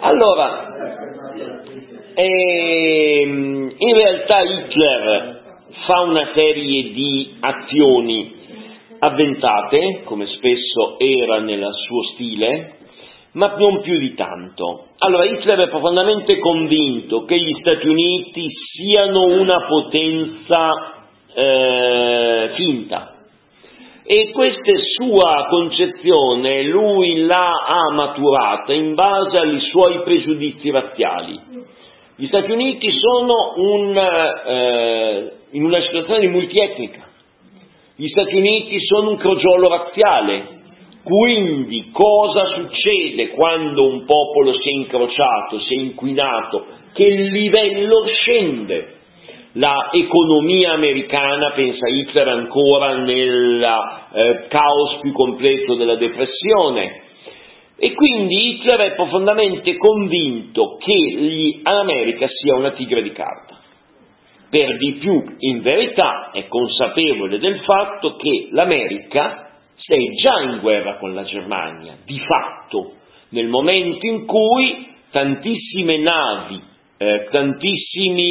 Allora, 0.00 0.66
ehm, 2.14 3.72
in 3.76 3.94
realtà 3.94 4.42
Hitler 4.42 5.40
fa 5.86 6.00
una 6.00 6.30
serie 6.34 6.92
di 6.92 7.36
azioni 7.40 8.36
avventate, 9.00 10.02
come 10.04 10.26
spesso 10.26 10.98
era 10.98 11.38
nel 11.40 11.64
suo 11.86 12.02
stile, 12.14 12.77
ma 13.32 13.54
non 13.56 13.80
più 13.82 13.98
di 13.98 14.14
tanto. 14.14 14.86
Allora 14.98 15.24
Hitler 15.24 15.60
è 15.60 15.68
profondamente 15.68 16.38
convinto 16.38 17.24
che 17.24 17.36
gli 17.36 17.54
Stati 17.60 17.86
Uniti 17.86 18.46
siano 18.72 19.24
una 19.24 19.66
potenza 19.66 21.02
eh, 21.34 22.50
finta 22.54 23.12
e 24.10 24.30
questa 24.32 24.72
sua 24.96 25.46
concezione 25.50 26.62
lui 26.62 27.26
l'ha 27.26 27.50
maturata 27.92 28.72
in 28.72 28.94
base 28.94 29.36
ai 29.36 29.60
suoi 29.60 30.00
pregiudizi 30.02 30.70
razziali. 30.70 31.38
Gli 32.16 32.26
Stati 32.26 32.50
Uniti 32.50 32.90
sono 32.90 33.52
un, 33.56 33.94
eh, 34.46 35.32
in 35.50 35.62
una 35.62 35.80
situazione 35.82 36.26
multietnica, 36.28 37.06
gli 37.96 38.08
Stati 38.08 38.34
Uniti 38.34 38.78
sono 38.80 39.10
un 39.10 39.16
crogiolo 39.18 39.68
razziale, 39.68 40.57
quindi 41.08 41.88
cosa 41.90 42.44
succede 42.54 43.30
quando 43.30 43.86
un 43.86 44.04
popolo 44.04 44.52
si 44.58 44.68
è 44.68 44.72
incrociato, 44.72 45.58
si 45.60 45.74
è 45.74 45.78
inquinato? 45.78 46.66
Che 46.92 47.08
livello 47.08 48.04
scende. 48.08 48.96
La 49.52 49.88
economia 49.92 50.72
americana, 50.72 51.52
pensa 51.52 51.88
Hitler 51.88 52.28
ancora 52.28 52.96
nel 52.96 53.62
eh, 54.12 54.46
caos 54.48 54.98
più 55.00 55.12
completo 55.12 55.76
della 55.76 55.96
depressione, 55.96 57.00
e 57.78 57.94
quindi 57.94 58.48
Hitler 58.50 58.80
è 58.90 58.94
profondamente 58.94 59.78
convinto 59.78 60.76
che 60.76 61.62
l'America 61.62 62.26
sia 62.28 62.54
una 62.54 62.72
tigre 62.72 63.00
di 63.02 63.12
carta. 63.12 63.56
Per 64.50 64.76
di 64.76 64.92
più, 65.00 65.24
in 65.38 65.62
verità, 65.62 66.30
è 66.32 66.46
consapevole 66.48 67.38
del 67.38 67.60
fatto 67.60 68.16
che 68.16 68.48
l'America 68.50 69.47
è 69.94 70.14
già 70.20 70.40
in 70.42 70.58
guerra 70.60 70.96
con 70.98 71.14
la 71.14 71.24
Germania, 71.24 71.96
di 72.04 72.18
fatto, 72.20 72.92
nel 73.30 73.46
momento 73.46 74.06
in 74.06 74.26
cui 74.26 74.86
tantissime 75.10 75.98
navi, 75.98 76.60
eh, 76.98 77.28
tantissimi 77.30 78.28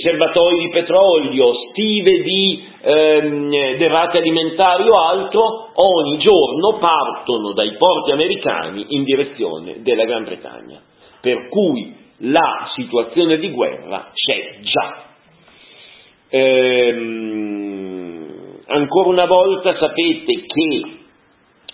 serbatoi 0.00 0.58
di 0.60 0.68
petrolio, 0.68 1.52
stive 1.70 2.22
di 2.22 2.62
ehm, 2.82 3.76
derrate 3.78 4.18
alimentari 4.18 4.88
o 4.88 4.98
altro, 4.98 5.70
ogni 5.74 6.18
giorno 6.18 6.78
partono 6.78 7.52
dai 7.52 7.74
porti 7.76 8.12
americani 8.12 8.86
in 8.90 9.02
direzione 9.04 9.82
della 9.82 10.04
Gran 10.04 10.24
Bretagna. 10.24 10.80
Per 11.20 11.48
cui 11.48 11.94
la 12.18 12.70
situazione 12.74 13.38
di 13.38 13.50
guerra 13.50 14.10
c'è 14.12 14.58
già. 14.60 15.04
Ehm, 16.28 18.05
ancora 18.66 19.08
una 19.08 19.26
volta 19.26 19.76
sapete 19.76 20.44
che 20.46 20.96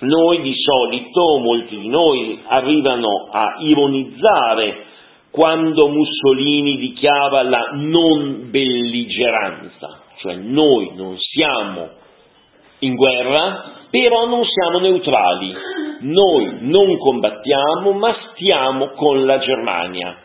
noi 0.01 0.41
di 0.43 0.55
solito, 0.55 1.39
molti 1.39 1.79
di 1.79 1.89
noi, 1.89 2.41
arrivano 2.47 3.29
a 3.31 3.57
ironizzare 3.61 4.85
quando 5.31 5.89
Mussolini 5.89 6.77
dichiara 6.77 7.43
la 7.43 7.71
non 7.75 8.51
belligeranza, 8.51 10.01
cioè 10.19 10.35
noi 10.35 10.93
non 10.95 11.17
siamo 11.19 11.89
in 12.81 12.95
guerra, 12.97 13.81
però 13.91 14.27
non 14.27 14.43
siamo 14.45 14.81
neutrali, 14.81 15.55
noi 16.01 16.57
non 16.61 16.99
combattiamo 16.99 17.93
ma 17.93 18.15
stiamo 18.33 18.89
con 18.91 19.25
la 19.25 19.39
Germania. 19.39 20.17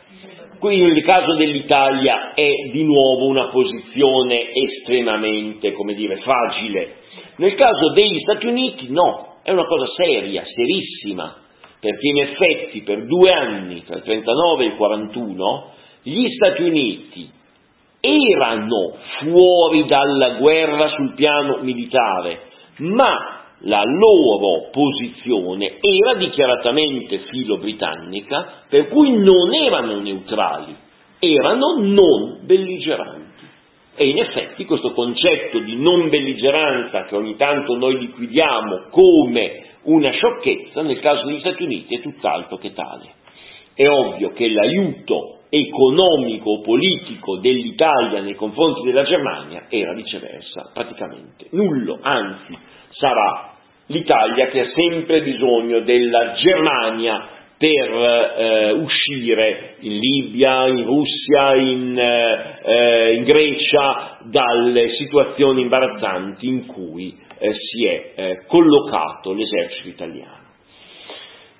Quindi 0.60 0.91
nel 0.91 1.04
caso 1.04 1.36
dell'Italia 1.36 2.34
è 2.34 2.49
di 2.72 2.84
nuovo 2.84 3.28
una 3.28 3.49
posizione 3.49 4.51
estremamente, 4.53 5.72
come 5.74 5.93
dire, 5.93 6.18
fragile. 6.18 6.95
Nel 7.38 7.53
caso 7.55 7.91
degli 7.91 8.20
Stati 8.22 8.47
Uniti 8.47 8.88
no, 8.89 9.38
è 9.43 9.51
una 9.51 9.66
cosa 9.66 9.86
seria, 9.95 10.43
serissima, 10.45 11.36
perché 11.80 12.08
in 12.08 12.18
effetti 12.20 12.82
per 12.82 13.05
due 13.05 13.32
anni, 13.32 13.84
tra 13.84 13.97
il 13.97 14.03
39 14.03 14.64
e 14.64 14.68
il 14.68 14.76
41, 14.76 15.72
gli 16.01 16.28
Stati 16.30 16.64
Uniti 16.64 17.30
erano 17.99 18.95
fuori 19.20 19.86
dalla 19.86 20.38
guerra 20.39 20.89
sul 20.89 21.14
piano 21.14 21.60
militare, 21.62 22.41
ma 22.78 23.37
la 23.62 23.82
loro 23.84 24.70
posizione 24.72 25.78
era 25.80 26.14
dichiaratamente 26.16 27.20
filo-britannica, 27.30 28.64
per 28.70 28.88
cui 28.89 29.18
non 29.18 29.53
erano 29.53 29.99
neutrali, 29.99 30.76
erano 31.20 31.78
non 31.80 32.39
belligeranti. 32.43 33.26
E 33.95 34.10
in 34.10 34.20
effetti 34.20 34.66
questo 34.66 34.91
concetto 34.91 35.58
di 35.60 35.76
non 35.76 36.10
belligeranza 36.10 37.05
che 37.05 37.16
ogni 37.16 37.36
tanto 37.36 37.76
noi 37.78 37.97
liquidiamo 37.97 38.89
come 38.91 39.66
una 39.84 40.12
sciocchezza, 40.12 40.84
nel 40.84 40.99
caso 40.99 41.26
degli 41.26 41.39
Stati 41.39 41.64
Uniti 41.64 41.95
è 41.95 42.01
tutt'altro 42.01 42.58
che 42.58 42.74
tale. 42.74 43.16
È 43.74 43.88
ovvio 43.88 44.34
che 44.34 44.49
l'aiuto 44.49 45.39
economico 45.49 46.51
o 46.51 46.62
politico 46.62 47.38
dell'Italia 47.38 48.22
nei 48.22 48.36
confronti 48.36 48.84
della 48.84 49.03
Germania 49.03 49.66
era 49.70 49.93
viceversa, 49.93 50.72
praticamente 50.74 51.47
nullo, 51.51 51.97
anzi 52.01 52.58
sarà 53.00 53.54
l'Italia 53.88 54.48
che 54.48 54.62
ha 54.62 54.70
sempre 54.74 55.22
bisogno 55.22 55.80
della 55.82 56.34
Germania 56.34 57.36
per 57.58 57.91
eh, 57.91 58.72
uscire 58.74 59.76
in 59.80 59.98
Libia, 59.98 60.68
in 60.68 60.84
Russia, 60.84 61.56
in, 61.56 61.98
eh, 61.98 63.14
in, 63.16 63.24
Grecia 63.24 64.20
dalle 64.26 64.89
situazioni 64.91 65.62
imbarazzanti 65.62 66.48
in 66.48 66.68
cui 66.68 67.18
eh, 67.39 67.54
si 67.56 67.86
è 67.86 68.12
eh, 68.16 68.43
collocato 68.48 69.34
l'esercito 69.34 69.89
italiano. 69.89 70.45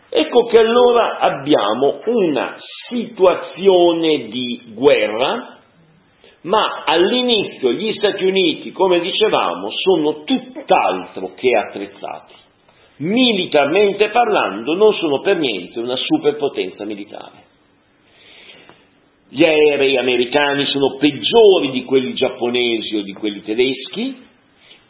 Ecco 0.10 0.46
che 0.46 0.60
allora 0.60 1.18
abbiamo 1.18 2.00
una 2.06 2.58
situazione 2.90 4.28
di 4.28 4.72
guerra, 4.74 5.57
ma 6.42 6.84
all'inizio 6.86 7.72
gli 7.72 7.94
Stati 7.94 8.26
Uniti, 8.26 8.72
come 8.72 9.00
dicevamo, 9.00 9.70
sono 9.72 10.24
tutt'altro 10.24 11.34
che 11.36 11.50
attrezzati. 11.58 12.34
Militarmente 12.98 14.10
parlando 14.10 14.74
non 14.74 14.94
sono 14.94 15.22
per 15.22 15.38
niente 15.38 15.80
una 15.80 15.96
superpotenza 15.96 16.84
militare. 16.86 17.46
Gli 19.30 19.46
aerei 19.46 19.98
americani 19.98 20.66
sono 20.68 20.96
peggiori 20.98 21.72
di 21.72 21.84
quelli 21.84 22.14
giapponesi 22.14 22.96
o 22.96 23.02
di 23.02 23.14
quelli 23.14 23.44
tedeschi 23.44 24.26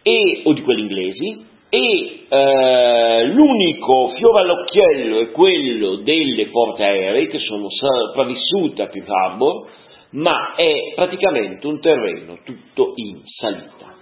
e, 0.04 0.42
o 0.44 0.54
di 0.54 0.62
quelli 0.62 0.82
inglesi 0.82 1.46
e 1.70 2.20
eh, 2.30 3.26
l'unico 3.26 4.14
fiore 4.16 4.40
all'occhiello 4.42 5.20
è 5.20 5.32
quello 5.32 5.96
delle 5.98 6.46
porte 6.48 6.84
aeree 6.84 7.28
che 7.28 7.40
sono 7.40 7.68
sopravvissute 7.70 8.84
a 8.84 8.88
Pearl 8.88 9.10
Harbor, 9.10 9.68
ma 10.12 10.56
è 10.56 10.94
praticamente 10.96 11.66
un 11.68 11.80
terreno 11.80 12.40
tutto 12.44 12.94
in 12.96 13.22
salita. 13.40 13.96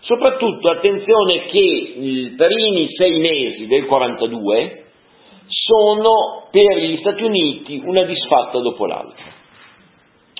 Soprattutto 0.00 0.72
attenzione 0.72 1.46
che 1.46 1.58
i 1.58 2.34
primi 2.36 2.88
sei 2.96 3.18
mesi 3.18 3.66
del 3.66 3.86
42 3.86 4.84
sono 5.48 6.48
per 6.50 6.78
gli 6.78 6.96
Stati 6.98 7.22
Uniti 7.22 7.82
una 7.84 8.04
disfatta 8.04 8.58
dopo 8.58 8.86
l'altra. 8.86 9.36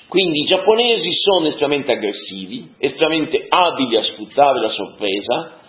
Quindi 0.07 0.39
i 0.41 0.45
giapponesi 0.45 1.09
sono 1.21 1.49
estremamente 1.49 1.91
aggressivi, 1.91 2.67
estremamente 2.79 3.45
abili 3.47 3.95
a 3.95 4.03
sfruttare 4.03 4.59
la 4.59 4.71
sorpresa, 4.71 5.59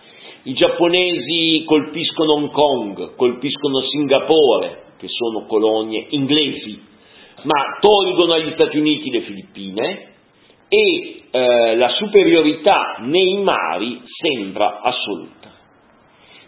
i 0.44 0.54
giapponesi 0.54 1.62
colpiscono 1.66 2.32
Hong 2.32 2.50
Kong, 2.50 3.16
colpiscono 3.16 3.80
Singapore, 3.82 4.84
che 4.96 5.08
sono 5.08 5.44
colonie 5.44 6.06
inglesi, 6.08 6.80
ma 7.42 7.78
tolgono 7.80 8.34
agli 8.34 8.52
Stati 8.52 8.78
Uniti 8.78 9.10
le 9.10 9.20
Filippine 9.22 10.08
e 10.68 11.22
eh, 11.30 11.76
la 11.76 11.88
superiorità 11.90 12.98
nei 13.00 13.42
mari 13.42 14.02
sembra 14.20 14.80
assoluta. 14.80 15.40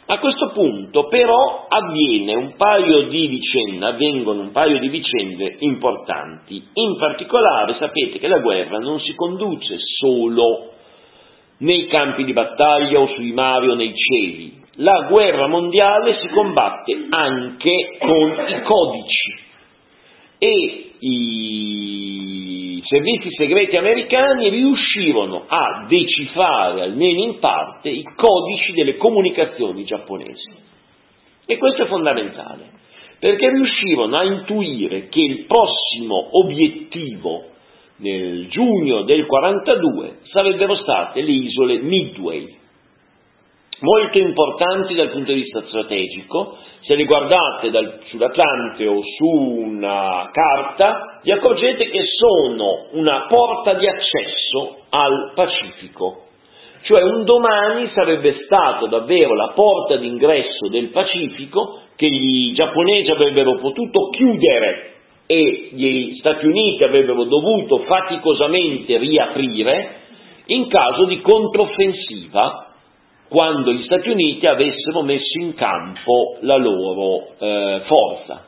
A 0.05 0.19
questo 0.19 0.51
punto 0.53 1.07
però 1.07 1.67
avviene 1.69 2.35
un 2.35 2.55
paio 2.57 3.09
di 3.09 3.27
vicende, 3.29 3.87
avvengono 3.87 4.43
un 4.43 4.51
paio 4.51 4.79
di 4.79 4.89
vicende 4.89 5.57
importanti. 5.61 6.63
In 6.75 6.99
particolare 6.99 7.77
sapete 7.79 8.19
che 8.19 8.29
la 8.29 8.41
guerra 8.41 8.79
non 8.79 9.01
si 9.01 9.15
conduce 9.15 9.77
solo 9.99 10.73
nei 11.59 11.87
campi 11.87 12.25
di 12.25 12.33
battaglia 12.33 13.01
o 13.01 13.07
sui 13.15 13.33
mari 13.33 13.69
o 13.69 13.75
nei 13.75 13.95
cieli. 13.95 14.61
La 14.77 15.07
guerra 15.09 15.47
mondiale 15.47 16.19
si 16.21 16.29
combatte 16.29 17.07
anche 17.09 17.97
con 18.01 18.45
i 18.49 18.63
codici 18.63 19.51
e 20.39 20.82
i 21.05 22.81
servizi 22.85 23.29
segreti 23.37 23.77
americani 23.77 24.49
riuscivano 24.51 25.45
a 25.49 25.87
decifrare, 25.89 26.83
almeno 26.83 27.25
in 27.25 27.39
parte, 27.41 27.89
i 27.89 28.05
codici 28.15 28.73
delle 28.73 28.97
comunicazioni 28.97 29.85
giapponesi. 29.85 30.51
E 31.45 31.59
questo 31.59 31.83
è 31.83 31.87
fondamentale, 31.87 32.71
perché 33.19 33.51
riuscivano 33.51 34.17
a 34.17 34.25
intuire 34.25 35.09
che 35.09 35.21
il 35.21 35.45
prossimo 35.47 36.39
obiettivo 36.39 37.47
nel 37.97 38.49
giugno 38.49 39.03
del 39.03 39.27
42 39.27 40.19
sarebbero 40.25 40.77
state 40.77 41.21
le 41.21 41.33
isole 41.33 41.79
Midway, 41.81 42.61
molto 43.83 44.19
importanti 44.19 44.95
dal 44.95 45.11
punto 45.11 45.33
di 45.33 45.43
vista 45.43 45.63
strategico, 45.67 46.57
se 46.81 46.97
le 46.97 47.05
guardate 47.05 47.71
dal, 47.71 48.01
sull'Atlante 48.07 48.87
o 48.87 49.01
su 49.17 49.27
una 49.27 50.31
carta, 50.33 51.21
vi 51.23 51.31
accorgete 51.31 51.89
che 51.89 52.03
sono 52.17 52.87
una 52.93 53.27
porta 53.29 53.75
di 53.75 53.87
accesso 53.87 54.79
al 54.89 55.33
Pacifico. 55.35 56.27
Cioè 56.83 57.03
un 57.03 57.25
domani 57.25 57.91
sarebbe 57.95 58.43
stato 58.45 58.87
davvero 58.87 59.35
la 59.35 59.53
porta 59.55 59.97
d'ingresso 59.97 60.69
del 60.69 60.89
Pacifico 60.89 61.81
che 61.95 62.09
gli 62.09 62.53
giapponesi 62.55 63.11
avrebbero 63.11 63.59
potuto 63.61 64.09
chiudere 64.11 64.95
e 65.27 65.69
gli 65.73 66.17
Stati 66.19 66.45
Uniti 66.47 66.83
avrebbero 66.83 67.25
dovuto 67.25 67.79
faticosamente 67.85 68.99
riaprire 68.99 70.01
in 70.47 70.67
caso 70.69 71.05
di 71.05 71.21
controffensiva 71.21 72.72
quando 73.33 73.73
gli 73.73 73.83
Stati 73.85 74.11
Uniti 74.11 74.47
avessero 74.47 75.01
messo 75.01 75.39
in 75.41 75.55
campo 75.55 76.37
la 76.43 76.57
loro 76.57 77.29
eh, 77.39 77.81
forza. 77.87 78.45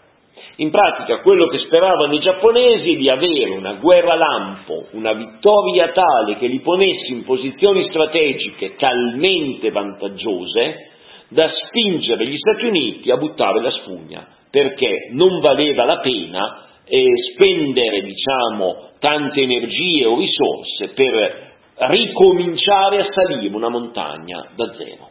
In 0.56 0.70
pratica 0.70 1.22
quello 1.22 1.46
che 1.46 1.60
speravano 1.60 2.12
i 2.12 2.20
giapponesi 2.20 2.92
è 2.92 2.96
di 2.96 3.08
avere 3.08 3.56
una 3.56 3.72
guerra 3.80 4.14
lampo, 4.14 4.84
una 4.90 5.14
vittoria 5.14 5.88
tale 5.88 6.36
che 6.36 6.46
li 6.48 6.60
ponesse 6.60 7.12
in 7.12 7.24
posizioni 7.24 7.88
strategiche 7.88 8.76
talmente 8.76 9.70
vantaggiose 9.70 10.90
da 11.28 11.50
spingere 11.66 12.26
gli 12.26 12.36
Stati 12.36 12.66
Uniti 12.66 13.10
a 13.10 13.16
buttare 13.16 13.62
la 13.62 13.70
spugna, 13.70 14.28
perché 14.50 15.08
non 15.12 15.40
valeva 15.40 15.86
la 15.86 15.98
pena 16.00 16.66
eh, 16.84 17.06
spendere 17.32 18.02
diciamo, 18.02 18.90
tante 19.00 19.40
energie 19.40 20.04
o 20.04 20.18
risorse 20.18 20.88
per 20.88 21.53
ricominciare 21.76 23.00
a 23.00 23.06
salire 23.10 23.54
una 23.54 23.68
montagna 23.68 24.48
da 24.54 24.74
zero. 24.76 25.10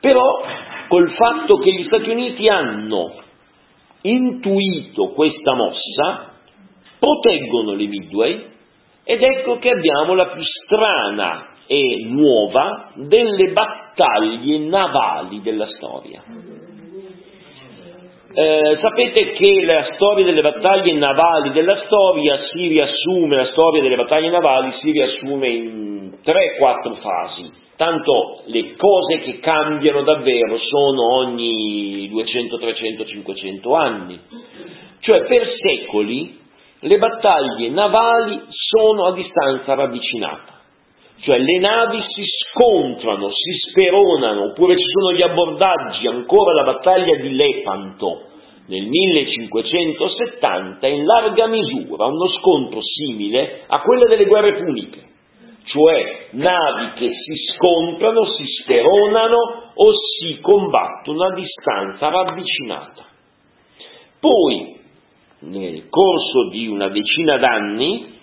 Però 0.00 0.44
col 0.88 1.10
fatto 1.12 1.58
che 1.58 1.72
gli 1.72 1.84
Stati 1.84 2.10
Uniti 2.10 2.48
hanno 2.48 3.22
intuito 4.02 5.12
questa 5.12 5.54
mossa, 5.54 6.32
proteggono 6.98 7.72
le 7.72 7.86
Midway 7.86 8.52
ed 9.02 9.22
ecco 9.22 9.58
che 9.58 9.70
abbiamo 9.70 10.14
la 10.14 10.28
più 10.28 10.42
strana 10.42 11.48
e 11.66 12.04
nuova 12.04 12.90
delle 12.94 13.52
battaglie 13.52 14.58
navali 14.58 15.40
della 15.40 15.68
storia. 15.68 16.22
Eh, 18.36 18.78
sapete 18.80 19.30
che 19.34 19.62
la 19.64 19.92
storia 19.94 20.24
delle 20.24 20.40
battaglie 20.40 20.92
navali 20.94 21.52
della 21.52 21.84
storia 21.84 22.36
si 22.50 22.66
riassume, 22.66 23.36
la 23.36 23.46
storia 23.52 23.80
delle 23.80 23.94
battaglie 23.94 24.28
navali 24.28 24.74
si 24.80 24.90
riassume 24.90 25.46
in 25.46 26.12
3-4 26.24 26.96
fasi, 27.00 27.52
tanto 27.76 28.42
le 28.46 28.74
cose 28.74 29.20
che 29.20 29.38
cambiano 29.38 30.02
davvero 30.02 30.58
sono 30.58 31.14
ogni 31.18 32.08
200, 32.10 32.58
300, 32.58 33.04
500 33.06 33.74
anni. 33.76 34.18
Cioè 34.98 35.26
per 35.26 35.52
secoli 35.56 36.36
le 36.80 36.98
battaglie 36.98 37.68
navali 37.68 38.42
sono 38.48 39.06
a 39.06 39.12
distanza 39.12 39.74
ravvicinata, 39.74 40.60
cioè 41.20 41.38
le 41.38 41.58
navi 41.60 42.02
si 42.12 42.24
scontrano, 42.54 43.28
si 43.30 43.68
speronano, 43.68 44.50
oppure 44.50 44.76
ci 44.76 44.86
sono 44.86 45.12
gli 45.12 45.22
abbordaggi, 45.22 46.06
ancora 46.06 46.54
la 46.54 46.62
battaglia 46.62 47.16
di 47.16 47.34
Lepanto 47.34 48.26
nel 48.66 48.86
1570 48.86 50.86
in 50.86 51.04
larga 51.04 51.46
misura 51.48 52.06
uno 52.06 52.28
scontro 52.38 52.80
simile 52.80 53.64
a 53.66 53.80
quello 53.80 54.06
delle 54.06 54.24
guerre 54.24 54.54
puniche, 54.54 55.02
cioè 55.64 56.28
navi 56.30 56.92
che 56.94 57.10
si 57.12 57.34
scontrano, 57.52 58.24
si 58.24 58.44
speronano 58.62 59.36
o 59.74 59.90
si 59.92 60.40
combattono 60.40 61.24
a 61.24 61.34
distanza 61.34 62.08
ravvicinata. 62.08 63.04
Poi, 64.18 64.80
nel 65.40 65.90
corso 65.90 66.48
di 66.50 66.66
una 66.66 66.88
decina 66.88 67.36
d'anni, 67.36 68.13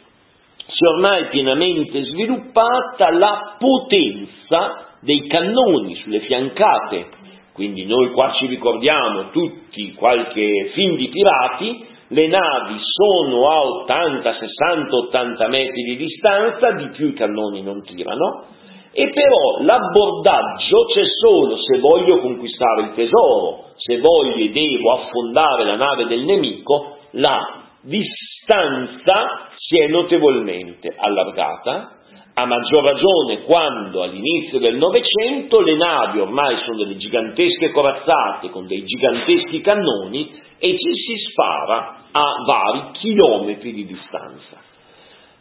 si 0.82 0.88
è 0.88 0.88
ormai 0.88 1.28
pienamente 1.28 2.04
sviluppata 2.06 3.12
la 3.12 3.56
potenza 3.60 4.88
dei 5.02 5.28
cannoni 5.28 5.94
sulle 5.98 6.22
fiancate. 6.22 7.08
Quindi 7.54 7.86
noi 7.86 8.10
qua 8.12 8.32
ci 8.40 8.48
ricordiamo 8.48 9.30
tutti 9.30 9.94
qualche 9.94 10.72
film 10.74 10.96
di 10.96 11.10
pirati, 11.10 11.86
le 12.08 12.28
navi 12.28 12.80
sono 12.80 13.48
a 13.48 13.62
80, 13.62 14.34
60, 14.34 14.96
80 14.96 15.48
metri 15.50 15.84
di 15.84 15.98
distanza, 15.98 16.72
di 16.72 16.90
più 16.90 17.10
i 17.10 17.14
cannoni 17.14 17.62
non 17.62 17.84
tirano, 17.84 18.46
e 18.92 19.08
però 19.12 19.64
l'abbordaggio 19.64 20.86
c'è 20.94 21.04
solo 21.22 21.58
se 21.58 21.78
voglio 21.78 22.18
conquistare 22.22 22.82
il 22.82 22.94
tesoro, 22.96 23.66
se 23.76 24.00
voglio 24.00 24.44
e 24.44 24.50
devo 24.50 24.94
affondare 24.94 25.64
la 25.64 25.76
nave 25.76 26.08
del 26.08 26.24
nemico, 26.24 26.98
la 27.12 27.66
distanza 27.84 29.50
si 29.72 29.80
è 29.80 29.88
notevolmente 29.88 30.94
allargata, 30.98 31.96
a 32.34 32.46
maggior 32.46 32.84
ragione 32.84 33.44
quando 33.44 34.04
all'inizio 34.04 34.60
del 34.60 34.76
Novecento 34.76 35.62
le 35.62 35.76
navi 35.76 36.20
ormai 36.20 36.58
sono 36.66 36.76
delle 36.76 36.98
gigantesche 36.98 37.72
corazzate 37.72 38.50
con 38.50 38.68
dei 38.68 38.84
giganteschi 38.84 39.62
cannoni 39.62 40.30
e 40.58 40.78
ci 40.78 40.94
si 40.94 41.16
spara 41.30 42.04
a 42.12 42.24
vari 42.46 42.92
chilometri 43.00 43.74
di 43.74 43.86
distanza. 43.86 44.60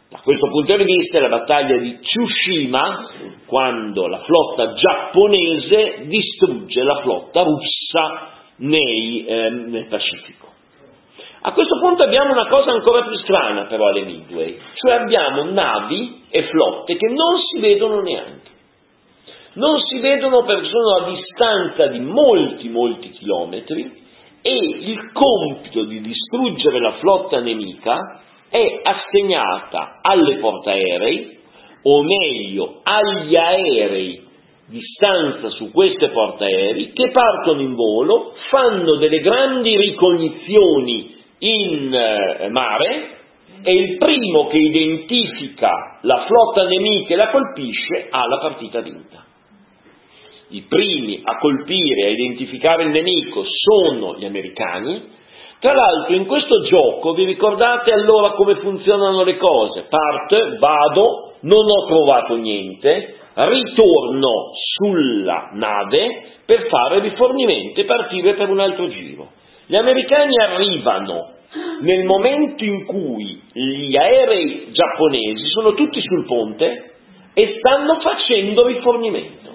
Da 0.09 0.19
questo 0.23 0.47
punto 0.47 0.77
di 0.77 0.83
vista 0.85 1.17
è 1.17 1.21
la 1.21 1.29
battaglia 1.29 1.77
di 1.77 1.99
Tsushima, 1.99 3.09
quando 3.45 4.07
la 4.07 4.19
flotta 4.19 4.73
giapponese 4.73 6.05
distrugge 6.05 6.83
la 6.83 7.01
flotta 7.01 7.43
russa 7.43 8.29
nei, 8.57 9.25
eh, 9.25 9.49
nel 9.49 9.87
Pacifico. 9.87 10.50
A 11.43 11.53
questo 11.53 11.79
punto 11.79 12.03
abbiamo 12.03 12.33
una 12.33 12.47
cosa 12.47 12.71
ancora 12.71 13.01
più 13.01 13.17
strana 13.17 13.63
però 13.63 13.87
alle 13.87 14.03
Midway, 14.03 14.59
cioè 14.75 14.93
abbiamo 14.93 15.43
navi 15.45 16.25
e 16.29 16.43
flotte 16.43 16.95
che 16.95 17.07
non 17.07 17.39
si 17.39 17.59
vedono 17.59 18.01
neanche. 18.01 18.49
Non 19.53 19.79
si 19.81 19.99
vedono 19.99 20.43
perché 20.43 20.67
sono 20.67 20.97
a 20.97 21.09
distanza 21.09 21.87
di 21.87 21.99
molti, 21.99 22.69
molti 22.69 23.09
chilometri 23.09 23.91
e 24.43 24.55
il 24.55 25.11
compito 25.13 25.83
di 25.85 26.01
distruggere 26.01 26.79
la 26.79 26.93
flotta 26.99 27.39
nemica 27.39 28.21
è 28.47 28.81
assegnata 28.83 29.99
alle 30.01 30.37
portaerei, 30.37 31.39
o 31.83 32.03
meglio 32.03 32.81
agli 32.83 33.35
aerei 33.35 34.27
di 34.67 34.79
stanza 34.95 35.49
su 35.49 35.71
queste 35.71 36.09
portaerei 36.09 36.93
che 36.93 37.09
partono 37.11 37.61
in 37.61 37.73
volo, 37.73 38.35
fanno 38.49 38.97
delle 38.97 39.19
grandi 39.21 39.75
ricognizioni 39.75 41.19
in 41.43 41.93
eh, 41.93 42.49
mare 42.49 43.17
e 43.63 43.73
il 43.73 43.97
primo 43.97 44.47
che 44.47 44.57
identifica 44.57 45.99
la 46.01 46.25
flotta 46.25 46.67
nemica 46.67 47.13
e 47.13 47.17
la 47.17 47.29
colpisce 47.29 48.07
ha 48.09 48.27
la 48.27 48.37
partita 48.37 48.81
vinta. 48.81 49.25
I 50.49 50.61
primi 50.67 51.21
a 51.23 51.37
colpire, 51.37 52.07
a 52.07 52.09
identificare 52.09 52.83
il 52.83 52.89
nemico 52.89 53.43
sono 53.45 54.17
gli 54.17 54.25
americani. 54.25 55.19
Tra 55.59 55.73
l'altro 55.73 56.15
in 56.15 56.25
questo 56.25 56.63
gioco 56.63 57.13
vi 57.13 57.23
ricordate 57.23 57.91
allora 57.91 58.31
come 58.31 58.55
funzionano 58.55 59.23
le 59.23 59.37
cose? 59.37 59.85
Parte, 59.89 60.57
vado, 60.57 61.33
non 61.41 61.65
ho 61.65 61.85
trovato 61.85 62.35
niente, 62.35 63.15
ritorno 63.33 64.51
sulla 64.75 65.51
nave 65.53 66.23
per 66.45 66.67
fare 66.67 66.99
rifornimento 66.99 67.79
e 67.79 67.85
partire 67.85 68.33
per 68.33 68.49
un 68.49 68.59
altro 68.59 68.89
giro. 68.89 69.29
Gli 69.71 69.77
americani 69.77 70.35
arrivano 70.37 71.29
nel 71.79 72.03
momento 72.03 72.61
in 72.61 72.83
cui 72.83 73.41
gli 73.53 73.95
aerei 73.95 74.67
giapponesi 74.73 75.45
sono 75.45 75.75
tutti 75.75 76.01
sul 76.01 76.25
ponte 76.25 76.91
e 77.33 77.55
stanno 77.57 78.01
facendo 78.01 78.67
rifornimento. 78.67 79.49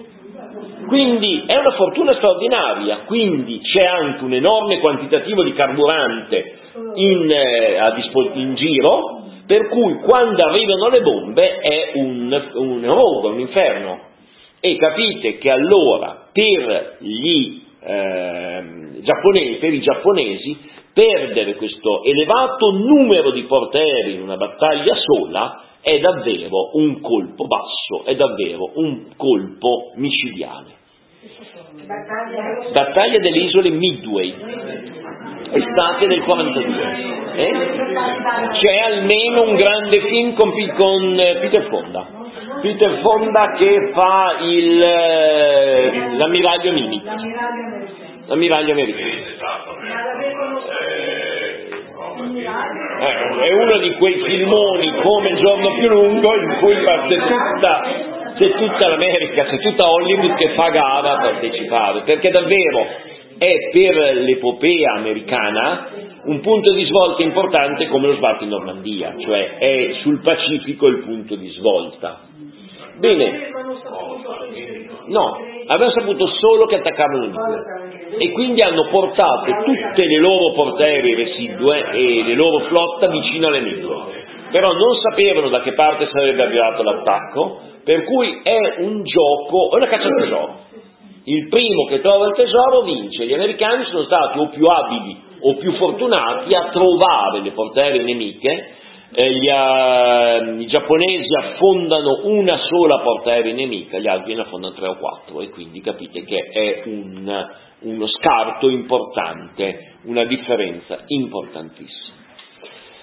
Quindi 0.87 1.43
è 1.45 1.55
una 1.55 1.69
fortuna 1.69 2.15
straordinaria, 2.15 3.01
quindi 3.05 3.61
c'è 3.61 3.85
anche 3.85 4.23
un 4.23 4.33
enorme 4.33 4.79
quantitativo 4.79 5.43
di 5.43 5.53
carburante 5.53 6.53
in, 6.95 7.29
eh, 7.29 7.93
dispo- 7.93 8.31
in 8.33 8.55
giro, 8.55 9.21
per 9.45 9.67
cui 9.67 9.99
quando 9.99 10.47
arrivano 10.47 10.89
le 10.89 11.01
bombe 11.01 11.59
è 11.59 11.91
un, 11.93 12.49
un 12.55 12.83
rogo, 12.83 13.33
un 13.33 13.39
inferno. 13.39 13.99
E 14.61 14.77
capite 14.77 15.37
che 15.37 15.51
allora 15.51 16.29
per, 16.33 16.97
gli, 17.01 17.61
eh, 17.83 18.86
giapponesi, 19.07 19.55
per 19.59 19.73
i 19.73 19.79
giapponesi 19.79 20.57
perdere 20.93 21.55
questo 21.55 22.03
elevato 22.03 22.71
numero 22.71 23.31
di 23.31 23.43
portaerei 23.43 24.15
in 24.15 24.21
una 24.21 24.35
battaglia 24.35 24.95
sola 24.95 25.61
è 25.79 25.99
davvero 25.99 26.71
un 26.73 26.99
colpo 26.99 27.45
basso, 27.45 28.03
è 28.03 28.15
davvero 28.15 28.71
un 28.73 29.15
colpo 29.15 29.91
micidiale. 29.95 30.75
Battaglia 32.73 33.19
delle 33.19 33.37
isole 33.37 33.69
Midway, 33.69 34.35
estate 35.51 36.07
del 36.07 36.23
42. 36.23 37.15
Eh? 37.35 37.51
C'è 38.59 38.77
almeno 38.79 39.43
un 39.43 39.55
grande 39.55 40.01
film 40.01 40.33
con, 40.33 40.51
con 40.75 41.19
eh, 41.19 41.37
Peter 41.41 41.67
Fonda. 41.69 42.07
Peter 42.61 42.99
Fonda 43.01 43.53
che 43.53 43.91
fa 43.93 44.37
il, 44.41 44.81
eh, 44.81 46.17
l'ammiraglio 46.17 46.71
Mimi. 46.71 47.03
L'ammiraglio 48.27 48.71
americano. 48.73 49.25
Eh, 52.99 53.47
è 53.47 53.53
uno 53.53 53.77
di 53.79 53.93
quei 53.95 54.21
filmoni 54.23 54.91
come 55.01 55.29
il 55.29 55.37
giorno 55.39 55.73
più 55.75 55.87
lungo 55.87 56.35
in 56.35 56.57
cui 56.59 56.75
c'è 56.75 57.17
tutta, 57.19 57.83
c'è 58.37 58.49
tutta 58.51 58.89
l'America, 58.89 59.45
c'è 59.45 59.57
tutta 59.59 59.89
Hollywood 59.89 60.35
che 60.35 60.49
fa 60.49 60.69
gara 60.69 61.11
a 61.11 61.21
partecipare, 61.21 62.01
perché 62.01 62.29
davvero 62.29 62.85
è 63.37 63.53
per 63.71 64.15
l'epopea 64.15 64.93
americana 64.95 65.89
un 66.23 66.41
punto 66.41 66.73
di 66.73 66.83
svolta 66.85 67.21
importante 67.21 67.87
come 67.87 68.07
lo 68.07 68.15
sbarco 68.15 68.43
in 68.43 68.49
Normandia, 68.49 69.15
cioè 69.19 69.57
è 69.57 69.93
sul 70.01 70.21
Pacifico 70.21 70.87
il 70.87 71.03
punto 71.03 71.35
di 71.35 71.47
svolta. 71.49 72.21
Bene, 72.97 73.51
no, 75.05 75.37
avevano 75.67 75.91
saputo 75.91 76.27
solo 76.39 76.65
che 76.65 76.75
attaccavano 76.75 77.19
l'India 77.19 78.17
e 78.17 78.31
quindi 78.31 78.61
hanno 78.61 78.87
portato 78.89 79.51
tutte 79.63 80.05
le 80.05 80.17
loro 80.19 80.53
portaerei 80.53 81.13
residue 81.13 81.91
e 81.91 82.23
le 82.23 82.33
loro 82.33 82.65
flotta 82.65 83.07
vicino 83.07 83.47
alle 83.47 83.61
Midway. 83.61 84.25
Però 84.51 84.71
non 84.71 84.95
sapevano 85.01 85.49
da 85.49 85.61
che 85.61 85.73
parte 85.73 86.07
sarebbe 86.11 86.41
arrivato 86.41 86.81
l'attacco, 86.81 87.59
per 87.83 88.05
cui 88.05 88.39
è 88.43 88.75
un 88.79 89.03
gioco, 89.03 89.71
è 89.71 89.75
una 89.75 89.87
caccia 89.87 90.07
al 90.07 90.21
tesoro. 90.21 90.55
Il 91.25 91.49
primo 91.49 91.85
che 91.85 91.99
trova 91.99 92.27
il 92.27 92.35
tesoro 92.35 92.81
vince, 92.81 93.25
gli 93.25 93.33
americani 93.33 93.83
sono 93.85 94.03
stati 94.03 94.39
o 94.39 94.47
più 94.47 94.65
abili 94.65 95.25
o 95.41 95.55
più 95.55 95.73
fortunati 95.73 96.53
a 96.53 96.69
trovare 96.71 97.41
le 97.41 97.51
portaerei 97.51 98.03
nemiche 98.05 98.75
eh, 99.13 99.31
gli, 99.31 99.47
uh, 99.47 100.59
i 100.59 100.67
giapponesi 100.67 101.33
affondano 101.33 102.21
una 102.23 102.57
sola 102.57 102.99
portaerei 102.99 103.53
nemica, 103.53 103.99
gli 103.99 104.07
altri 104.07 104.35
ne 104.35 104.41
affondano 104.41 104.73
tre 104.73 104.87
o 104.87 104.97
quattro 104.97 105.41
e 105.41 105.49
quindi 105.49 105.81
capite 105.81 106.23
che 106.23 106.37
è 106.37 106.81
un, 106.85 107.47
uno 107.79 108.07
scarto 108.07 108.69
importante, 108.69 109.95
una 110.03 110.25
differenza 110.25 110.99
importantissima. 111.07 112.15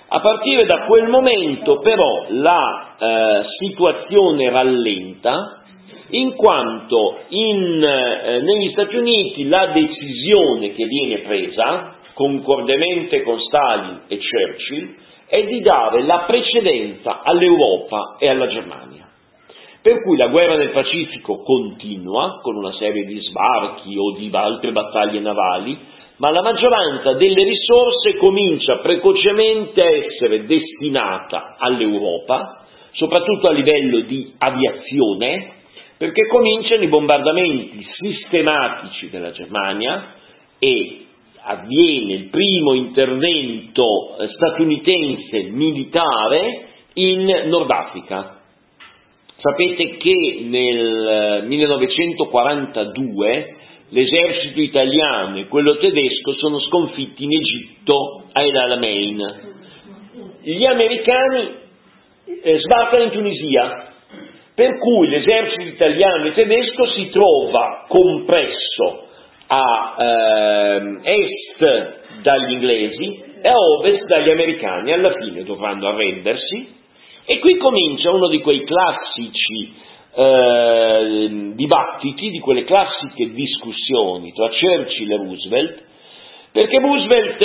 A 0.08 0.20
partire 0.20 0.66
da 0.66 0.84
quel 0.86 1.08
momento 1.08 1.78
però 1.78 2.26
la 2.28 2.96
eh, 2.98 3.42
situazione 3.58 4.50
rallenta 4.50 5.62
in 6.10 6.34
quanto 6.34 7.20
in, 7.28 7.82
eh, 7.82 8.40
negli 8.40 8.70
Stati 8.72 8.94
Uniti 8.94 9.48
la 9.48 9.72
decisione 9.72 10.74
che 10.74 10.84
viene 10.84 11.18
presa, 11.20 11.96
concordemente 12.12 13.22
con 13.22 13.40
Stalin 13.40 14.02
e 14.06 14.18
Churchill, 14.18 14.94
è 15.34 15.46
di 15.46 15.60
dare 15.62 16.04
la 16.04 16.26
precedenza 16.28 17.22
all'Europa 17.24 18.14
e 18.20 18.28
alla 18.28 18.46
Germania. 18.46 19.08
Per 19.82 20.00
cui 20.04 20.16
la 20.16 20.28
guerra 20.28 20.54
nel 20.54 20.70
Pacifico 20.70 21.42
continua 21.42 22.38
con 22.40 22.54
una 22.54 22.72
serie 22.74 23.04
di 23.04 23.18
sbarchi 23.20 23.98
o 23.98 24.12
di 24.12 24.30
altre 24.32 24.70
battaglie 24.70 25.18
navali, 25.18 25.76
ma 26.18 26.30
la 26.30 26.40
maggioranza 26.40 27.14
delle 27.14 27.42
risorse 27.42 28.16
comincia 28.16 28.78
precocemente 28.78 29.80
a 29.84 29.90
essere 29.90 30.46
destinata 30.46 31.56
all'Europa, 31.58 32.64
soprattutto 32.92 33.48
a 33.48 33.52
livello 33.52 34.02
di 34.02 34.32
aviazione, 34.38 35.52
perché 35.98 36.28
cominciano 36.28 36.84
i 36.84 36.88
bombardamenti 36.88 37.84
sistematici 37.98 39.10
della 39.10 39.32
Germania 39.32 40.12
e 40.60 41.03
avviene 41.44 42.14
il 42.14 42.28
primo 42.30 42.72
intervento 42.72 44.16
eh, 44.18 44.28
statunitense 44.28 45.42
militare 45.50 46.68
in 46.94 47.26
Nord 47.46 47.70
Africa. 47.70 48.40
Sapete 49.36 49.98
che 49.98 50.40
nel 50.48 51.44
1942 51.46 53.30
eh, 53.30 53.54
l'esercito 53.90 54.60
italiano 54.60 55.36
e 55.36 55.46
quello 55.48 55.76
tedesco 55.76 56.32
sono 56.34 56.58
sconfitti 56.60 57.24
in 57.24 57.32
Egitto 57.32 58.24
a 58.32 58.42
El 58.42 58.56
Alamein. 58.56 59.52
Gli 60.42 60.64
americani 60.64 61.56
eh, 62.42 62.58
sbarcano 62.60 63.04
in 63.04 63.10
Tunisia, 63.10 63.92
per 64.54 64.78
cui 64.78 65.08
l'esercito 65.08 65.68
italiano 65.68 66.26
e 66.26 66.32
tedesco 66.32 66.86
si 66.86 67.10
trova 67.10 67.84
compresso 67.86 69.03
a 69.46 69.96
ehm, 69.98 71.00
est 71.02 72.22
dagli 72.22 72.52
inglesi 72.52 73.22
e 73.42 73.48
a 73.48 73.54
ovest 73.54 74.04
dagli 74.06 74.30
americani, 74.30 74.92
alla 74.92 75.12
fine 75.14 75.42
dovranno 75.44 75.88
arrendersi 75.88 76.82
e 77.26 77.38
qui 77.38 77.56
comincia 77.56 78.10
uno 78.10 78.28
di 78.28 78.40
quei 78.40 78.64
classici 78.64 79.72
eh, 80.14 81.52
dibattiti, 81.54 82.30
di 82.30 82.38
quelle 82.38 82.64
classiche 82.64 83.32
discussioni 83.32 84.32
tra 84.32 84.48
Churchill 84.48 85.10
e 85.10 85.16
Roosevelt, 85.16 85.82
perché 86.52 86.78
Roosevelt 86.78 87.44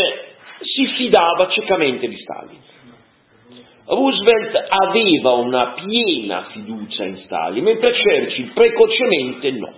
si 0.62 0.86
fidava 0.98 1.50
ciecamente 1.50 2.08
di 2.08 2.18
Stalin. 2.18 2.60
Roosevelt 3.86 4.68
aveva 4.70 5.32
una 5.32 5.74
piena 5.74 6.48
fiducia 6.52 7.06
in 7.06 7.18
Stalin, 7.24 7.64
mentre 7.64 7.94
Churchill 7.94 8.54
precocemente 8.54 9.52
no. 9.52 9.74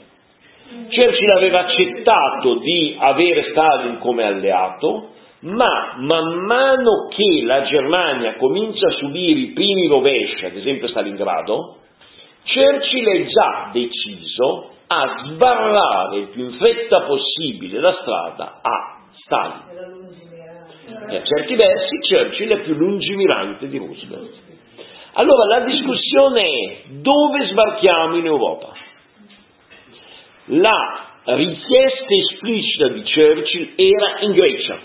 Churchill 0.89 1.35
aveva 1.35 1.59
accettato 1.65 2.55
di 2.55 2.95
avere 2.97 3.49
Stalin 3.51 3.97
come 3.99 4.23
alleato, 4.23 5.09
ma 5.41 5.95
man 5.97 6.45
mano 6.45 7.07
che 7.09 7.43
la 7.43 7.63
Germania 7.63 8.35
comincia 8.35 8.87
a 8.87 8.91
subire 8.91 9.39
i 9.39 9.51
primi 9.53 9.87
rovesci, 9.87 10.45
ad 10.45 10.55
esempio 10.55 10.87
Stalingrado, 10.87 11.77
Churchill 12.43 13.07
è 13.07 13.25
già 13.27 13.69
deciso 13.71 14.69
a 14.87 15.23
sbarrare 15.25 16.17
il 16.17 16.27
più 16.27 16.45
in 16.45 16.53
fretta 16.53 17.01
possibile 17.01 17.79
la 17.79 17.97
strada 18.01 18.59
a 18.61 18.97
Stalin. 19.23 19.79
E 21.09 21.15
a 21.17 21.23
certi 21.23 21.55
versi 21.55 21.97
Churchill 22.09 22.49
è 22.49 22.61
più 22.61 22.75
lungimirante 22.75 23.67
di 23.67 23.77
Roosevelt. 23.77 24.49
Allora 25.13 25.59
la 25.59 25.65
discussione 25.65 26.43
è 26.43 26.81
dove 27.01 27.47
sbarchiamo 27.47 28.15
in 28.15 28.25
Europa? 28.25 28.71
La 30.45 31.21
richiesta 31.23 32.13
esplicita 32.13 32.87
di 32.87 33.03
Churchill 33.03 33.73
era 33.75 34.19
in 34.21 34.31
Grecia, 34.31 34.79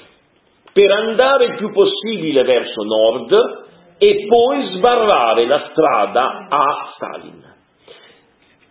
per 0.73 0.91
andare 0.91 1.47
il 1.47 1.57
più 1.57 1.73
possibile 1.73 2.43
verso 2.43 2.83
nord 2.83 3.65
e 3.99 4.27
poi 4.29 4.75
sbarrare 4.75 5.47
la 5.47 5.71
strada 5.71 6.47
a 6.51 6.93
Stalin. 6.95 7.55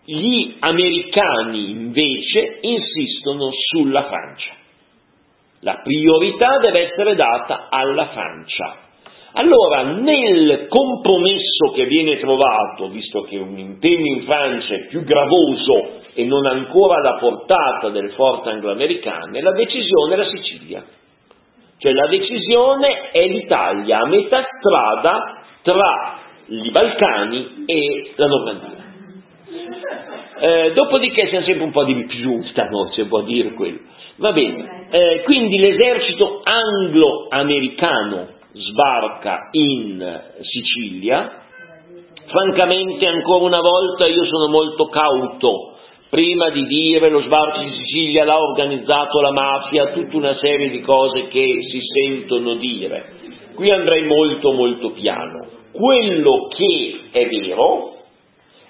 Gli 0.05 0.55
americani 0.59 1.71
invece 1.71 2.59
insistono 2.61 3.49
sulla 3.71 4.03
Francia. 4.03 4.53
La 5.61 5.81
priorità 5.83 6.59
deve 6.59 6.91
essere 6.91 7.15
data 7.15 7.69
alla 7.71 8.09
Francia. 8.09 8.83
Allora, 9.31 9.81
nel 9.81 10.67
compromesso 10.69 11.71
che 11.73 11.85
viene 11.85 12.19
trovato, 12.19 12.89
visto 12.89 13.23
che 13.23 13.37
un 13.37 13.57
impegno 13.57 14.15
in 14.15 14.23
Francia 14.25 14.75
è 14.75 14.85
più 14.85 15.03
gravoso 15.03 16.03
e 16.15 16.23
non 16.23 16.45
ancora 16.45 16.95
alla 16.95 17.17
portata 17.19 17.89
delle 17.89 18.11
forze 18.11 18.49
anglo-americane, 18.49 19.41
la 19.41 19.51
decisione 19.51 20.13
è 20.13 20.17
la 20.17 20.29
Sicilia. 20.29 20.83
Cioè 21.77 21.91
la 21.91 22.07
decisione 22.07 23.11
è 23.11 23.27
l'Italia 23.27 23.99
a 23.99 24.07
metà 24.07 24.47
strada 24.57 25.43
tra 25.61 26.19
i 26.47 26.71
Balcani 26.71 27.65
e 27.65 28.13
la 28.15 28.27
Normandia. 28.27 28.83
Eh, 30.39 30.71
dopodiché 30.73 31.27
siamo 31.27 31.45
sempre 31.45 31.65
un 31.65 31.71
po' 31.71 31.83
di 31.83 32.05
più, 32.05 32.41
no? 32.69 32.91
si 32.93 33.03
può 33.05 33.21
dire 33.23 33.51
quello. 33.53 33.79
Va 34.15 34.31
bene, 34.31 34.87
eh, 34.91 35.21
quindi 35.25 35.57
l'esercito 35.57 36.41
anglo-americano 36.43 38.27
sbarca 38.53 39.49
in 39.51 40.21
Sicilia, 40.43 41.41
francamente 42.25 43.05
ancora 43.05 43.43
una 43.43 43.59
volta 43.59 44.05
io 44.07 44.23
sono 44.25 44.47
molto 44.47 44.87
cauto 44.87 45.74
prima 46.09 46.49
di 46.49 46.65
dire 46.65 47.09
lo 47.09 47.21
sbarco 47.21 47.61
in 47.61 47.73
Sicilia 47.73 48.23
l'ha 48.23 48.39
organizzato 48.39 49.21
la 49.21 49.31
mafia, 49.31 49.91
tutta 49.91 50.17
una 50.17 50.37
serie 50.37 50.69
di 50.69 50.81
cose 50.81 51.27
che 51.27 51.57
si 51.69 51.79
sentono 51.81 52.55
dire. 52.55 53.13
Qui 53.55 53.69
andrei 53.71 54.03
molto 54.03 54.51
molto 54.51 54.91
piano. 54.91 55.47
Quello 55.71 56.47
che 56.55 56.99
è 57.11 57.27
vero 57.27 57.95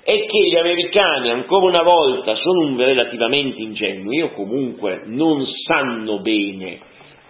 è 0.03 0.25
che 0.25 0.47
gli 0.49 0.55
americani 0.55 1.31
ancora 1.31 1.65
una 1.65 1.81
volta 1.81 2.35
sono 2.35 2.75
relativamente 2.77 3.59
ingenui 3.59 4.21
o 4.21 4.31
comunque 4.33 5.01
non 5.05 5.43
sanno 5.65 6.19
bene 6.19 6.79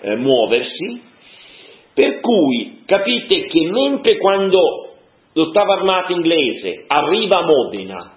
eh, 0.01 0.15
muoversi, 0.17 1.01
per 1.93 2.19
cui 2.19 2.81
capite 2.85 3.45
che 3.45 3.69
mentre 3.71 4.17
quando 4.17 4.89
l'ottava 5.31 5.75
armata 5.75 6.11
inglese 6.11 6.83
arriva 6.87 7.37
a 7.37 7.45
Modena, 7.45 8.14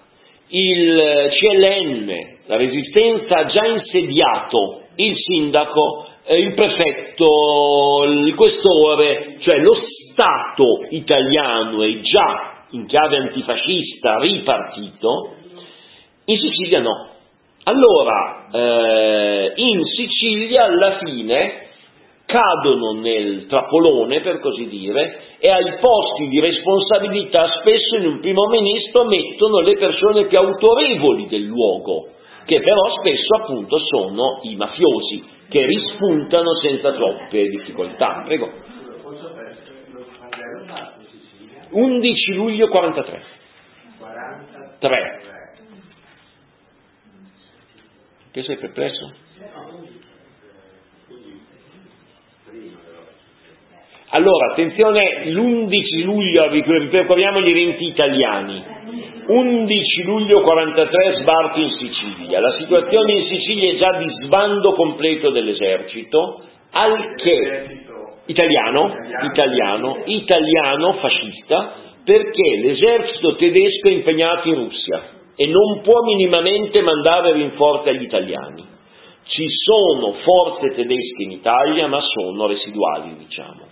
il 0.48 1.30
CLN, 1.38 2.36
la 2.46 2.56
resistenza 2.56 3.38
ha 3.38 3.46
già 3.46 3.66
insediato 3.66 4.82
il 4.96 5.16
sindaco, 5.16 6.06
eh, 6.24 6.38
il 6.38 6.54
prefetto, 6.54 8.04
il 8.04 8.34
questore, 8.34 9.36
cioè 9.40 9.58
lo 9.58 9.74
Stato 10.12 10.86
italiano 10.90 11.82
è 11.84 12.00
già 12.00 12.64
in 12.70 12.86
chiave 12.86 13.18
antifascista 13.18 14.18
ripartito, 14.18 15.34
in 16.24 16.38
Sicilia 16.38 16.80
no. 16.80 17.08
Allora, 17.62 18.48
eh, 18.52 19.52
in 19.54 19.84
Sicilia 19.84 20.64
alla 20.64 20.98
fine 20.98 21.67
cadono 22.28 22.92
nel 23.00 23.46
trappolone, 23.46 24.20
per 24.20 24.38
così 24.40 24.68
dire, 24.68 25.38
e 25.38 25.48
ai 25.48 25.78
posti 25.80 26.28
di 26.28 26.38
responsabilità 26.40 27.48
spesso 27.60 27.96
in 27.96 28.06
un 28.06 28.20
primo 28.20 28.46
ministro 28.48 29.06
mettono 29.06 29.60
le 29.60 29.72
persone 29.78 30.26
più 30.26 30.36
autorevoli 30.36 31.26
del 31.26 31.44
luogo, 31.44 32.10
che 32.44 32.60
però 32.60 32.82
spesso 33.00 33.34
appunto 33.34 33.78
sono 33.78 34.40
i 34.42 34.56
mafiosi, 34.56 35.24
che 35.48 35.64
rispuntano 35.64 36.54
senza 36.60 36.92
troppe 36.92 37.48
difficoltà. 37.48 38.22
Prego. 38.26 38.52
11 41.70 42.34
luglio 42.34 42.68
43. 42.68 43.22
3. 44.80 45.20
Che 48.32 48.42
sei 48.42 48.56
perplesso? 48.58 49.12
Allora, 54.10 54.52
attenzione, 54.52 55.26
l'11 55.26 56.04
luglio, 56.04 56.48
ripercorriamo 56.48 57.40
gli 57.42 57.50
eventi 57.50 57.88
italiani. 57.88 58.64
11 59.26 60.02
luglio 60.04 60.40
43 60.40 61.16
sbarco 61.20 61.60
in 61.60 61.70
Sicilia. 61.78 62.40
La 62.40 62.56
situazione 62.58 63.12
in 63.12 63.26
Sicilia 63.28 63.72
è 63.72 63.76
già 63.76 63.98
di 63.98 64.06
sbando 64.22 64.72
completo 64.72 65.28
dell'esercito, 65.28 66.42
al 66.70 67.14
che 67.16 67.84
italiano, 68.24 68.94
italiano, 69.30 70.02
italiano 70.06 70.92
fascista, 70.94 71.74
perché 72.02 72.56
l'esercito 72.62 73.36
tedesco 73.36 73.88
è 73.88 73.92
impegnato 73.92 74.48
in 74.48 74.54
Russia 74.54 75.02
e 75.36 75.46
non 75.48 75.82
può 75.82 76.02
minimamente 76.04 76.80
mandare 76.80 77.32
rinforzi 77.32 77.90
agli 77.90 78.04
italiani. 78.04 78.64
Ci 79.24 79.44
sono 79.62 80.14
forze 80.22 80.74
tedesche 80.74 81.24
in 81.24 81.32
Italia, 81.32 81.86
ma 81.86 82.00
sono 82.00 82.46
residuali, 82.46 83.14
diciamo. 83.18 83.67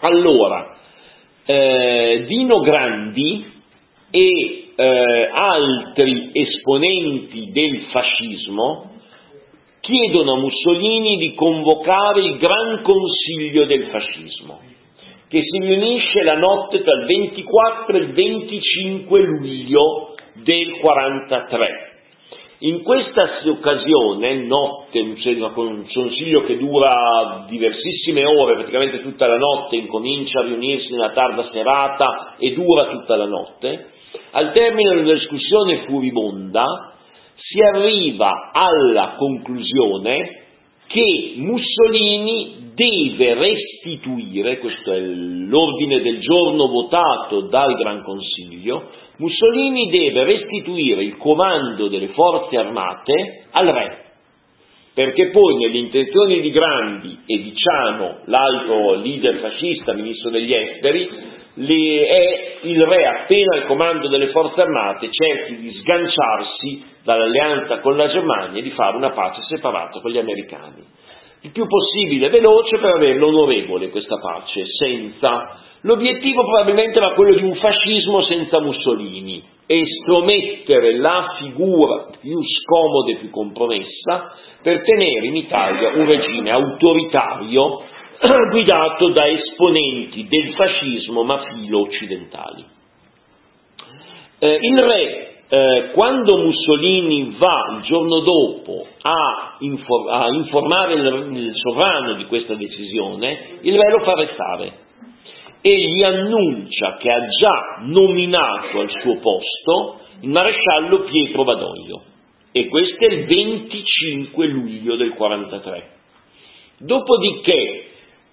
Allora, 0.00 0.76
eh, 1.44 2.24
Dino 2.26 2.60
Grandi 2.60 3.44
e 4.10 4.72
eh, 4.74 5.28
altri 5.30 6.30
esponenti 6.32 7.50
del 7.52 7.82
fascismo 7.90 8.92
chiedono 9.80 10.32
a 10.32 10.38
Mussolini 10.38 11.16
di 11.16 11.34
convocare 11.34 12.20
il 12.22 12.38
Gran 12.38 12.82
Consiglio 12.82 13.66
del 13.66 13.88
fascismo, 13.88 14.60
che 15.28 15.42
si 15.42 15.58
riunisce 15.58 16.22
la 16.22 16.36
notte 16.36 16.82
tra 16.82 16.92
il 16.92 17.06
24 17.06 17.96
e 17.96 18.00
il 18.00 18.12
25 18.12 19.20
luglio 19.20 20.14
del 20.34 20.78
43. 20.78 21.89
In 22.62 22.82
questa 22.82 23.40
occasione, 23.46 24.34
notte, 24.44 25.00
un 25.00 25.86
consiglio 25.90 26.44
che 26.44 26.58
dura 26.58 27.46
diversissime 27.48 28.26
ore, 28.26 28.56
praticamente 28.56 29.00
tutta 29.00 29.26
la 29.26 29.38
notte, 29.38 29.76
incomincia 29.76 30.40
a 30.40 30.44
riunirsi 30.44 30.90
nella 30.90 31.12
tarda 31.12 31.48
serata 31.50 32.34
e 32.38 32.52
dura 32.52 32.88
tutta 32.88 33.16
la 33.16 33.24
notte, 33.24 33.86
al 34.32 34.52
termine 34.52 34.94
della 34.94 35.14
discussione 35.14 35.84
furibonda, 35.86 36.92
si 37.36 37.60
arriva 37.60 38.50
alla 38.52 39.14
conclusione 39.16 40.42
che 40.86 41.32
Mussolini 41.36 42.72
deve 42.74 43.34
restituire, 43.34 44.58
questo 44.58 44.92
è 44.92 44.98
l'ordine 45.00 46.02
del 46.02 46.20
giorno 46.20 46.66
votato 46.66 47.40
dal 47.48 47.74
Gran 47.76 48.02
Consiglio, 48.02 49.08
Mussolini 49.20 49.90
deve 49.90 50.24
restituire 50.24 51.02
il 51.02 51.18
comando 51.18 51.88
delle 51.88 52.08
forze 52.08 52.56
armate 52.56 53.44
al 53.50 53.66
re, 53.66 54.04
perché 54.94 55.28
poi 55.28 55.56
nelle 55.56 55.76
intenzioni 55.76 56.40
di 56.40 56.50
Grandi 56.50 57.18
e 57.26 57.36
di 57.36 57.54
Ciano, 57.54 58.20
l'altro 58.24 58.94
leader 58.94 59.36
fascista, 59.36 59.92
ministro 59.92 60.30
degli 60.30 60.54
esteri, 60.54 61.06
è 61.54 62.58
il 62.62 62.82
re 62.82 63.06
appena 63.06 63.56
al 63.56 63.66
comando 63.66 64.08
delle 64.08 64.28
forze 64.28 64.62
armate 64.62 65.10
cerchi 65.10 65.56
di 65.56 65.70
sganciarsi 65.74 66.82
dall'alleanza 67.04 67.80
con 67.80 67.98
la 67.98 68.08
Germania 68.08 68.58
e 68.58 68.62
di 68.62 68.70
fare 68.70 68.96
una 68.96 69.10
pace 69.10 69.42
separata 69.48 70.00
con 70.00 70.10
gli 70.10 70.18
americani. 70.18 70.82
Il 71.42 71.50
più 71.50 71.66
possibile 71.66 72.30
veloce 72.30 72.78
per 72.78 72.94
averlo 72.94 73.26
onorevole 73.26 73.90
questa 73.90 74.16
pace, 74.16 74.64
senza. 74.78 75.59
L'obiettivo 75.82 76.42
probabilmente 76.44 76.98
era 76.98 77.14
quello 77.14 77.34
di 77.34 77.42
un 77.42 77.54
fascismo 77.54 78.22
senza 78.24 78.60
Mussolini, 78.60 79.42
estromettere 79.66 80.98
la 80.98 81.36
figura 81.38 82.08
più 82.20 82.38
scomoda 82.42 83.12
e 83.12 83.16
più 83.16 83.30
compromessa 83.30 84.34
per 84.62 84.82
tenere 84.82 85.26
in 85.26 85.36
Italia 85.36 85.92
un 85.94 86.06
regime 86.06 86.50
autoritario 86.50 87.82
guidato 88.50 89.08
da 89.08 89.26
esponenti 89.26 90.26
del 90.28 90.52
fascismo 90.52 91.22
ma 91.22 91.44
filo 91.50 91.80
occidentali. 91.80 92.64
Eh, 94.38 94.58
il 94.60 94.78
re 94.78 95.34
eh, 95.48 95.90
quando 95.94 96.36
Mussolini 96.36 97.36
va 97.38 97.74
il 97.76 97.82
giorno 97.84 98.20
dopo 98.20 98.86
a, 99.00 99.56
infor- 99.60 100.10
a 100.10 100.26
informare 100.30 100.94
il, 100.94 101.36
il, 101.36 101.52
sovrano 101.54 102.14
di 102.14 102.26
questa 102.26 102.54
decisione, 102.54 103.58
il 103.62 103.78
re 103.78 103.90
lo 103.90 104.04
fa 104.04 104.12
arrestare 104.12 104.88
e 105.62 105.76
gli 105.76 106.02
annuncia 106.02 106.96
che 106.98 107.10
ha 107.10 107.26
già 107.26 107.78
nominato 107.82 108.80
al 108.80 108.90
suo 109.00 109.18
posto 109.18 110.00
il 110.20 110.30
maresciallo 110.30 111.00
Pietro 111.02 111.44
Badoglio. 111.44 112.02
E 112.52 112.66
questo 112.68 113.04
è 113.04 113.12
il 113.12 113.26
25 113.26 114.46
luglio 114.46 114.96
del 114.96 115.14
43. 115.14 115.88
Dopodiché, 116.78 117.84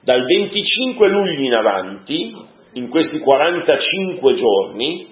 dal 0.02 0.24
25 0.24 1.10
luglio 1.10 1.42
in 1.42 1.54
avanti, 1.54 2.36
in 2.74 2.90
questi 2.90 3.20
45 3.20 4.36
giorni, 4.36 5.08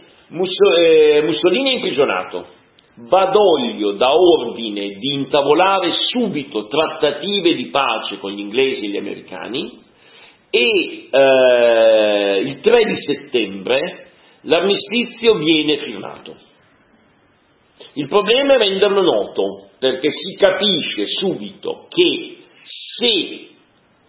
eh, 0.80 1.22
Mussolini 1.24 1.70
è 1.70 1.74
imprigionato, 1.74 2.47
Badoglio 2.95 3.91
dà 3.91 4.16
ordine 4.16 4.88
di 4.88 5.13
intavolare 5.13 5.91
subito 6.11 6.68
trattative 6.68 7.53
di 7.53 7.66
pace 7.66 8.18
con 8.20 8.32
gli 8.32 8.39
inglesi 8.39 8.86
e 8.86 8.88
gli 8.88 8.97
americani 8.97 9.84
e 10.55 11.07
eh, 11.11 12.39
il 12.45 12.61
3 12.61 12.83
di 12.85 12.95
settembre 13.05 14.07
l'armistizio 14.41 15.35
viene 15.35 15.77
firmato. 15.79 16.35
Il 17.93 18.07
problema 18.07 18.53
è 18.53 18.57
renderlo 18.57 19.01
noto, 19.01 19.69
perché 19.79 20.09
si 20.11 20.37
capisce 20.37 21.07
subito 21.19 21.87
che 21.89 22.37
se 22.97 23.47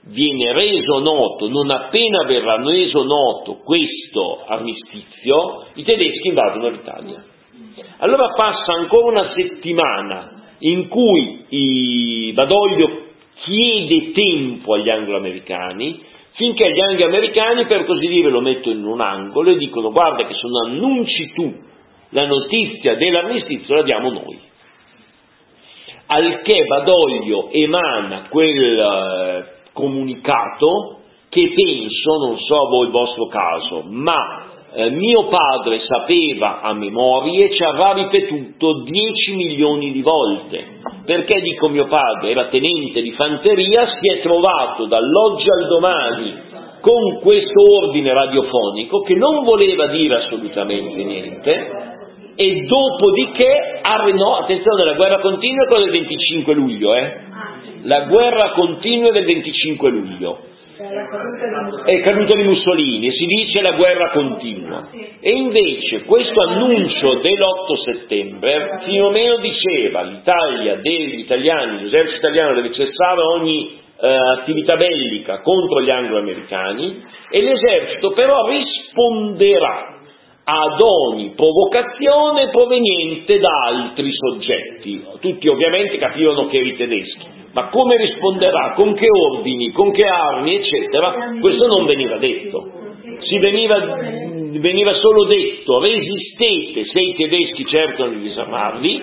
viene 0.02 0.52
reso 0.52 1.00
noto, 1.00 1.48
non 1.48 1.68
appena 1.72 2.24
verrà 2.24 2.62
reso 2.62 3.02
noto 3.02 3.56
questo 3.64 4.44
armistizio, 4.46 5.66
i 5.74 5.82
tedeschi 5.82 6.28
invadono 6.28 6.68
l'Italia. 6.68 7.24
Allora 7.98 8.28
passa 8.36 8.72
ancora 8.72 9.06
una 9.06 9.32
settimana 9.34 10.54
in 10.60 10.88
cui 10.88 12.32
Badoglio 12.32 13.04
chiede 13.46 14.12
tempo 14.12 14.74
agli 14.74 14.90
anglo-americani, 14.90 16.02
finché 16.36 16.70
gli 16.70 16.80
anglo-americani, 16.80 17.66
per 17.66 17.84
così 17.84 18.06
dire, 18.06 18.28
lo 18.28 18.40
mettono 18.40 18.76
in 18.76 18.84
un 18.84 19.00
angolo 19.00 19.50
e 19.50 19.56
dicono 19.56 19.90
guarda 19.90 20.26
che 20.26 20.34
se 20.34 20.46
non 20.46 20.70
annunci 20.70 21.32
tu 21.32 21.54
la 22.10 22.26
notizia 22.26 22.94
dell'armistizio 22.96 23.74
la 23.74 23.82
diamo 23.82 24.10
noi. 24.10 24.38
Al 26.08 26.42
che 26.42 26.64
Badoglio 26.66 27.50
emana 27.50 28.26
quel 28.28 28.78
eh, 28.78 29.44
comunicato 29.72 31.00
che 31.28 31.52
penso, 31.54 32.16
non 32.18 32.38
so 32.38 32.54
a 32.54 32.68
voi 32.68 32.86
il 32.86 32.92
vostro 32.92 33.26
caso, 33.26 33.82
ma 33.86 34.45
eh, 34.78 34.90
mio 34.90 35.28
padre 35.28 35.80
sapeva 35.86 36.60
a 36.60 36.74
memoria 36.74 37.46
e 37.46 37.54
ci 37.54 37.64
avrà 37.64 37.94
ripetuto 37.94 38.82
10 38.82 39.34
milioni 39.34 39.90
di 39.90 40.02
volte, 40.02 40.64
perché 41.06 41.40
dico 41.40 41.68
mio 41.68 41.86
padre 41.86 42.30
era 42.30 42.48
tenente 42.48 43.00
di 43.00 43.12
fanteria, 43.12 43.86
si 43.98 44.12
è 44.12 44.20
trovato 44.20 44.84
dall'oggi 44.84 45.48
al 45.48 45.66
domani 45.66 46.34
con 46.82 47.20
questo 47.20 47.62
ordine 47.82 48.12
radiofonico 48.12 49.00
che 49.00 49.14
non 49.14 49.44
voleva 49.44 49.86
dire 49.86 50.16
assolutamente 50.16 51.02
niente 51.04 51.86
e 52.36 52.66
dopodiché, 52.66 53.80
no, 54.12 54.36
attenzione, 54.36 54.84
la 54.84 54.92
guerra 54.92 55.20
continua 55.20 55.64
è 55.64 55.68
quella 55.68 55.84
del 55.84 55.92
25 55.92 56.54
luglio, 56.54 56.94
eh? 56.94 57.20
la 57.84 58.00
guerra 58.02 58.50
continua 58.50 59.10
del 59.10 59.24
25 59.24 59.88
luglio. 59.88 60.38
È 60.76 62.00
caduta 62.02 62.36
di 62.36 62.42
Mussolini 62.42 63.06
e 63.06 63.12
si 63.12 63.24
dice 63.24 63.62
la 63.62 63.76
guerra 63.76 64.10
continua. 64.10 64.88
E 65.20 65.30
invece 65.30 66.02
questo 66.04 66.38
annuncio 66.46 67.14
dell'8 67.14 67.82
settembre 67.82 68.82
più 68.84 69.02
o 69.02 69.10
meno 69.10 69.38
diceva 69.38 70.02
l'Italia 70.02 70.76
degli 70.76 71.20
italiani, 71.20 71.80
l'esercito 71.80 72.18
italiano 72.18 72.54
deve 72.56 72.74
cessare 72.74 73.22
ogni 73.22 73.78
eh, 73.98 74.16
attività 74.38 74.76
bellica 74.76 75.40
contro 75.40 75.80
gli 75.80 75.88
anglo-americani 75.88 77.02
e 77.30 77.40
l'esercito 77.40 78.12
però 78.12 78.46
risponderà 78.46 79.94
ad 80.44 80.80
ogni 80.82 81.32
provocazione 81.34 82.50
proveniente 82.50 83.38
da 83.38 83.64
altri 83.66 84.10
soggetti. 84.12 85.02
Tutti 85.20 85.48
ovviamente 85.48 85.96
capivano 85.96 86.48
che 86.48 86.56
erano 86.58 86.72
i 86.72 86.76
tedeschi 86.76 87.35
ma 87.56 87.68
come 87.68 87.96
risponderà, 87.96 88.74
con 88.74 88.92
che 88.92 89.06
ordini, 89.08 89.72
con 89.72 89.90
che 89.90 90.04
armi, 90.04 90.56
eccetera, 90.56 91.38
questo 91.40 91.66
non 91.66 91.86
veniva 91.86 92.18
detto. 92.18 92.70
Veniva, 93.40 93.78
veniva, 94.58 94.92
solo 94.96 95.24
detto 95.24 95.80
resistete 95.80 96.84
se 96.84 97.00
i 97.00 97.14
tedeschi 97.14 97.64
cercano 97.64 98.10
di 98.10 98.20
disarmarvi. 98.20 99.02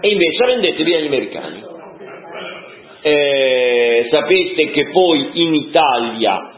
E 0.00 0.08
invece 0.08 0.42
arrendetevi 0.44 0.94
agli 0.94 1.06
americani. 1.06 1.64
Eh, 3.02 4.06
sapete 4.08 4.70
che 4.70 4.90
poi 4.92 5.30
in 5.32 5.54
Italia 5.54 6.55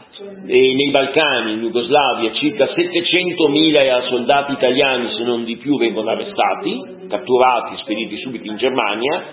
nei 0.49 0.89
Balcani, 0.89 1.53
in 1.53 1.59
Jugoslavia, 1.59 2.31
circa 2.33 2.65
700.000 2.65 4.07
soldati 4.07 4.53
italiani, 4.53 5.11
se 5.15 5.23
non 5.23 5.43
di 5.43 5.57
più, 5.57 5.77
vengono 5.77 6.09
arrestati, 6.09 7.07
catturati, 7.07 7.77
spediti 7.77 8.17
subito 8.17 8.49
in 8.49 8.57
Germania, 8.57 9.23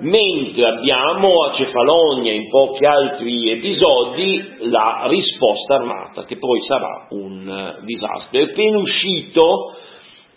mentre 0.00 0.66
abbiamo 0.66 1.44
a 1.44 1.54
Cefalonia 1.54 2.32
in 2.32 2.50
pochi 2.50 2.84
altri 2.84 3.50
episodi 3.50 4.56
la 4.68 5.06
risposta 5.08 5.76
armata, 5.76 6.24
che 6.24 6.36
poi 6.36 6.62
sarà 6.66 7.06
un 7.10 7.48
eh, 7.48 7.84
disastro. 7.84 8.38
È 8.38 8.42
appena 8.42 8.78
uscito 8.78 9.74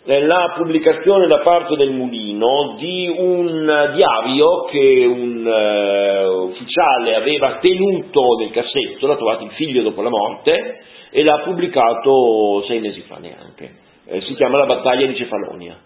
la 0.04 0.54
pubblicazione 0.56 1.28
da 1.28 1.38
parte 1.38 1.76
del 1.76 1.92
Mulino 1.92 2.74
di 2.76 3.14
un 3.16 3.90
diario 3.94 4.64
che 4.64 5.04
un 5.06 5.46
uh, 5.46 6.48
ufficiale 6.48 7.14
aveva 7.14 7.58
tenuto 7.60 8.36
nel 8.38 8.50
cassetto, 8.50 9.06
l'ha 9.06 9.16
trovato 9.16 9.44
il 9.44 9.52
figlio 9.52 9.82
dopo 9.82 10.02
la 10.02 10.10
morte 10.10 10.80
e 11.10 11.22
l'ha 11.22 11.42
pubblicato 11.44 12.64
sei 12.66 12.80
mesi 12.80 13.02
fa 13.02 13.18
neanche. 13.18 13.76
Eh, 14.06 14.22
si 14.22 14.34
chiama 14.34 14.58
La 14.58 14.66
battaglia 14.66 15.06
di 15.06 15.14
Cefalonia. 15.14 15.76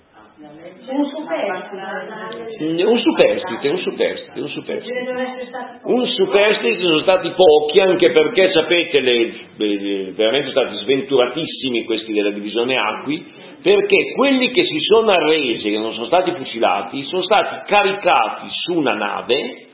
Un 0.88 1.04
superstite. 1.04 2.84
Un 2.84 2.98
superstite, 2.98 3.68
un 3.68 3.78
superstite, 3.78 4.40
un 4.40 4.48
superstite. 4.48 5.80
Un 5.82 6.06
superstite 6.06 6.80
sono 6.80 7.00
stati 7.00 7.30
pochi 7.30 7.80
anche 7.80 8.10
perché 8.12 8.52
sapete, 8.52 9.00
le, 9.00 9.32
veramente 10.12 10.50
sono 10.52 10.68
stati 10.68 10.76
sventuratissimi 10.84 11.84
questi 11.84 12.12
della 12.12 12.30
divisione 12.30 12.76
Acqui, 12.76 13.26
perché 13.66 14.12
quelli 14.14 14.52
che 14.52 14.64
si 14.64 14.78
sono 14.78 15.10
arresi, 15.10 15.68
che 15.68 15.76
non 15.76 15.92
sono 15.92 16.06
stati 16.06 16.30
fucilati, 16.36 17.02
sono 17.06 17.24
stati 17.24 17.66
caricati 17.66 18.46
su 18.62 18.74
una 18.74 18.94
nave 18.94 19.66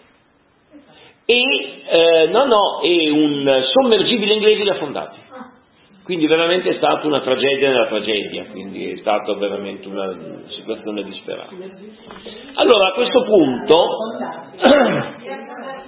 e, 1.26 1.43
eh, 1.90 2.26
no, 2.28 2.47
no, 2.47 2.80
e 2.80 3.11
un 3.11 3.62
sommergibile 3.70 4.32
inglese 4.32 4.62
li 4.62 4.70
ha 4.70 4.76
fondati. 4.76 5.18
Quindi 6.05 6.26
veramente 6.26 6.70
è 6.70 6.76
stata 6.76 7.07
una 7.07 7.20
tragedia 7.20 7.68
nella 7.68 7.88
tragedia, 7.88 8.47
quindi 8.51 8.93
è 8.93 8.97
stata 8.97 9.34
veramente 9.34 9.86
una 9.86 10.16
situazione 10.49 11.03
disperata. 11.05 11.55
Allora 12.55 12.86
a 12.86 12.93
questo 12.93 13.22
punto, 13.24 13.88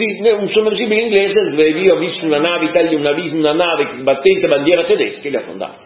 sì, 0.00 0.30
un 0.30 0.48
sommergibile 0.50 1.02
inglese 1.02 1.90
ho 1.90 1.96
visto 1.96 2.24
una 2.24 2.38
nave, 2.38 2.66
Italia, 2.66 2.96
una, 2.96 3.10
una 3.10 3.52
nave 3.52 4.02
battente 4.02 4.48
bandiera 4.48 4.84
tedesca 4.84 5.22
e 5.22 5.30
li 5.30 5.36
ha 5.36 5.42
fondati. 5.42 5.84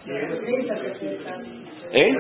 Eh? 1.91 2.12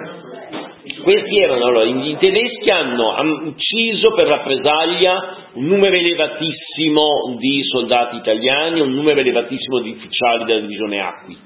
Questi 1.02 1.38
erano, 1.38 1.66
allora, 1.66 1.84
i 1.84 2.16
tedeschi 2.18 2.70
hanno 2.70 3.14
ucciso 3.46 4.12
per 4.14 4.26
rappresaglia 4.26 5.36
un 5.54 5.66
numero 5.66 5.94
elevatissimo 5.96 7.36
di 7.38 7.62
soldati 7.64 8.16
italiani, 8.16 8.80
un 8.80 8.92
numero 8.92 9.20
elevatissimo 9.20 9.80
di 9.80 9.90
ufficiali 9.90 10.44
della 10.44 10.60
divisione 10.60 11.00
Acqui. 11.00 11.36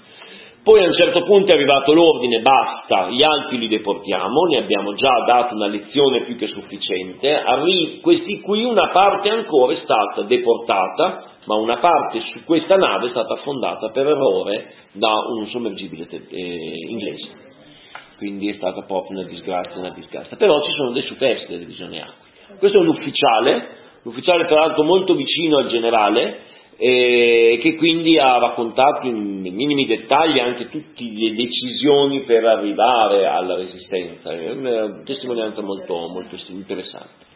Poi 0.68 0.84
a 0.84 0.86
un 0.86 0.92
certo 0.92 1.22
punto 1.22 1.50
è 1.50 1.54
arrivato 1.54 1.94
l'ordine, 1.94 2.42
basta, 2.42 3.08
gli 3.08 3.22
altri 3.22 3.56
li 3.56 3.68
deportiamo, 3.68 4.44
ne 4.50 4.58
abbiamo 4.58 4.92
già 4.92 5.24
dato 5.24 5.54
una 5.54 5.66
lezione 5.66 6.24
più 6.24 6.36
che 6.36 6.48
sufficiente, 6.48 7.34
Arri- 7.34 8.00
questi 8.02 8.42
qui 8.42 8.64
una 8.64 8.88
parte 8.88 9.30
ancora 9.30 9.72
è 9.72 9.78
stata 9.82 10.24
deportata, 10.24 11.24
ma 11.46 11.54
una 11.54 11.78
parte 11.78 12.20
su 12.34 12.44
questa 12.44 12.76
nave 12.76 13.06
è 13.06 13.10
stata 13.12 13.32
affondata 13.32 13.88
per 13.92 14.08
errore 14.08 14.74
da 14.92 15.08
un 15.38 15.46
sommergibile 15.46 16.06
te- 16.06 16.26
eh, 16.28 16.86
inglese 16.90 17.46
quindi 18.18 18.50
è 18.50 18.54
stata 18.56 18.82
proprio 18.82 19.20
una 19.20 19.26
disgrazia, 19.26 19.78
una 19.78 19.94
disgrazia. 19.94 20.36
Però 20.36 20.60
ci 20.64 20.72
sono 20.72 20.90
dei 20.90 21.04
superstiti 21.04 21.52
delle 21.52 21.64
divisioni 21.64 21.98
acque. 21.98 22.58
Questo 22.58 22.76
è 22.76 22.80
un 22.82 22.88
ufficiale, 22.88 23.52
un 24.02 24.12
ufficiale 24.12 24.44
tra 24.44 24.56
l'altro 24.56 24.82
molto 24.82 25.14
vicino 25.14 25.56
al 25.56 25.68
generale, 25.68 26.40
eh, 26.80 27.58
che 27.60 27.74
quindi 27.74 28.18
ha 28.18 28.38
raccontato 28.38 29.08
in 29.08 29.40
minimi 29.40 29.84
dettagli 29.84 30.38
anche 30.38 30.68
tutte 30.68 31.02
le 31.02 31.34
decisioni 31.34 32.20
per 32.20 32.44
arrivare 32.44 33.26
alla 33.26 33.56
resistenza, 33.56 34.32
è 34.32 34.50
una 34.52 35.02
testimonianza 35.04 35.60
molto, 35.60 35.94
molto 36.08 36.36
interessante. 36.48 37.26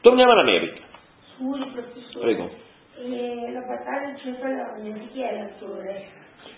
Torniamo 0.00 0.32
all'America. 0.32 0.80
Scusi, 1.36 1.64
professore. 1.72 2.24
Prego. 2.24 2.50
E 2.96 3.52
la 3.52 3.60
battaglia 3.66 4.12
di 4.12 4.18
Cefalonia, 4.20 4.92
di 4.92 5.08
chi 5.12 5.20
è 5.20 5.36
l'autore? 5.38 6.06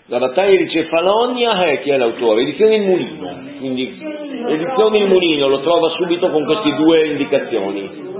La 0.05 0.19
battaglia 0.19 0.57
di 0.57 0.69
Cefalonia, 0.69 1.65
eh, 1.65 1.81
chi 1.81 1.89
è 1.89 1.97
l'autore? 1.97 2.41
Edizione 2.41 2.75
Il 2.75 2.83
Mulino, 2.83 3.39
quindi 3.57 3.99
Edizione 4.47 4.97
Il 4.99 5.07
Mulino 5.07 5.47
lo 5.47 5.61
trova 5.61 5.89
subito 5.95 6.29
con 6.29 6.45
queste 6.45 6.75
due 6.75 7.07
indicazioni. 7.07 8.15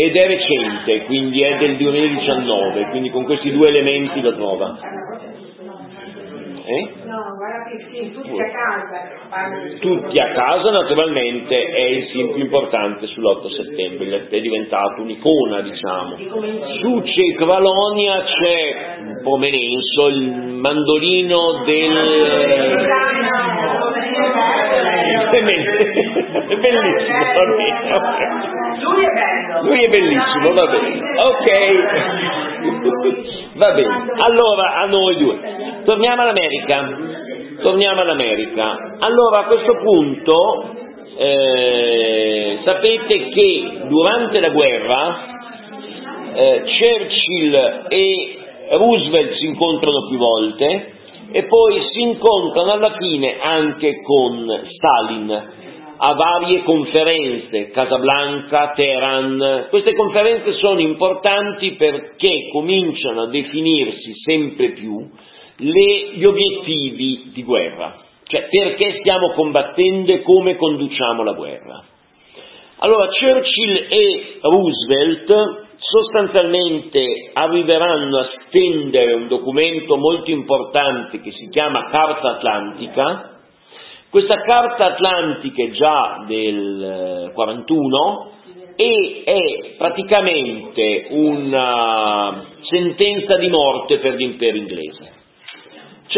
Ed 0.00 0.14
è 0.14 0.26
recente, 0.28 1.06
quindi 1.06 1.42
è 1.42 1.56
del 1.58 1.76
2019, 1.76 2.90
quindi 2.90 3.10
con 3.10 3.24
questi 3.24 3.50
due 3.50 3.66
elementi 3.66 4.20
lo 4.20 4.32
trova. 4.36 4.78
Eh? 6.68 6.88
No, 7.04 7.34
guarda 7.34 7.64
che 7.64 7.78
sì, 7.90 8.12
tutti 8.12 8.38
a 8.38 8.50
casa. 8.50 9.08
Tutti 9.80 10.20
a 10.20 10.32
casa 10.32 10.70
naturalmente 10.70 11.64
è 11.64 11.80
il 11.80 12.08
film 12.10 12.34
più 12.34 12.42
importante 12.42 13.06
sull'8 13.06 13.48
settembre, 13.56 14.28
è 14.28 14.40
diventato 14.40 15.00
un'icona 15.00 15.62
diciamo. 15.62 16.16
Su 16.80 17.02
Cefalonia 17.04 18.22
c'è 18.22 18.98
un 19.00 19.20
po' 19.22 19.38
menenso 19.38 20.08
il 20.08 20.30
mandolino 20.60 21.62
del... 21.64 22.86
È 25.30 25.42
bellissimo, 26.56 27.18
va 27.34 27.44
bene, 27.56 27.92
ok. 27.94 28.18
Lui 28.82 29.04
è 29.04 29.10
bello. 29.12 29.62
Lui 29.62 29.84
è 29.84 29.88
bellissimo, 29.88 30.52
va 30.52 30.66
bene. 30.66 31.00
Ok. 31.16 31.48
Va 33.54 33.72
bene. 33.72 34.12
Allora, 34.18 34.74
a 34.74 34.86
noi 34.86 35.16
due. 35.16 35.38
Torniamo 35.88 36.20
all'America. 36.20 36.98
Torniamo 37.62 38.02
all'America. 38.02 38.76
Allora, 38.98 39.40
a 39.40 39.44
questo 39.46 39.72
punto, 39.82 40.74
eh, 41.16 42.58
sapete 42.62 43.30
che 43.30 43.80
durante 43.88 44.38
la 44.40 44.50
guerra 44.50 45.16
eh, 46.34 46.62
Churchill 46.78 47.86
e 47.88 48.38
Roosevelt 48.72 49.32
si 49.38 49.46
incontrano 49.46 50.08
più 50.10 50.18
volte 50.18 50.92
e 51.32 51.44
poi 51.44 51.82
si 51.90 52.02
incontrano 52.02 52.70
alla 52.70 52.94
fine 52.98 53.38
anche 53.40 54.02
con 54.02 54.60
Stalin 54.76 55.30
a 56.00 56.12
varie 56.12 56.64
conferenze, 56.64 57.70
Casablanca, 57.70 58.72
Teheran. 58.76 59.68
Queste 59.70 59.94
conferenze 59.94 60.52
sono 60.52 60.80
importanti 60.80 61.76
perché 61.76 62.50
cominciano 62.52 63.22
a 63.22 63.28
definirsi 63.28 64.12
sempre 64.22 64.72
più 64.72 65.26
le, 65.58 66.10
gli 66.14 66.24
obiettivi 66.24 67.30
di 67.32 67.42
guerra, 67.42 67.96
cioè 68.24 68.48
perché 68.48 68.98
stiamo 69.00 69.32
combattendo 69.32 70.12
e 70.12 70.22
come 70.22 70.56
conduciamo 70.56 71.22
la 71.22 71.32
guerra. 71.32 71.84
Allora 72.80 73.08
Churchill 73.08 73.86
e 73.88 74.38
Roosevelt 74.40 75.66
sostanzialmente 75.78 77.30
arriveranno 77.32 78.18
a 78.18 78.28
stendere 78.46 79.14
un 79.14 79.28
documento 79.28 79.96
molto 79.96 80.30
importante 80.30 81.20
che 81.20 81.32
si 81.32 81.48
chiama 81.48 81.88
Carta 81.90 82.36
Atlantica, 82.36 83.36
questa 84.10 84.40
carta 84.40 84.86
atlantica 84.86 85.62
è 85.64 85.70
già 85.72 86.24
del 86.26 87.30
41 87.34 88.30
e 88.74 89.22
è 89.22 89.74
praticamente 89.76 91.08
una 91.10 92.44
sentenza 92.70 93.36
di 93.36 93.48
morte 93.48 93.98
per 93.98 94.14
l'impero 94.14 94.56
inglese. 94.56 95.17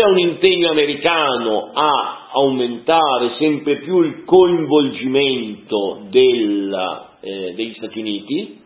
C'è 0.01 0.07
un 0.07 0.19
impegno 0.19 0.71
americano 0.71 1.73
a 1.75 2.31
aumentare 2.33 3.35
sempre 3.37 3.81
più 3.81 4.01
il 4.01 4.25
coinvolgimento 4.25 6.07
della, 6.09 7.19
eh, 7.21 7.53
degli 7.55 7.75
Stati 7.75 7.99
Uniti, 7.99 8.63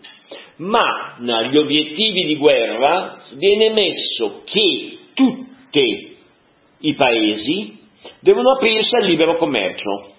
ma 0.59 1.17
negli 1.19 1.57
obiettivi 1.57 2.27
di 2.27 2.37
guerra 2.37 3.21
viene 3.33 3.71
messo 3.71 4.43
che 4.45 4.99
tutti 5.15 6.17
i 6.79 6.95
paesi 6.95 7.81
devono 8.21 8.51
aprirsi 8.51 8.95
al 8.95 9.07
libero 9.07 9.37
commercio. 9.37 10.13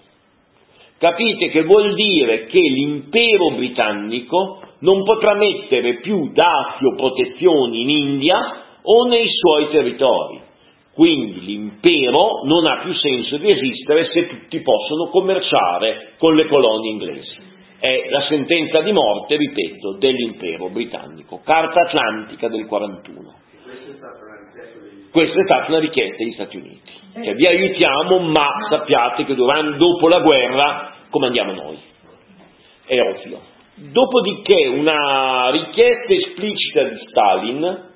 Capite 0.98 1.48
che 1.48 1.62
vuol 1.62 1.94
dire 1.94 2.44
che 2.44 2.60
l'impero 2.60 3.52
britannico 3.56 4.60
non 4.80 5.02
potrà 5.02 5.32
mettere 5.32 5.94
più 6.00 6.30
dazi 6.34 6.84
o 6.84 6.94
protezioni 6.94 7.80
in 7.80 7.88
India 7.88 8.64
o 8.82 9.08
nei 9.08 9.28
suoi 9.30 9.70
territori. 9.70 10.44
Quindi 10.96 11.44
l'impero 11.44 12.40
non 12.44 12.64
ha 12.64 12.80
più 12.80 12.94
senso 12.94 13.36
di 13.36 13.50
esistere 13.50 14.08
se 14.14 14.28
tutti 14.28 14.62
possono 14.62 15.10
commerciare 15.10 16.14
con 16.16 16.34
le 16.34 16.46
colonie 16.46 16.90
inglesi. 16.90 17.36
È 17.78 18.08
la 18.08 18.24
sentenza 18.30 18.80
di 18.80 18.92
morte, 18.92 19.36
ripeto, 19.36 19.98
dell'impero 19.98 20.70
britannico. 20.70 21.42
Carta 21.44 21.82
Atlantica 21.82 22.48
del 22.48 22.64
41. 22.64 23.34
Questa 25.10 25.38
è 25.38 25.44
stata 25.44 25.66
una 25.68 25.80
richiesta 25.80 26.16
degli 26.16 26.32
Stati 26.32 26.56
Uniti. 26.56 26.92
Cioè, 27.12 27.34
vi 27.34 27.46
aiutiamo, 27.46 28.18
ma 28.20 28.46
sappiate 28.70 29.26
che 29.26 29.34
durante, 29.34 29.76
dopo 29.76 30.08
la 30.08 30.20
guerra 30.20 30.94
comandiamo 31.10 31.52
noi. 31.52 31.78
È 32.86 32.98
ovvio. 32.98 33.40
Dopodiché 33.74 34.66
una 34.68 35.50
richiesta 35.50 36.14
esplicita 36.14 36.84
di 36.84 36.96
Stalin 37.06 37.94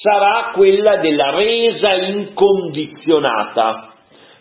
sarà 0.00 0.52
quella 0.54 0.96
della 0.96 1.30
resa 1.30 1.94
incondizionata. 1.94 3.92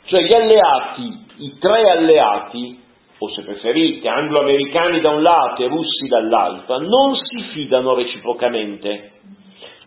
Cioè 0.06 0.24
gli 0.24 0.34
alleati, 0.34 1.26
i 1.38 1.58
tre 1.60 1.84
alleati, 1.84 2.82
o 3.18 3.30
se 3.30 3.44
preferite, 3.44 4.08
anglo-americani 4.08 5.02
da 5.02 5.10
un 5.10 5.22
lato 5.22 5.64
e 5.64 5.68
russi 5.68 6.08
dall'altro, 6.08 6.80
non 6.80 7.16
si 7.16 7.42
fidano 7.52 7.94
reciprocamente. 7.94 9.12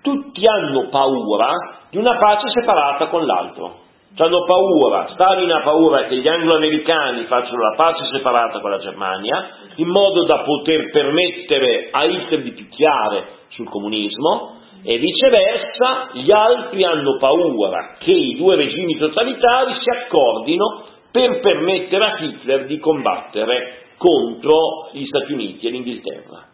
Tutti 0.03 0.43
hanno 0.47 0.89
paura 0.89 1.51
di 1.91 1.97
una 1.97 2.17
pace 2.17 2.49
separata 2.51 3.07
con 3.07 3.25
l'altro 3.25 3.81
hanno 4.19 4.45
paura, 4.45 5.09
Stalin 5.15 5.51
ha 5.51 5.63
paura 5.63 6.05
che 6.05 6.17
gli 6.17 6.29
anglo-americani 6.29 7.25
facciano 7.25 7.63
la 7.63 7.75
pace 7.77 8.05
separata 8.13 8.61
con 8.61 8.71
la 8.71 8.79
Germania, 8.79 9.49
in 9.77 9.89
modo 9.89 10.25
da 10.25 10.41
poter 10.41 10.91
permettere 10.91 11.89
a 11.91 12.05
Hitler 12.05 12.43
di 12.43 12.53
picchiare 12.53 13.25
sul 13.49 13.71
comunismo, 13.71 14.61
e 14.85 14.99
viceversa 14.99 16.11
gli 16.15 16.31
altri 16.31 16.85
hanno 16.85 17.17
paura 17.19 17.97
che 17.99 18.11
i 18.11 18.37
due 18.37 18.57
regimi 18.57 18.97
totalitari 18.97 19.75
si 19.75 19.91
accordino 19.91 20.87
per 21.11 21.41
permettere 21.41 22.05
a 22.05 22.19
Hitler 22.19 22.67
di 22.67 22.79
combattere 22.79 23.83
contro 23.97 24.91
gli 24.93 25.05
Stati 25.07 25.33
Uniti 25.33 25.67
e 25.67 25.71
l'Inghilterra. 25.71 26.49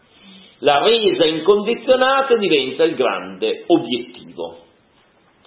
La 0.59 0.83
resa 0.83 1.25
incondizionata 1.25 2.37
diventa 2.37 2.85
il 2.85 2.97
grande 2.97 3.65
obiettivo. 3.69 4.59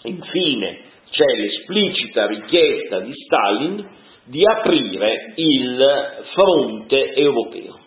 Infine, 0.04 0.80
c'è 1.12 1.26
l'esplicita 1.26 2.26
richiesta 2.28 3.02
di 3.02 3.12
Stalin 3.14 3.90
di 4.26 4.44
aprire 4.46 5.34
il 5.36 6.24
fronte 6.34 7.14
europeo. 7.14 7.81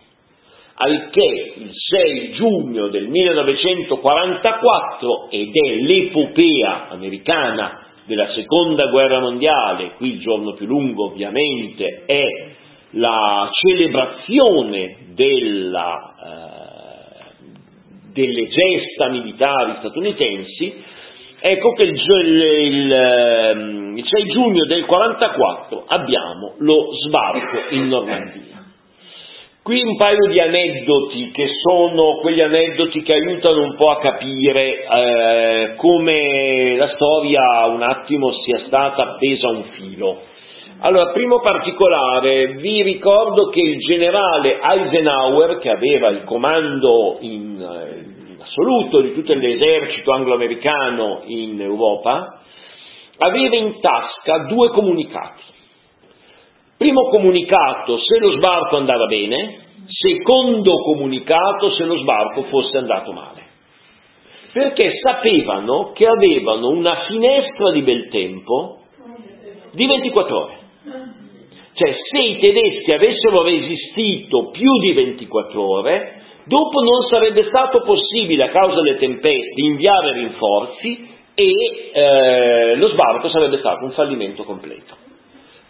Al 0.76 1.08
che 1.10 1.52
il 1.56 1.70
6 1.72 2.32
giugno 2.32 2.88
del 2.88 3.06
1944, 3.06 5.28
ed 5.30 5.50
è 5.52 5.74
l'epopea 5.76 6.88
americana 6.88 7.78
della 8.06 8.32
seconda 8.32 8.86
guerra 8.86 9.20
mondiale, 9.20 9.92
qui 9.96 10.14
il 10.14 10.20
giorno 10.20 10.54
più 10.54 10.66
lungo 10.66 11.04
ovviamente 11.06 12.02
è 12.06 12.24
la 12.90 13.48
celebrazione 13.52 14.96
della, 15.14 16.14
eh, 16.24 17.34
delle 18.12 18.48
gesta 18.48 19.08
militari 19.08 19.76
statunitensi, 19.78 20.92
Ecco 21.46 21.74
che 21.74 21.86
il, 21.86 21.98
il, 21.98 22.90
ehm, 22.90 23.98
il 23.98 24.06
6 24.06 24.30
giugno 24.30 24.64
del 24.64 24.86
44 24.86 25.84
abbiamo 25.88 26.54
lo 26.60 26.86
sbarco 27.04 27.74
in 27.74 27.88
Normandia. 27.88 28.43
Qui 29.64 29.82
un 29.82 29.96
paio 29.96 30.28
di 30.28 30.38
aneddoti 30.38 31.30
che 31.30 31.46
sono 31.62 32.18
quegli 32.20 32.42
aneddoti 32.42 33.00
che 33.00 33.14
aiutano 33.14 33.62
un 33.62 33.76
po' 33.76 33.92
a 33.92 33.98
capire 33.98 34.84
eh, 34.84 35.74
come 35.76 36.76
la 36.76 36.88
storia 36.88 37.64
un 37.68 37.80
attimo 37.80 38.30
sia 38.44 38.60
stata 38.66 39.12
appesa 39.12 39.46
a 39.46 39.52
un 39.52 39.62
filo. 39.70 40.20
Allora, 40.80 41.12
primo 41.12 41.40
particolare, 41.40 42.56
vi 42.58 42.82
ricordo 42.82 43.48
che 43.48 43.60
il 43.60 43.78
generale 43.78 44.60
Eisenhower, 44.60 45.58
che 45.60 45.70
aveva 45.70 46.08
il 46.08 46.24
comando 46.24 47.16
in, 47.20 47.58
eh, 47.58 48.42
assoluto 48.42 49.00
di 49.00 49.14
tutto 49.14 49.32
l'esercito 49.32 50.12
anglo-americano 50.12 51.22
in 51.24 51.58
Europa, 51.58 52.42
aveva 53.16 53.56
in 53.56 53.80
tasca 53.80 54.40
due 54.40 54.68
comunicati. 54.68 55.52
Primo 56.76 57.08
comunicato 57.08 57.98
se 57.98 58.18
lo 58.18 58.32
sbarco 58.32 58.76
andava 58.76 59.06
bene, 59.06 59.60
secondo 59.86 60.74
comunicato 60.82 61.72
se 61.72 61.84
lo 61.84 61.98
sbarco 61.98 62.42
fosse 62.44 62.78
andato 62.78 63.12
male. 63.12 63.42
Perché 64.52 64.92
sapevano 65.02 65.92
che 65.92 66.06
avevano 66.06 66.68
una 66.68 67.04
finestra 67.06 67.70
di 67.72 67.82
bel 67.82 68.08
tempo 68.08 68.80
di 69.72 69.86
24 69.86 70.36
ore. 70.36 70.58
Cioè 71.74 71.96
se 72.10 72.18
i 72.20 72.38
tedeschi 72.38 72.94
avessero 72.94 73.42
resistito 73.42 74.50
più 74.50 74.78
di 74.78 74.92
24 74.92 75.60
ore, 75.60 76.22
Dopo 76.46 76.80
non 76.82 77.08
sarebbe 77.08 77.44
stato 77.44 77.80
possibile, 77.80 78.44
a 78.44 78.50
causa 78.50 78.82
delle 78.82 78.98
tempeste, 78.98 79.62
inviare 79.62 80.12
rinforzi 80.12 81.08
e 81.34 81.52
eh, 81.92 82.76
lo 82.76 82.88
sbarco 82.88 83.30
sarebbe 83.30 83.58
stato 83.58 83.84
un 83.86 83.92
fallimento 83.92 84.44
completo. 84.44 84.94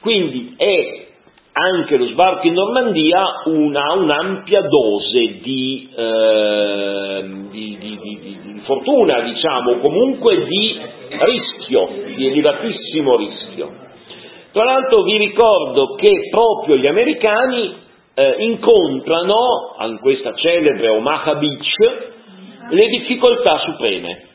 Quindi 0.05 0.53
è 0.59 1.07
anche 1.53 1.97
lo 1.97 2.07
sbarco 2.09 2.47
in 2.47 2.53
Normandia 2.53 3.25
una, 3.47 3.95
un'ampia 3.95 4.61
dose 4.61 5.39
di, 5.41 5.89
eh, 5.97 7.25
di, 7.51 7.79
di, 7.81 7.99
di, 8.03 8.61
fortuna, 8.65 9.21
diciamo, 9.21 9.79
comunque 9.79 10.45
di 10.45 10.79
rischio, 11.09 11.89
di 12.17 12.27
elevatissimo 12.27 13.17
rischio. 13.17 13.73
Tra 14.53 14.65
l'altro 14.65 15.05
vi 15.05 15.17
ricordo 15.17 15.95
che 15.95 16.29
proprio 16.31 16.77
gli 16.77 16.87
americani 16.87 17.75
eh, 18.13 18.35
incontrano, 18.41 19.75
in 19.89 19.99
questa 20.01 20.35
celebre 20.35 20.91
Omaha 20.91 21.37
Beach, 21.37 22.13
le 22.69 22.89
difficoltà 22.89 23.61
supreme 23.61 24.34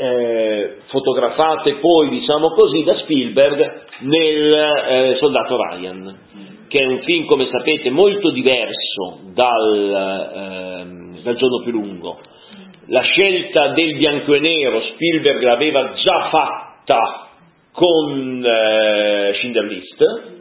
eh, 0.00 0.76
fotografate 0.86 1.74
poi, 1.74 2.08
diciamo 2.08 2.50
così, 2.50 2.82
da 2.84 2.96
Spielberg 3.00 3.82
nel 4.00 4.50
eh, 4.54 5.16
Soldato 5.18 5.56
Ryan, 5.56 6.18
che 6.68 6.80
è 6.80 6.86
un 6.86 7.00
film, 7.02 7.26
come 7.26 7.48
sapete, 7.50 7.90
molto 7.90 8.30
diverso 8.30 9.20
dal, 9.34 11.16
eh, 11.16 11.22
dal 11.22 11.36
giorno 11.36 11.62
più 11.62 11.72
lungo. 11.72 12.18
La 12.86 13.02
scelta 13.02 13.68
del 13.68 13.96
bianco 13.98 14.34
e 14.34 14.40
nero 14.40 14.80
Spielberg 14.94 15.42
l'aveva 15.42 15.92
già 16.02 16.28
fatta 16.30 17.28
con 17.72 18.42
eh, 18.44 19.32
Schindler 19.34 19.64
List, 19.64 20.38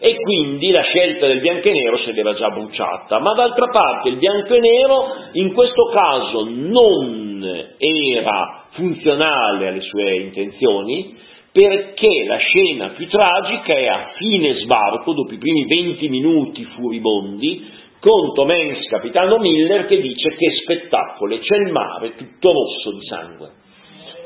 e 0.00 0.14
quindi 0.14 0.70
la 0.70 0.82
scelta 0.82 1.26
del 1.26 1.40
bianco 1.40 1.68
e 1.68 1.72
nero 1.72 1.98
se 1.98 2.12
l'era 2.12 2.34
già 2.34 2.50
bruciata, 2.50 3.18
ma 3.18 3.34
d'altra 3.34 3.66
parte 3.68 4.08
il 4.08 4.16
bianco 4.16 4.54
e 4.54 4.60
nero 4.60 5.14
in 5.32 5.52
questo 5.52 5.90
caso 5.92 6.46
non 6.48 7.44
era 7.78 8.67
funzionale 8.78 9.68
alle 9.68 9.80
sue 9.82 10.20
intenzioni, 10.20 11.16
perché 11.50 12.24
la 12.26 12.36
scena 12.36 12.90
più 12.90 13.08
tragica 13.08 13.74
è 13.74 13.86
a 13.86 14.12
fine 14.16 14.54
sbarco, 14.60 15.12
dopo 15.12 15.32
i 15.32 15.38
primi 15.38 15.66
20 15.66 16.08
minuti 16.08 16.64
furibondi, 16.76 17.66
con 17.98 18.32
Tom 18.34 18.48
Hanks, 18.48 18.86
capitano 18.88 19.38
Miller, 19.38 19.86
che 19.86 20.00
dice 20.00 20.36
che 20.36 20.52
spettacolo, 20.62 21.36
c'è 21.38 21.56
il 21.56 21.72
mare 21.72 22.14
tutto 22.14 22.52
rosso 22.52 22.92
di 22.92 23.04
sangue. 23.06 23.50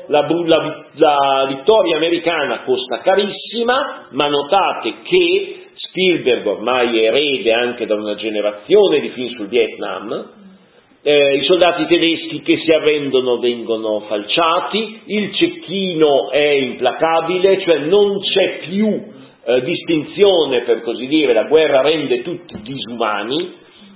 La, 0.07 0.27
la, 0.27 0.85
la 0.93 1.45
vittoria 1.47 1.95
americana 1.95 2.61
costa 2.63 2.99
carissima, 2.99 4.09
ma 4.11 4.27
notate 4.27 4.95
che 5.03 5.65
Spielberg 5.73 6.45
ormai 6.45 6.99
è 6.99 7.07
erede 7.07 7.51
anche 7.51 7.85
da 7.85 7.95
una 7.95 8.15
generazione 8.15 8.99
di 8.99 9.09
film 9.09 9.29
sul 9.35 9.47
Vietnam, 9.47 10.41
eh, 11.05 11.35
i 11.35 11.43
soldati 11.43 11.85
tedeschi 11.85 12.41
che 12.41 12.59
si 12.63 12.71
arrendono 12.71 13.37
vengono 13.37 13.99
falciati, 14.07 15.01
il 15.05 15.35
cecchino 15.35 16.31
è 16.31 16.47
implacabile, 16.47 17.59
cioè 17.59 17.79
non 17.79 18.21
c'è 18.21 18.59
più 18.59 19.03
eh, 19.45 19.61
distinzione 19.63 20.61
per 20.61 20.81
così 20.81 21.05
dire, 21.07 21.33
la 21.33 21.43
guerra 21.43 21.81
rende 21.81 22.21
tutti 22.21 22.55
disumani 22.61 23.53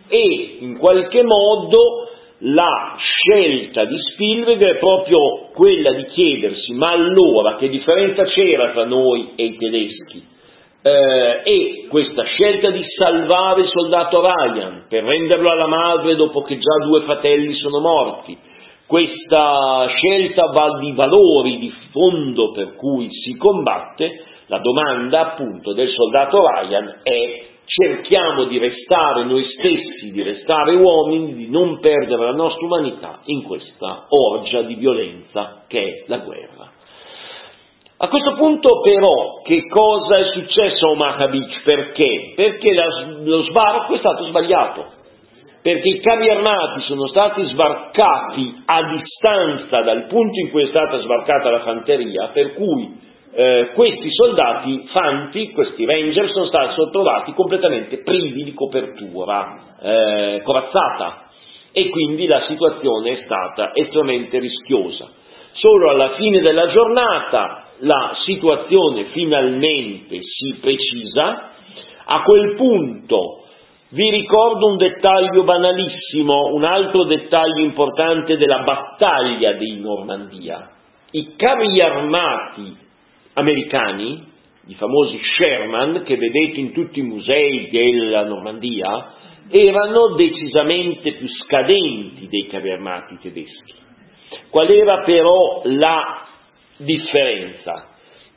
e 0.09 0.57
in 0.59 0.77
qualche 0.77 1.23
modo 1.23 2.09
la 2.39 2.97
scelta 2.99 3.85
di 3.85 3.97
Spielberg 4.11 4.61
è 4.61 4.75
proprio 4.75 5.49
quella 5.53 5.93
di 5.93 6.05
chiedersi 6.07 6.73
ma 6.73 6.91
allora 6.91 7.55
che 7.55 7.69
differenza 7.69 8.25
c'era 8.25 8.71
tra 8.71 8.85
noi 8.85 9.31
e 9.35 9.45
i 9.45 9.57
tedeschi? 9.57 10.35
Eh, 10.87 11.41
e 11.43 11.87
questa 11.89 12.23
scelta 12.23 12.69
di 12.69 12.83
salvare 12.97 13.61
il 13.61 13.69
soldato 13.69 14.21
Ryan 14.21 14.85
per 14.87 15.03
renderlo 15.03 15.49
alla 15.49 15.67
madre 15.67 16.15
dopo 16.15 16.43
che 16.43 16.57
già 16.57 16.85
due 16.85 17.01
fratelli 17.01 17.53
sono 17.55 17.79
morti, 17.79 18.37
questa 18.85 19.85
scelta 19.97 20.49
di 20.79 20.93
valori 20.93 21.57
di 21.57 21.73
fondo 21.91 22.51
per 22.51 22.75
cui 22.75 23.09
si 23.11 23.35
combatte, 23.35 24.23
la 24.45 24.59
domanda 24.59 25.31
appunto 25.31 25.73
del 25.73 25.89
soldato 25.89 26.39
Ryan 26.47 26.99
è 27.03 27.45
cerchiamo 27.65 28.45
di 28.45 28.57
restare 28.57 29.25
noi 29.25 29.43
stessi, 29.57 30.11
di 30.11 30.21
restare 30.23 30.73
uomini, 30.73 31.33
di 31.33 31.49
non 31.49 31.79
perdere 31.79 32.23
la 32.23 32.31
nostra 32.31 32.65
umanità 32.65 33.19
in 33.25 33.43
questa 33.43 34.05
orgia 34.07 34.61
di 34.61 34.75
violenza 34.75 35.65
che 35.67 35.81
è 35.81 36.03
la 36.07 36.19
guerra. 36.19 36.76
A 37.99 38.09
questo 38.09 38.35
punto 38.35 38.81
però 38.81 39.41
che 39.43 39.65
cosa 39.67 40.17
è 40.17 40.25
successo 40.31 40.85
a 40.85 40.91
Omaha 40.91 41.29
Beach? 41.29 41.63
Perché? 41.63 42.33
Perché 42.35 42.75
la, 42.75 42.85
lo 43.23 43.41
sbarco 43.45 43.95
è 43.95 43.97
stato 43.97 44.25
sbagliato, 44.25 44.85
perché 45.63 45.87
i 45.89 45.99
carri 45.99 46.29
armati 46.29 46.81
sono 46.81 47.07
stati 47.07 47.43
sbarcati 47.47 48.61
a 48.65 48.83
distanza 48.83 49.81
dal 49.81 50.05
punto 50.05 50.39
in 50.39 50.51
cui 50.51 50.65
è 50.65 50.67
stata 50.67 50.99
sbarcata 50.99 51.49
la 51.49 51.61
fanteria, 51.61 52.29
per 52.33 52.53
cui 52.53 52.99
eh, 53.33 53.71
questi 53.73 54.11
soldati 54.11 54.87
fanti, 54.91 55.51
questi 55.53 55.83
ranger, 55.83 56.29
sono 56.29 56.45
stati 56.45 56.75
trovati 56.91 57.33
completamente 57.33 58.03
privi 58.03 58.43
di 58.43 58.53
copertura 58.53 59.57
eh, 59.81 60.41
corazzata 60.43 61.29
e 61.71 61.89
quindi 61.89 62.27
la 62.27 62.43
situazione 62.47 63.13
è 63.13 63.23
stata 63.25 63.71
estremamente 63.73 64.37
rischiosa. 64.37 65.09
Solo 65.53 65.89
alla 65.89 66.11
fine 66.11 66.41
della 66.41 66.67
giornata 66.67 67.66
la 67.79 68.15
situazione 68.25 69.05
finalmente 69.11 70.19
si 70.21 70.57
precisa, 70.59 71.51
a 72.05 72.21
quel 72.23 72.55
punto 72.55 73.43
vi 73.89 74.09
ricordo 74.09 74.67
un 74.67 74.77
dettaglio 74.77 75.43
banalissimo, 75.43 76.53
un 76.53 76.63
altro 76.63 77.05
dettaglio 77.05 77.63
importante 77.63 78.35
della 78.37 78.63
battaglia 78.63 79.53
di 79.53 79.79
Normandia. 79.79 80.71
I 81.11 81.35
carri 81.37 81.79
armati 81.79 82.75
americani, 83.33 84.25
i 84.67 84.73
famosi 84.73 85.19
Sherman, 85.37 86.03
che 86.03 86.17
vedete 86.17 86.59
in 86.59 86.73
tutti 86.73 86.99
i 86.99 87.03
musei 87.03 87.69
della 87.69 88.25
Normandia, 88.25 89.13
erano 89.49 90.15
decisamente 90.15 91.13
più 91.13 91.27
scadenti 91.45 92.27
dei 92.27 92.47
carri 92.47 92.71
armati 92.71 93.17
tedeschi. 93.21 93.75
Qual 94.49 94.69
era 94.69 95.03
però 95.03 95.61
la 95.63 96.26
differenza 96.77 97.89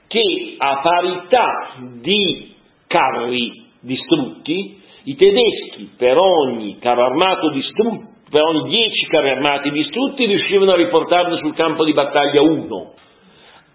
che 0.07 0.55
a 0.59 0.81
parità 0.83 1.75
di 2.01 2.55
carri 2.87 3.67
distrutti, 3.81 4.81
i 5.05 5.17
tedeschi 5.17 5.93
per 5.97 6.17
ogni 6.19 6.79
carro 6.81 7.05
armato 7.05 7.51
distrutto, 7.51 8.09
per 8.29 8.43
ogni 8.43 8.69
10 8.69 9.07
carri 9.07 9.31
armati 9.31 9.71
distrutti 9.71 10.27
riuscivano 10.27 10.73
a 10.73 10.77
riportarne 10.77 11.37
sul 11.39 11.55
campo 11.55 11.85
di 11.85 11.93
battaglia 11.93 12.43
uno, 12.43 12.95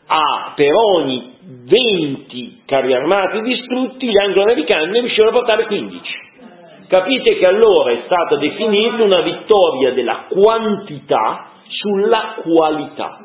a 0.07 0.53
per 0.55 0.71
ogni 0.73 1.33
20 1.65 2.61
carri 2.65 2.93
armati 2.93 3.41
distrutti 3.41 4.07
gli 4.07 4.17
anglo-americani 4.17 4.91
ne 4.91 4.99
riuscivano 5.01 5.29
a 5.29 5.39
portare 5.39 5.65
15. 5.67 6.23
Capite 6.87 7.37
che 7.37 7.45
allora 7.47 7.91
è 7.91 8.01
stata 8.05 8.35
definita 8.37 9.03
una 9.03 9.21
vittoria 9.21 9.91
della 9.93 10.25
quantità 10.29 11.49
sulla 11.67 12.35
qualità. 12.43 13.24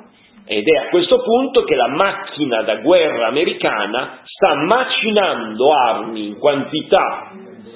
Ed 0.53 0.67
è 0.67 0.79
a 0.79 0.89
questo 0.89 1.23
punto 1.23 1.63
che 1.63 1.77
la 1.77 1.87
macchina 1.87 2.63
da 2.63 2.79
guerra 2.79 3.29
americana 3.29 4.23
sta 4.25 4.57
macinando 4.57 5.73
armi 5.73 6.27
in 6.27 6.39
quantità 6.41 7.31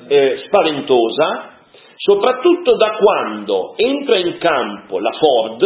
eh, 0.08 0.42
spaventosa, 0.44 1.52
soprattutto 1.94 2.74
da 2.74 2.96
quando 2.96 3.74
entra 3.76 4.16
in 4.16 4.38
campo 4.38 4.98
la 4.98 5.12
Ford 5.12 5.64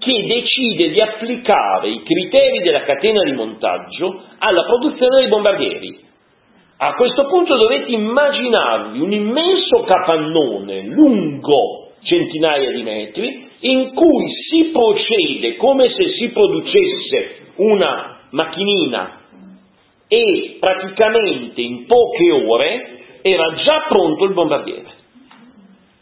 che 0.00 0.26
decide 0.26 0.88
di 0.88 1.00
applicare 1.00 1.90
i 1.90 2.02
criteri 2.02 2.58
della 2.64 2.82
catena 2.82 3.22
di 3.22 3.32
montaggio 3.32 4.20
alla 4.38 4.64
produzione 4.64 5.18
dei 5.18 5.28
bombardieri. 5.28 6.04
A 6.78 6.94
questo 6.94 7.26
punto 7.26 7.56
dovete 7.56 7.92
immaginarvi 7.92 8.98
un 8.98 9.12
immenso 9.12 9.84
capannone 9.86 10.86
lungo 10.86 11.92
centinaia 12.02 12.72
di 12.72 12.82
metri 12.82 13.43
in 13.66 13.94
cui 13.94 14.26
si 14.50 14.70
procede 14.72 15.56
come 15.56 15.88
se 15.88 16.10
si 16.18 16.28
producesse 16.28 17.52
una 17.56 18.20
macchinina 18.30 19.20
e 20.06 20.56
praticamente 20.60 21.62
in 21.62 21.86
poche 21.86 22.30
ore 22.30 22.98
era 23.22 23.54
già 23.64 23.86
pronto 23.88 24.24
il 24.24 24.34
bombardiere. 24.34 25.02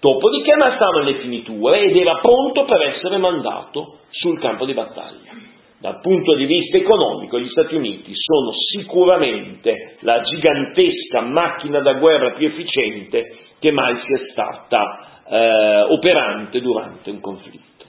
Dopodiché 0.00 0.52
stavano 0.54 1.04
le 1.04 1.14
finiture 1.20 1.82
ed 1.82 1.96
era 1.96 2.18
pronto 2.18 2.64
per 2.64 2.82
essere 2.82 3.18
mandato 3.18 3.98
sul 4.10 4.40
campo 4.40 4.64
di 4.64 4.74
battaglia. 4.74 5.30
Dal 5.78 6.00
punto 6.00 6.34
di 6.34 6.46
vista 6.46 6.76
economico 6.76 7.38
gli 7.38 7.48
Stati 7.48 7.76
Uniti 7.76 8.12
sono 8.14 8.50
sicuramente 8.72 9.98
la 10.00 10.20
gigantesca 10.20 11.20
macchina 11.20 11.80
da 11.80 11.94
guerra 11.94 12.32
più 12.32 12.48
efficiente 12.48 13.36
che 13.62 13.70
mai 13.70 13.96
sia 14.04 14.18
stata 14.32 15.22
eh, 15.28 15.82
operante 15.82 16.60
durante 16.60 17.10
un 17.10 17.20
conflitto. 17.20 17.86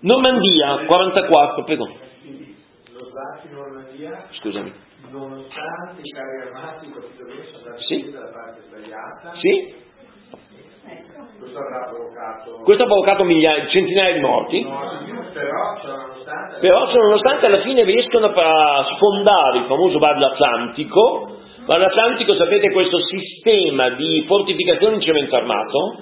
Normandia 0.00 0.84
44, 0.84 1.64
prego. 1.64 1.88
Scusami. 4.38 4.72
nonostante 5.10 6.02
i 6.02 6.10
carri 6.10 6.40
armati 6.42 6.92
sono 6.92 7.58
stati 7.60 7.84
sì. 7.86 8.10
dalla 8.10 8.30
parte 8.30 8.60
sbagliata, 8.68 9.32
sì. 9.40 9.84
Questo 11.38 11.58
avrà 11.58 11.88
provocato... 11.88 12.62
Questo 12.62 12.82
ha 12.82 12.86
provocato 12.86 13.24
migliaia, 13.24 13.66
centinaia 13.68 14.12
di 14.12 14.20
morti, 14.20 14.62
No, 14.62 14.78
però, 15.32 15.80
cioè, 15.80 16.60
però 16.60 16.92
nonostante 16.92 17.46
alla 17.46 17.62
fine 17.62 17.82
riescono 17.84 18.26
a 18.26 18.86
sfondare 18.94 19.58
il 19.58 19.64
famoso 19.64 19.98
Bar 19.98 20.22
Atlantico, 20.22 21.35
Bar 21.66 21.82
Atlantico 21.82 22.36
sapete 22.36 22.70
questo 22.70 23.00
sistema 23.00 23.88
di 23.90 24.22
fortificazione 24.28 24.94
in 24.94 25.00
cemento 25.00 25.34
armato 25.34 25.96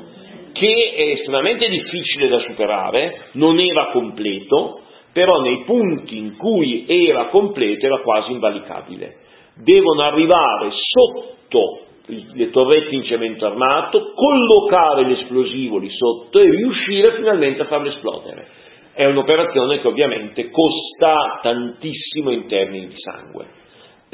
che 0.52 0.92
è 0.94 1.02
estremamente 1.12 1.66
difficile 1.70 2.28
da 2.28 2.38
superare, 2.40 3.28
non 3.32 3.58
era 3.58 3.86
completo, 3.86 4.82
però 5.10 5.40
nei 5.40 5.64
punti 5.64 6.18
in 6.18 6.36
cui 6.36 6.84
era 6.86 7.28
completo 7.28 7.86
era 7.86 8.00
quasi 8.00 8.32
invalicabile. 8.32 9.16
Devono 9.56 10.02
arrivare 10.02 10.68
sotto 10.70 11.80
le 12.08 12.50
torrette 12.50 12.94
in 12.94 13.04
cemento 13.04 13.46
armato, 13.46 14.12
collocare 14.12 15.06
l'esplosivo 15.06 15.78
lì 15.78 15.88
sotto 15.88 16.40
e 16.40 16.50
riuscire 16.50 17.14
finalmente 17.14 17.62
a 17.62 17.66
farlo 17.68 17.88
esplodere. 17.88 18.48
È 18.92 19.06
un'operazione 19.06 19.80
che 19.80 19.86
ovviamente 19.86 20.50
costa 20.50 21.40
tantissimo 21.40 22.30
in 22.32 22.48
termini 22.48 22.88
di 22.88 22.96
sangue. 22.98 23.62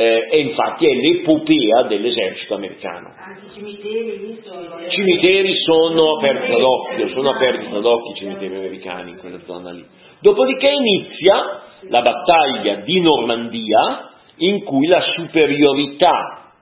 Eh, 0.01 0.28
e 0.30 0.38
infatti 0.38 0.86
è 0.86 0.94
l'epopea 0.94 1.82
dell'esercito 1.82 2.55
americano. 2.55 3.12
Anche 3.18 3.44
i 3.44 3.51
cimiteri 3.53 4.40
sono... 4.42 4.88
Cimiteri 4.88 5.55
sono 5.57 6.16
aperti 6.16 6.53
ad 6.53 6.62
occhio, 6.62 7.09
sono 7.09 7.28
aperti 7.28 7.66
ad 7.66 7.84
occhio 7.84 8.12
i 8.12 8.16
cimiteri 8.16 8.57
americani 8.57 9.11
in 9.11 9.18
quella 9.18 9.38
zona 9.44 9.72
lì. 9.72 9.84
Dopodiché 10.20 10.70
inizia 10.70 11.61
la 11.90 12.01
battaglia 12.01 12.76
di 12.76 12.98
Normandia 12.98 14.12
in 14.36 14.64
cui 14.64 14.86
la 14.86 15.03
superiorità 15.03 16.55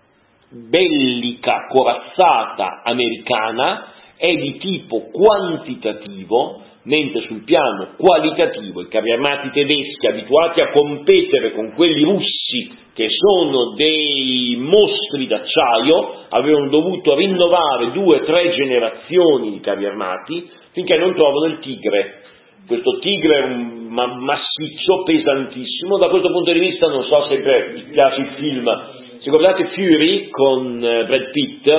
bellica 0.49 1.69
corazzata 1.69 2.83
americana 2.83 3.93
è 4.17 4.35
di 4.35 4.59
tipo 4.59 5.11
quantitativo, 5.13 6.63
mentre 6.89 7.21
sul 7.27 7.45
piano 7.45 7.91
qualitativo 7.97 8.81
i 8.81 8.89
carri 8.89 9.13
armati 9.13 9.51
tedeschi 9.51 10.07
abituati 10.07 10.61
a 10.63 10.71
competere 10.71 11.53
con 11.53 11.75
quelli 11.75 12.03
russi 12.03 12.71
che 12.95 13.09
sono 13.11 13.75
dei 13.77 14.57
mostri 14.59 15.27
d'acciaio, 15.27 16.25
avevano 16.31 16.69
dovuto 16.69 17.15
rinnovare 17.15 17.93
due 17.93 18.17
o 18.17 18.25
tre 18.25 18.51
generazioni 18.51 19.53
di 19.53 19.61
carri 19.61 19.85
armati 19.87 20.51
finché 20.73 20.97
non 20.97 21.15
trovano 21.15 21.45
il 21.53 21.59
Tigre. 21.61 22.23
Questo 22.67 22.99
Tigre 22.99 23.39
è 23.39 23.45
un 23.45 23.87
ma- 23.89 24.15
massiccio, 24.19 25.03
pesantissimo, 25.05 25.99
da 25.99 26.09
questo 26.09 26.31
punto 26.33 26.53
di 26.53 26.59
vista 26.59 26.89
non 26.89 27.05
so 27.05 27.27
se 27.29 27.37
vi 27.73 27.83
piace 27.93 28.21
il 28.21 28.31
film, 28.37 28.83
se 29.21 29.31
guardate 29.31 29.67
Fury 29.75 30.29
con 30.31 30.83
eh, 30.83 31.05
Brad 31.05 31.31
Pitt, 31.31 31.71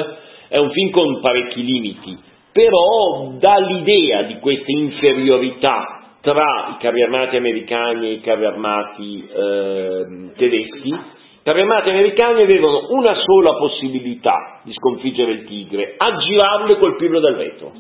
è 0.49 0.57
un 0.57 0.71
film 0.71 0.89
con 0.91 1.19
parecchi 1.19 1.63
limiti, 1.63 2.17
però 2.59 3.35
dà 3.39 3.57
l'idea 3.59 4.23
di 4.23 4.37
questa 4.39 4.69
inferiorità 4.69 6.17
tra 6.19 6.75
i 6.75 6.81
carri 6.81 7.03
armati 7.03 7.37
americani 7.37 8.07
e 8.07 8.11
i 8.15 8.19
carri 8.19 8.43
armati 8.43 9.25
eh, 9.33 10.31
tedeschi. 10.35 10.89
I 10.89 11.41
carri 11.41 11.61
armati 11.61 11.89
americani 11.89 12.41
avevano 12.41 12.87
una 12.89 13.15
sola 13.15 13.53
possibilità 13.53 14.59
di 14.63 14.73
sconfiggere 14.73 15.31
il 15.31 15.45
tigre, 15.45 15.93
aggirarlo 15.95 16.73
e 16.73 16.79
colpirlo 16.79 17.21
dal 17.21 17.35
retro, 17.35 17.71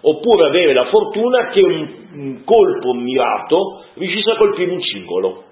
oppure 0.00 0.48
avere 0.48 0.72
la 0.72 0.86
fortuna 0.86 1.50
che 1.50 1.62
un, 1.62 1.88
un 2.14 2.44
colpo 2.44 2.92
mirato 2.92 3.84
riuscisse 3.94 4.32
a 4.32 4.36
colpire 4.36 4.72
un 4.72 4.82
cingolo. 4.82 5.44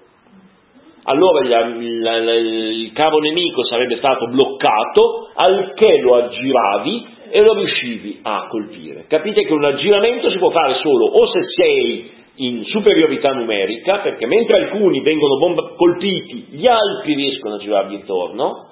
Allora 1.05 1.47
la, 1.47 1.67
la, 1.67 2.33
il 2.33 2.91
cavo 2.91 3.19
nemico 3.19 3.65
sarebbe 3.65 3.95
stato 3.95 4.27
bloccato, 4.27 5.29
al 5.35 5.73
che 5.73 5.99
lo 5.99 6.15
aggiravi 6.15 7.12
e 7.35 7.41
lo 7.41 7.55
riuscivi 7.55 8.19
a 8.21 8.45
colpire. 8.47 9.05
Capite 9.07 9.43
che 9.43 9.51
un 9.53 9.65
aggiramento 9.65 10.29
si 10.29 10.37
può 10.37 10.51
fare 10.51 10.75
solo 10.83 11.05
o 11.05 11.31
se 11.31 11.39
sei 11.55 12.11
in 12.35 12.63
superiorità 12.65 13.31
numerica, 13.31 14.01
perché 14.01 14.27
mentre 14.27 14.55
alcuni 14.57 15.01
vengono 15.01 15.39
bomba- 15.39 15.73
colpiti, 15.75 16.45
gli 16.51 16.67
altri 16.67 17.15
riescono 17.15 17.55
a 17.55 17.57
girargli 17.57 17.93
intorno, 17.93 18.67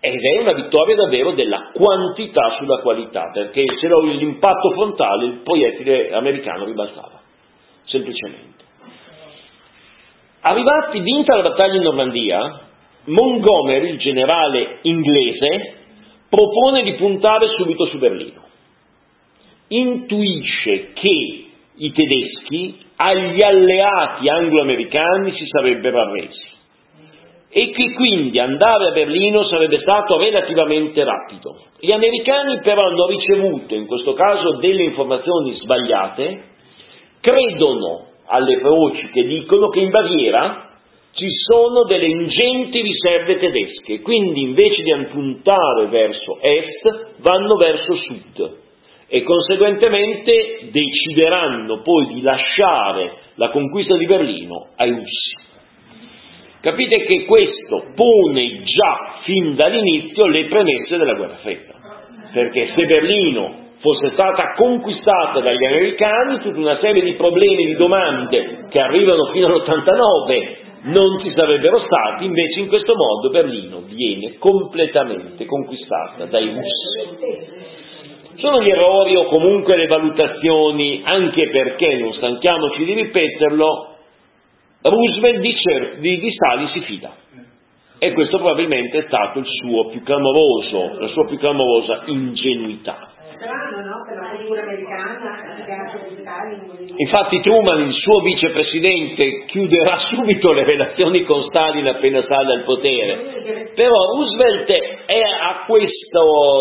ed 0.00 0.18
è 0.20 0.40
una 0.40 0.52
vittoria 0.52 0.96
davvero 0.96 1.30
della 1.30 1.70
quantità 1.72 2.56
sulla 2.58 2.78
qualità, 2.78 3.30
perché 3.32 3.66
se 3.80 3.86
lo- 3.86 4.00
l'impatto 4.00 4.70
frontale 4.70 5.26
il 5.26 5.40
proiettile 5.44 6.10
americano 6.12 6.64
ribaltava, 6.64 7.20
semplicemente. 7.84 8.64
Arrivati, 10.40 10.98
vinta 10.98 11.36
la 11.36 11.42
battaglia 11.42 11.76
in 11.76 11.82
Normandia, 11.82 12.60
Montgomery, 13.04 13.90
il 13.90 13.98
generale 13.98 14.78
inglese, 14.82 15.81
propone 16.32 16.82
di 16.82 16.94
puntare 16.94 17.48
subito 17.58 17.84
su 17.86 17.98
Berlino. 17.98 18.40
Intuisce 19.68 20.92
che 20.94 21.44
i 21.74 21.92
tedeschi 21.92 22.78
agli 22.96 23.42
alleati 23.42 24.30
anglo-americani 24.30 25.34
si 25.34 25.46
sarebbero 25.46 26.00
arresi 26.00 26.50
e 27.50 27.70
che 27.70 27.92
quindi 27.92 28.38
andare 28.38 28.88
a 28.88 28.92
Berlino 28.92 29.44
sarebbe 29.44 29.80
stato 29.80 30.16
relativamente 30.16 31.04
rapido. 31.04 31.64
Gli 31.78 31.92
americani 31.92 32.60
però 32.62 32.86
hanno 32.86 33.06
ricevuto 33.08 33.74
in 33.74 33.86
questo 33.86 34.14
caso 34.14 34.56
delle 34.56 34.84
informazioni 34.84 35.58
sbagliate, 35.60 36.44
credono 37.20 38.06
alle 38.24 38.56
voci 38.56 39.06
che 39.10 39.24
dicono 39.24 39.68
che 39.68 39.80
in 39.80 39.90
Baviera 39.90 40.71
ci 41.22 41.30
sono 41.46 41.84
delle 41.84 42.06
ingenti 42.06 42.82
riserve 42.82 43.38
tedesche, 43.38 44.00
quindi 44.00 44.42
invece 44.42 44.82
di 44.82 44.92
puntare 45.12 45.86
verso 45.86 46.38
est 46.40 47.20
vanno 47.20 47.54
verso 47.56 47.94
sud 47.94 48.56
e 49.06 49.22
conseguentemente 49.22 50.70
decideranno 50.72 51.82
poi 51.82 52.14
di 52.14 52.22
lasciare 52.22 53.12
la 53.36 53.50
conquista 53.50 53.96
di 53.96 54.06
Berlino 54.06 54.70
ai 54.76 54.90
russi. 54.90 55.36
Capite 56.60 57.04
che 57.04 57.24
questo 57.24 57.92
pone 57.94 58.62
già 58.64 59.20
fin 59.22 59.54
dall'inizio 59.54 60.26
le 60.26 60.46
premesse 60.46 60.96
della 60.96 61.14
guerra 61.14 61.36
fredda, 61.36 61.74
perché 62.32 62.72
se 62.74 62.84
Berlino 62.86 63.60
fosse 63.78 64.10
stata 64.12 64.54
conquistata 64.56 65.40
dagli 65.40 65.64
americani, 65.66 66.40
tutta 66.40 66.58
una 66.58 66.78
serie 66.80 67.02
di 67.02 67.12
problemi, 67.14 67.66
di 67.66 67.76
domande 67.76 68.66
che 68.70 68.80
arrivano 68.80 69.26
fino 69.32 69.46
all'89 69.46 70.62
non 70.82 71.20
ci 71.20 71.32
sarebbero 71.34 71.84
stati, 71.84 72.24
invece 72.24 72.60
in 72.60 72.68
questo 72.68 72.94
modo 72.94 73.30
Berlino 73.30 73.82
viene 73.82 74.38
completamente 74.38 75.44
conquistata 75.44 76.26
dai 76.26 76.48
russi. 76.48 77.60
Sono 78.36 78.62
gli 78.62 78.70
errori 78.70 79.14
o 79.14 79.26
comunque 79.26 79.76
le 79.76 79.86
valutazioni, 79.86 81.02
anche 81.04 81.48
perché, 81.50 81.96
non 81.96 82.12
stanchiamoci 82.14 82.84
di 82.84 82.94
ripeterlo, 82.94 83.88
Roosevelt 84.82 85.38
di, 85.38 85.54
cer- 85.54 85.98
di, 85.98 86.18
di 86.18 86.32
Stalin 86.32 86.68
si 86.68 86.80
fida. 86.80 87.14
E 87.98 88.12
questo 88.14 88.38
probabilmente 88.38 88.98
è 88.98 89.04
stato 89.06 89.38
il 89.38 89.46
suo 89.46 89.90
più 89.90 90.02
clamoroso, 90.02 90.98
la 90.98 91.06
sua 91.08 91.26
più 91.26 91.38
clamorosa 91.38 92.02
ingenuità. 92.06 93.12
Strano, 93.42 93.82
no? 93.82 94.04
Per 94.06 94.16
la 94.16 94.36
cultura 94.36 94.62
americana, 94.62 95.42
il 95.58 95.64
caso 95.66 95.98
di 96.08 96.20
Stalin. 96.20 96.94
Infatti 96.96 97.40
Truman, 97.40 97.88
il 97.88 97.94
suo 97.94 98.20
vicepresidente, 98.20 99.44
chiuderà 99.46 99.98
subito 100.14 100.52
le 100.52 100.64
relazioni 100.64 101.24
con 101.24 101.42
Stalin 101.48 101.88
appena 101.88 102.22
sale 102.22 102.52
al 102.52 102.62
potere. 102.62 103.70
Però 103.74 103.96
Roosevelt 104.14 104.70
è 105.06 105.20
a 105.20 105.64
questa, 105.66 106.20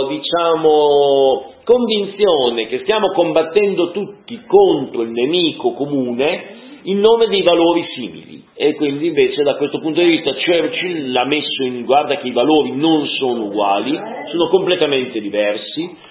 diciamo, 0.10 1.54
convinzione 1.64 2.68
che 2.68 2.80
stiamo 2.80 3.12
combattendo 3.12 3.92
tutti 3.92 4.42
contro 4.48 5.04
il 5.04 5.12
nemico 5.12 5.74
comune 5.74 6.60
in 6.84 7.00
nome 7.00 7.28
dei 7.28 7.44
valori 7.44 7.86
simili. 7.94 8.44
E 8.56 8.74
quindi 8.74 9.08
invece 9.08 9.44
da 9.44 9.56
questo 9.56 9.80
punto 9.80 10.02
di 10.02 10.08
vista 10.08 10.34
Churchill 10.34 11.12
l'ha 11.12 11.26
messo 11.26 11.64
in 11.64 11.84
guardia 11.84 12.18
che 12.18 12.28
i 12.28 12.32
valori 12.32 12.76
non 12.76 13.06
sono 13.08 13.46
uguali, 13.46 14.00
sono 14.32 14.48
completamente 14.50 15.20
diversi, 15.20 16.10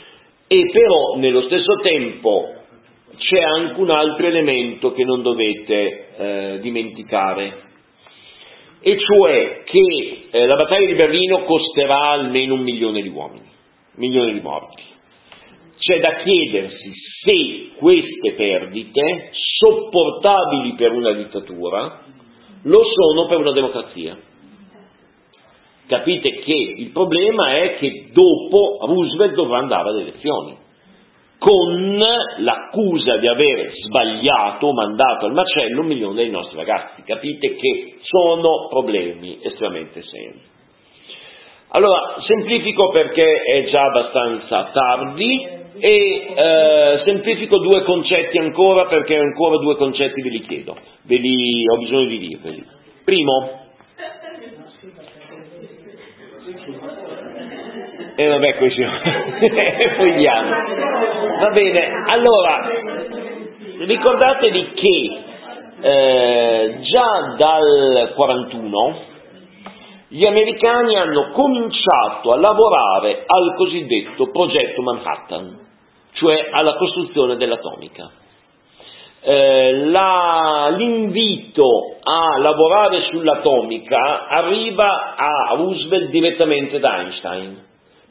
e 0.52 0.68
però 0.72 1.14
nello 1.18 1.42
stesso 1.42 1.76
tempo 1.80 2.52
c'è 3.16 3.40
anche 3.40 3.80
un 3.80 3.90
altro 3.90 4.26
elemento 4.26 4.92
che 4.92 5.04
non 5.04 5.22
dovete 5.22 6.08
eh, 6.16 6.58
dimenticare, 6.60 7.68
e 8.80 8.98
cioè 8.98 9.62
che 9.62 10.26
eh, 10.28 10.46
la 10.46 10.56
battaglia 10.56 10.86
di 10.86 10.94
Berlino 10.94 11.44
costerà 11.44 12.10
almeno 12.10 12.54
un 12.54 12.62
milione 12.62 13.00
di 13.00 13.10
uomini, 13.10 13.44
un 13.44 13.94
milione 13.94 14.32
di 14.32 14.40
morti. 14.40 14.82
C'è 15.78 16.00
da 16.00 16.16
chiedersi 16.16 16.92
se 17.22 17.70
queste 17.76 18.32
perdite, 18.32 19.30
sopportabili 19.30 20.72
per 20.72 20.90
una 20.90 21.12
dittatura, 21.12 22.02
lo 22.64 22.82
sono 22.84 23.28
per 23.28 23.38
una 23.38 23.52
democrazia. 23.52 24.18
Capite 25.90 26.30
che 26.38 26.74
il 26.76 26.90
problema 26.90 27.56
è 27.56 27.74
che 27.78 28.10
dopo 28.12 28.78
Roosevelt 28.86 29.34
dovrà 29.34 29.58
andare 29.58 29.88
alle 29.88 30.02
elezioni, 30.02 30.56
con 31.36 31.98
l'accusa 32.38 33.16
di 33.16 33.26
aver 33.26 33.72
sbagliato, 33.86 34.72
mandato 34.72 35.26
al 35.26 35.32
macello 35.32 35.80
un 35.80 35.88
milione 35.88 36.14
dei 36.14 36.30
nostri 36.30 36.56
ragazzi. 36.56 37.02
Capite 37.02 37.56
che 37.56 37.96
sono 38.02 38.68
problemi 38.68 39.40
estremamente 39.42 40.02
seri. 40.04 40.40
Allora, 41.70 42.22
semplifico 42.24 42.90
perché 42.90 43.24
è 43.24 43.64
già 43.70 43.82
abbastanza 43.82 44.70
tardi 44.72 45.48
e 45.76 46.32
eh, 46.36 47.00
semplifico 47.04 47.58
due 47.58 47.82
concetti 47.82 48.38
ancora 48.38 48.86
perché 48.86 49.16
ancora 49.16 49.56
due 49.56 49.74
concetti 49.74 50.22
ve 50.22 50.28
li 50.28 50.40
chiedo, 50.42 50.76
ve 51.02 51.16
li, 51.16 51.64
ho 51.68 51.78
bisogno 51.78 52.06
di 52.06 52.18
dirveli. 52.18 52.64
Primo, 53.04 53.69
e 58.16 58.22
eh, 58.22 58.28
vabbè 58.28 58.58
così, 58.58 58.84
fogliamo. 59.96 60.50
Va 61.38 61.50
bene, 61.50 62.04
allora, 62.06 62.68
ricordatevi 63.78 64.72
che 64.74 65.18
eh, 65.80 66.78
già 66.82 67.34
dal 67.36 68.12
41 68.14 69.08
gli 70.08 70.26
americani 70.26 70.96
hanno 70.96 71.30
cominciato 71.30 72.32
a 72.32 72.36
lavorare 72.36 73.22
al 73.26 73.54
cosiddetto 73.56 74.30
progetto 74.30 74.82
Manhattan, 74.82 75.58
cioè 76.14 76.48
alla 76.50 76.74
costruzione 76.74 77.36
dell'atomica. 77.36 78.10
Eh, 79.22 79.84
la, 79.86 80.74
l'invito 80.76 81.66
a 82.02 82.38
lavorare 82.38 83.02
sull'atomica 83.10 84.26
arriva 84.28 85.14
a 85.14 85.54
Roosevelt 85.56 86.08
direttamente 86.10 86.78
da 86.78 87.02
Einstein, 87.02 87.58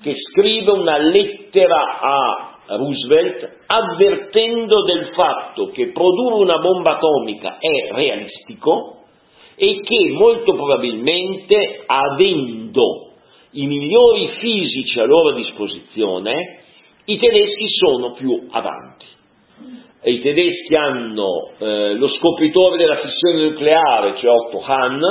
che 0.03 0.14
scrive 0.30 0.72
una 0.72 0.98
lettera 0.98 1.99
a 1.99 2.57
Roosevelt 2.68 3.57
avvertendo 3.65 4.84
del 4.84 5.10
fatto 5.15 5.72
che 5.72 5.88
produrre 5.88 6.44
una 6.44 6.60
bomba 6.60 6.98
atomica 6.98 7.57
è 7.57 7.91
realistico, 7.91 8.99
e 9.61 9.81
che 9.81 10.11
molto 10.11 10.53
probabilmente 10.53 11.84
avendo 11.86 13.11
i 13.52 13.65
migliori 13.65 14.30
fisici 14.40 14.99
a 14.99 15.06
loro 15.06 15.31
disposizione, 15.31 16.61
i 17.03 17.18
tedeschi 17.18 17.68
sono 17.72 18.14
più 18.14 18.48
avanti. 18.52 19.06
E 20.01 20.11
I 20.11 20.21
tedeschi 20.21 20.76
hanno 20.76 21.51
eh, 21.57 21.93
lo 21.95 22.07
scopritore 22.09 22.77
della 22.77 22.97
fissione 22.97 23.49
nucleare, 23.49 24.15
cioè 24.17 24.30
Otto 24.30 24.63
Hahn, 24.65 25.01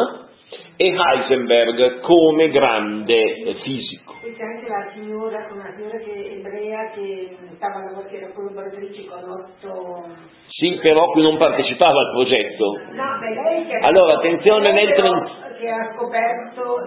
e 0.76 0.94
Heisenberg 0.96 2.00
come 2.00 2.48
grande 2.50 3.56
fisico. 3.62 4.07
C'è 4.38 4.44
anche 4.44 4.68
la 4.68 4.88
signora, 4.94 5.48
una 5.50 5.74
signora 5.74 5.98
che, 5.98 6.38
ebrea 6.38 6.90
che 6.90 7.36
stava 7.56 7.82
lavorando, 7.82 8.08
era 8.08 8.28
collaboratrice 8.28 9.04
con 9.06 9.28
Otto 9.28 10.06
sì, 10.58 10.78
però 10.82 11.10
qui 11.10 11.22
non 11.22 11.36
partecipava 11.36 12.00
al 12.00 12.10
progetto. 12.10 12.80
No, 12.90 13.18
beh, 13.20 13.34
lei 13.34 13.66
che 13.66 13.78
allora, 13.80 14.14
attenzione 14.14 14.72
nel 14.72 14.92
30... 14.92 15.54
che 15.58 15.68
ha 15.68 15.92
scoperto 15.94 16.82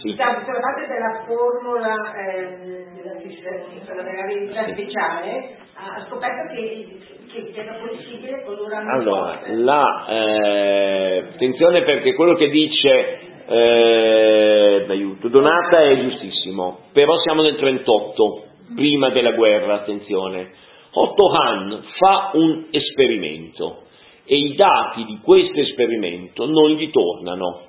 sì. 0.00 0.14
parlate 0.16 0.86
della 0.86 1.22
formula 1.24 1.94
eh, 2.14 2.84
della, 2.94 4.02
della 4.02 4.26
verità 4.26 4.68
speciale, 4.68 5.56
ha 5.74 6.04
scoperto 6.08 6.54
che, 6.54 6.98
che, 7.32 7.60
era 7.60 7.74
possibile 7.74 8.42
produrre 8.44 8.76
Allora, 8.76 9.40
la, 9.48 10.06
eh, 10.08 11.24
attenzione 11.34 11.82
perché 11.84 12.14
quello 12.14 12.34
che 12.34 12.50
dice 12.50 13.31
eh, 13.52 14.86
aiuto, 14.88 15.28
Donata 15.28 15.82
è 15.82 16.00
giustissimo, 16.00 16.86
però 16.92 17.18
siamo 17.18 17.42
nel 17.42 17.56
38, 17.56 18.44
prima 18.74 19.10
della 19.10 19.32
guerra, 19.32 19.74
attenzione. 19.74 20.50
Otto 20.94 21.30
Hahn 21.30 21.82
fa 21.98 22.30
un 22.34 22.66
esperimento 22.70 23.82
e 24.24 24.36
i 24.36 24.54
dati 24.54 25.04
di 25.04 25.18
questo 25.22 25.60
esperimento 25.60 26.46
non 26.46 26.70
gli 26.70 26.90
tornano. 26.90 27.68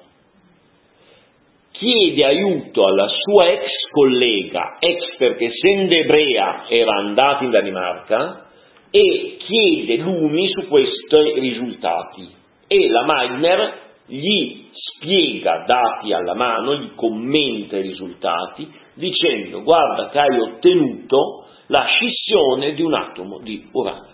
Chiede 1.72 2.26
aiuto 2.26 2.82
alla 2.82 3.08
sua 3.08 3.50
ex 3.50 3.70
collega, 3.92 4.78
ex 4.80 5.18
perché 5.18 5.46
essendo 5.46 5.96
ebrea 5.96 6.66
era 6.68 6.96
andata 6.98 7.44
in 7.44 7.50
Danimarca, 7.50 8.48
e 8.90 9.38
chiede 9.40 9.98
lumi 9.98 10.50
su 10.50 10.68
questi 10.68 11.40
risultati. 11.40 12.30
E 12.68 12.90
la 12.90 13.04
Meitner 13.06 13.74
gli 14.06 14.63
spiega, 15.04 15.66
dati 15.68 16.14
alla 16.14 16.34
mano, 16.34 16.76
gli 16.76 16.96
commenta 16.96 17.78
i 17.78 17.82
risultati, 17.82 18.72
dicendo 18.94 19.62
guarda 19.62 20.10
che 20.10 20.20
hai 20.20 20.40
ottenuto 20.40 21.46
la 21.68 21.86
scissione 21.86 22.74
di 22.74 22.82
un 22.82 22.94
atomo 22.94 23.40
di 23.40 23.68
uranio. 23.72 24.12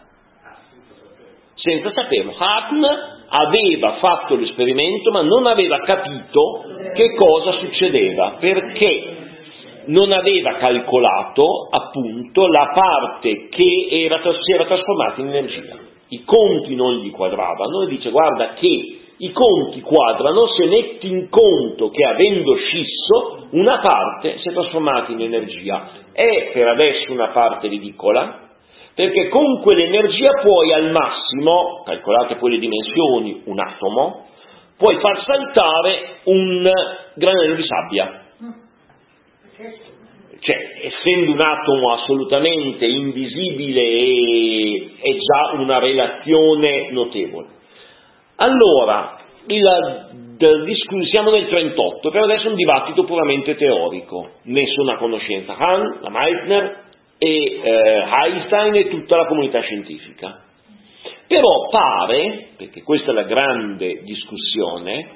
Senza 1.53 1.91
saperlo, 1.93 2.33
Hahn 2.37 2.83
aveva 3.31 3.97
fatto 3.99 4.35
l'esperimento 4.35 5.11
ma 5.11 5.21
non 5.21 5.45
aveva 5.45 5.79
capito 5.81 6.63
che 6.95 7.13
cosa 7.15 7.59
succedeva, 7.59 8.37
perché 8.39 9.17
non 9.85 10.11
aveva 10.11 10.55
calcolato 10.55 11.67
appunto 11.69 12.47
la 12.47 12.71
parte 12.73 13.49
che 13.49 13.87
era, 13.89 14.21
si 14.21 14.51
era 14.53 14.65
trasformata 14.65 15.21
in 15.21 15.27
energia. 15.27 15.77
I 16.11 16.23
conti 16.23 16.75
non 16.75 16.95
gli 16.95 17.11
quadravano 17.11 17.83
e 17.83 17.87
dice 17.87 18.09
guarda 18.09 18.53
che 18.53 18.98
i 19.21 19.31
conti 19.33 19.81
quadrano 19.81 20.47
se 20.47 20.65
metti 20.67 21.07
in 21.07 21.29
conto 21.29 21.89
che 21.89 22.05
avendo 22.05 22.55
scisso 22.55 23.47
una 23.51 23.79
parte 23.79 24.37
si 24.39 24.47
è 24.47 24.53
trasformata 24.53 25.11
in 25.11 25.21
energia. 25.21 25.89
È 26.13 26.51
per 26.53 26.67
adesso 26.67 27.11
una 27.11 27.27
parte 27.27 27.67
ridicola, 27.67 28.47
perché 28.95 29.27
con 29.27 29.61
quell'energia 29.61 30.39
puoi 30.41 30.71
al 30.71 30.91
massimo, 30.91 31.83
calcolate 31.85 32.35
poi 32.35 32.51
le 32.51 32.59
dimensioni, 32.59 33.41
un 33.45 33.59
atomo, 33.59 34.25
puoi 34.77 34.97
far 34.99 35.23
saltare 35.25 36.19
un 36.23 36.71
granello 37.15 37.55
di 37.55 37.65
sabbia. 37.65 38.21
Cioè, 40.39 40.55
essendo 40.83 41.33
un 41.33 41.41
atomo 41.41 41.91
assolutamente 41.91 42.85
invisibile 42.85 43.81
è 45.01 45.11
già 45.17 45.59
una 45.59 45.79
relazione 45.79 46.91
notevole. 46.91 47.57
Allora, 48.41 49.17
il, 49.47 51.07
siamo 51.11 51.31
nel 51.31 51.47
38, 51.47 52.09
però 52.09 52.23
adesso 52.23 52.47
è 52.47 52.49
un 52.49 52.55
dibattito 52.55 53.03
puramente 53.03 53.55
teorico, 53.55 54.29
nessuna 54.43 54.95
conoscenza. 54.95 55.57
Hahn, 55.57 55.99
la 55.99 56.09
Meitner 56.09 56.83
e 57.17 57.59
eh, 57.61 58.03
Einstein 58.07 58.75
e 58.75 58.87
tutta 58.87 59.17
la 59.17 59.25
comunità 59.25 59.59
scientifica. 59.59 60.39
Però 61.27 61.67
pare, 61.69 62.51
perché 62.55 62.81
questa 62.81 63.11
è 63.11 63.13
la 63.13 63.23
grande 63.23 64.03
discussione, 64.03 65.09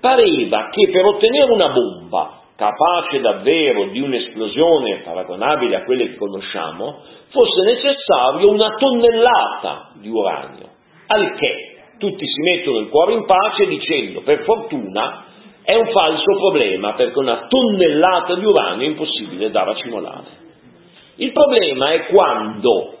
pareva 0.00 0.70
che 0.70 0.88
per 0.90 1.04
ottenere 1.04 1.52
una 1.52 1.68
bomba 1.68 2.38
capace 2.56 3.20
davvero 3.20 3.88
di 3.88 4.00
un'esplosione 4.00 5.02
paragonabile 5.04 5.76
a 5.76 5.84
quelle 5.84 6.08
che 6.08 6.16
conosciamo, 6.16 7.02
fosse 7.28 7.62
necessario 7.62 8.50
una 8.50 8.74
tonnellata 8.78 9.90
di 10.00 10.08
uranio, 10.08 10.68
al 11.06 11.34
che 11.36 11.69
tutti 12.00 12.26
si 12.26 12.40
mettono 12.40 12.78
il 12.78 12.88
cuore 12.88 13.12
in 13.12 13.26
pace 13.26 13.66
dicendo 13.66 14.22
per 14.22 14.42
fortuna 14.44 15.26
è 15.62 15.76
un 15.76 15.86
falso 15.92 16.36
problema 16.36 16.94
perché 16.94 17.18
una 17.18 17.46
tonnellata 17.46 18.34
di 18.34 18.44
uranio 18.44 18.86
è 18.86 18.90
impossibile 18.90 19.50
da 19.50 19.62
racimolare. 19.62 20.38
Il 21.16 21.32
problema 21.32 21.92
è 21.92 22.06
quando 22.06 22.96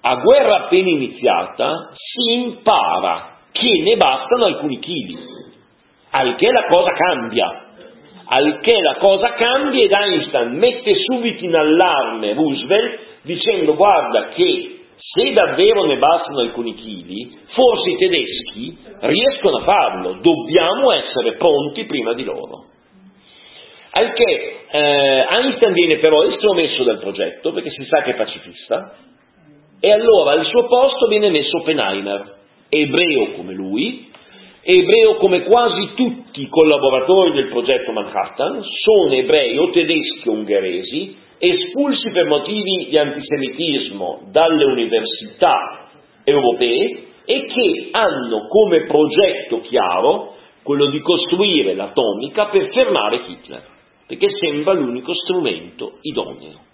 a 0.00 0.16
guerra 0.16 0.64
appena 0.64 0.88
iniziata 0.88 1.90
si 1.94 2.32
impara 2.32 3.36
che 3.52 3.82
ne 3.82 3.96
bastano 3.96 4.46
alcuni 4.46 4.78
chili, 4.78 5.16
al 6.10 6.36
che 6.36 6.50
la 6.50 6.64
cosa 6.64 6.92
cambia, 6.92 7.66
al 8.24 8.60
che 8.60 8.80
la 8.80 8.96
cosa 8.96 9.34
cambia 9.34 9.84
ed 9.84 9.92
Einstein 9.92 10.56
mette 10.56 10.94
subito 11.04 11.44
in 11.44 11.54
allarme 11.54 12.32
Roosevelt 12.32 13.00
dicendo 13.22 13.74
guarda 13.74 14.28
che 14.28 14.77
se 15.18 15.32
davvero 15.32 15.84
ne 15.84 15.96
bastano 15.96 16.40
alcuni 16.40 16.74
chili, 16.76 17.36
forse 17.48 17.90
i 17.90 17.96
tedeschi 17.96 18.78
riescono 19.00 19.58
a 19.58 19.64
farlo, 19.64 20.18
dobbiamo 20.20 20.92
essere 20.92 21.32
pronti 21.32 21.84
prima 21.84 22.12
di 22.12 22.22
loro. 22.22 22.66
Al 23.90 24.12
che 24.12 24.60
eh, 24.70 25.26
Einstein 25.28 25.72
viene 25.72 25.98
però 25.98 26.22
estromesso 26.22 26.84
dal 26.84 27.00
progetto 27.00 27.52
perché 27.52 27.70
si 27.70 27.84
sa 27.86 28.02
che 28.02 28.12
è 28.12 28.14
pacifista 28.14 28.94
e 29.80 29.90
allora 29.90 30.32
al 30.32 30.46
suo 30.46 30.66
posto 30.66 31.08
viene 31.08 31.30
messo 31.30 31.58
Oppenheimer, 31.58 32.36
ebreo 32.68 33.32
come 33.36 33.54
lui, 33.54 34.08
ebreo 34.62 35.16
come 35.16 35.42
quasi 35.42 35.94
tutti 35.94 36.42
i 36.42 36.48
collaboratori 36.48 37.32
del 37.32 37.48
progetto 37.48 37.90
Manhattan, 37.90 38.62
sono 38.84 39.14
ebrei 39.14 39.56
o 39.56 39.70
tedeschi 39.70 40.28
o 40.28 40.32
ungheresi, 40.32 41.16
espulsi 41.38 42.10
per 42.10 42.26
motivi 42.26 42.86
di 42.88 42.98
antisemitismo 42.98 44.28
dalle 44.30 44.64
università 44.64 45.88
europee 46.24 47.06
e 47.24 47.46
che 47.46 47.88
hanno 47.92 48.46
come 48.48 48.86
progetto 48.86 49.60
chiaro 49.60 50.34
quello 50.62 50.86
di 50.86 51.00
costruire 51.00 51.74
l'atomica 51.74 52.46
per 52.46 52.70
fermare 52.72 53.22
Hitler, 53.26 53.62
perché 54.06 54.28
sembra 54.38 54.72
l'unico 54.72 55.14
strumento 55.14 55.98
idoneo. 56.02 56.66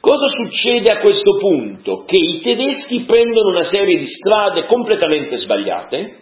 Cosa 0.00 0.28
succede 0.28 0.90
a 0.92 0.98
questo 1.00 1.36
punto? 1.36 2.04
Che 2.06 2.16
i 2.16 2.40
tedeschi 2.40 3.00
prendono 3.00 3.50
una 3.50 3.68
serie 3.70 3.98
di 3.98 4.06
strade 4.06 4.66
completamente 4.66 5.38
sbagliate 5.38 6.16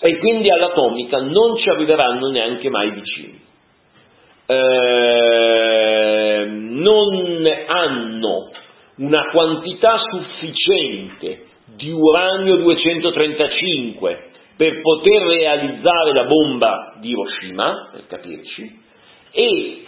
e 0.00 0.18
quindi 0.18 0.50
all'atomica 0.50 1.20
non 1.20 1.56
ci 1.58 1.68
arriveranno 1.68 2.28
neanche 2.28 2.68
mai 2.68 2.90
vicini. 2.90 3.46
Eh, 4.50 6.44
non 6.48 7.46
hanno 7.66 8.50
una 8.96 9.30
quantità 9.30 9.98
sufficiente 10.10 11.44
di 11.76 11.90
uranio 11.90 12.56
235 12.56 14.24
per 14.56 14.80
poter 14.80 15.22
realizzare 15.22 16.12
la 16.14 16.24
bomba 16.24 16.96
di 16.98 17.10
Hiroshima, 17.10 17.90
per 17.92 18.06
capirci, 18.08 18.80
e 19.30 19.82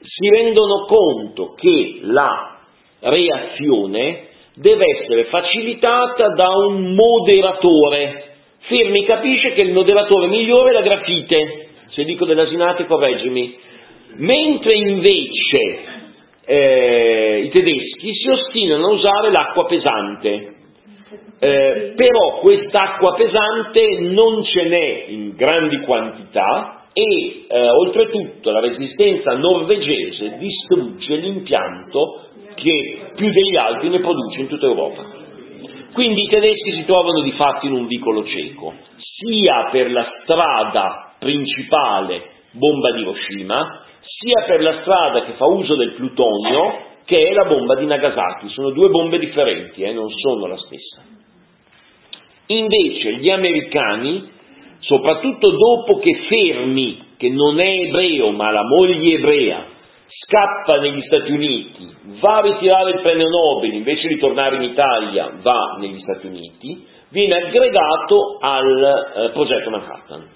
si 0.00 0.30
rendono 0.30 0.86
conto 0.86 1.54
che 1.54 1.98
la 2.02 2.58
reazione 3.00 4.28
deve 4.54 4.84
essere 4.98 5.24
facilitata 5.24 6.28
da 6.28 6.48
un 6.48 6.94
moderatore. 6.94 8.34
Fermi 8.60 9.04
capisce 9.04 9.52
che 9.52 9.62
il 9.62 9.72
moderatore 9.72 10.28
migliore 10.28 10.70
è 10.70 10.72
la 10.72 10.80
grafite, 10.80 11.68
se 11.90 12.04
dico 12.04 12.24
dell'asinate 12.24 12.86
correggimi, 12.86 13.58
mentre 14.18 14.74
invece 14.74 15.94
eh, 16.44 17.42
i 17.44 17.48
tedeschi 17.50 18.14
si 18.14 18.28
ostinano 18.28 18.86
a 18.86 18.92
usare 18.92 19.30
l'acqua 19.30 19.66
pesante. 19.66 20.54
Eh, 21.38 21.92
però 21.94 22.38
quest'acqua 22.40 23.14
pesante 23.14 24.00
non 24.00 24.42
ce 24.44 24.64
n'è 24.64 25.04
in 25.08 25.34
grandi 25.36 25.80
quantità 25.80 26.84
e 26.94 27.44
eh, 27.46 27.68
oltretutto 27.68 28.50
la 28.50 28.60
resistenza 28.60 29.36
norvegese 29.36 30.38
distrugge 30.38 31.16
l'impianto 31.16 32.22
che 32.54 33.10
più 33.14 33.30
degli 33.30 33.56
altri 33.56 33.90
ne 33.90 34.00
produce 34.00 34.40
in 34.40 34.46
tutta 34.48 34.64
Europa. 34.64 35.04
Quindi 35.92 36.22
i 36.22 36.28
tedeschi 36.28 36.72
si 36.72 36.84
trovano 36.86 37.20
di 37.20 37.32
fatto 37.32 37.66
in 37.66 37.72
un 37.72 37.86
vicolo 37.86 38.24
cieco, 38.24 38.72
sia 38.96 39.68
per 39.70 39.90
la 39.90 40.06
strada 40.22 41.14
principale 41.18 42.30
bomba 42.52 42.92
di 42.92 43.00
Hiroshima, 43.00 43.84
sia 44.18 44.44
per 44.46 44.62
la 44.62 44.80
strada 44.80 45.24
che 45.24 45.32
fa 45.32 45.44
uso 45.44 45.74
del 45.74 45.92
plutonio, 45.92 46.84
che 47.04 47.28
è 47.28 47.32
la 47.32 47.44
bomba 47.44 47.74
di 47.74 47.84
Nagasaki. 47.84 48.48
Sono 48.48 48.70
due 48.70 48.88
bombe 48.88 49.18
differenti, 49.18 49.82
eh, 49.82 49.92
non 49.92 50.08
sono 50.10 50.46
la 50.46 50.56
stessa. 50.56 51.02
Invece 52.46 53.16
gli 53.16 53.28
americani, 53.28 54.30
soprattutto 54.80 55.50
dopo 55.50 55.98
che 55.98 56.14
Fermi, 56.28 57.04
che 57.18 57.28
non 57.28 57.58
è 57.60 57.80
ebreo 57.86 58.30
ma 58.30 58.50
la 58.50 58.62
moglie 58.64 59.14
ebrea, 59.14 59.64
scappa 60.06 60.80
negli 60.80 61.02
Stati 61.02 61.32
Uniti, 61.32 61.94
va 62.20 62.36
a 62.36 62.40
ritirare 62.42 62.90
il 62.92 63.00
premio 63.00 63.28
Nobel, 63.28 63.74
invece 63.74 64.08
di 64.08 64.18
tornare 64.18 64.56
in 64.56 64.62
Italia 64.62 65.32
va 65.42 65.76
negli 65.78 66.00
Stati 66.00 66.26
Uniti, 66.26 66.86
viene 67.10 67.34
aggregato 67.34 68.38
al 68.40 69.12
eh, 69.16 69.30
progetto 69.30 69.70
Manhattan. 69.70 70.28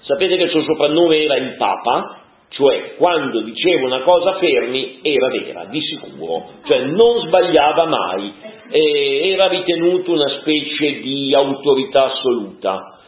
Sapete 0.00 0.36
che 0.36 0.44
il 0.44 0.50
suo 0.50 0.62
soprannome 0.62 1.22
era 1.22 1.36
il 1.36 1.56
Papa, 1.56 2.19
cioè 2.60 2.96
quando 2.96 3.40
diceva 3.40 3.86
una 3.86 4.00
cosa 4.02 4.34
fermi 4.34 4.98
era 5.00 5.28
vera, 5.28 5.64
di 5.64 5.80
sicuro, 5.80 6.50
cioè 6.66 6.80
non 6.80 7.20
sbagliava 7.26 7.86
mai, 7.86 8.34
eh, 8.70 9.30
era 9.30 9.48
ritenuto 9.48 10.12
una 10.12 10.28
specie 10.40 11.00
di 11.00 11.34
autorità 11.34 12.12
assoluta. 12.12 12.98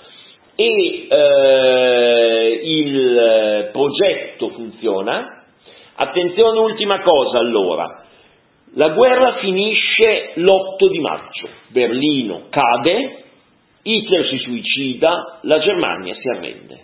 E 0.55 1.07
eh, 1.09 2.61
il 2.63 3.69
progetto 3.73 4.51
funziona. 4.51 5.45
Attenzione, 5.97 6.59
ultima 6.59 7.03
cosa 7.03 7.39
allora. 7.39 8.05
La 8.75 8.89
guerra 8.89 9.35
finisce 9.35 10.33
l'8 10.37 10.89
di 10.91 10.99
maggio, 10.99 11.49
Berlino 11.69 12.45
cade, 12.49 13.25
Hitler 13.83 14.27
si 14.29 14.39
suicida, 14.39 15.41
la 15.43 15.59
Germania 15.59 16.15
si 16.15 16.29
arrende. 16.29 16.81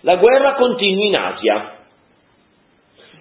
La 0.00 0.16
guerra 0.16 0.54
continua 0.54 1.04
in 1.04 1.16
Asia 1.16 1.75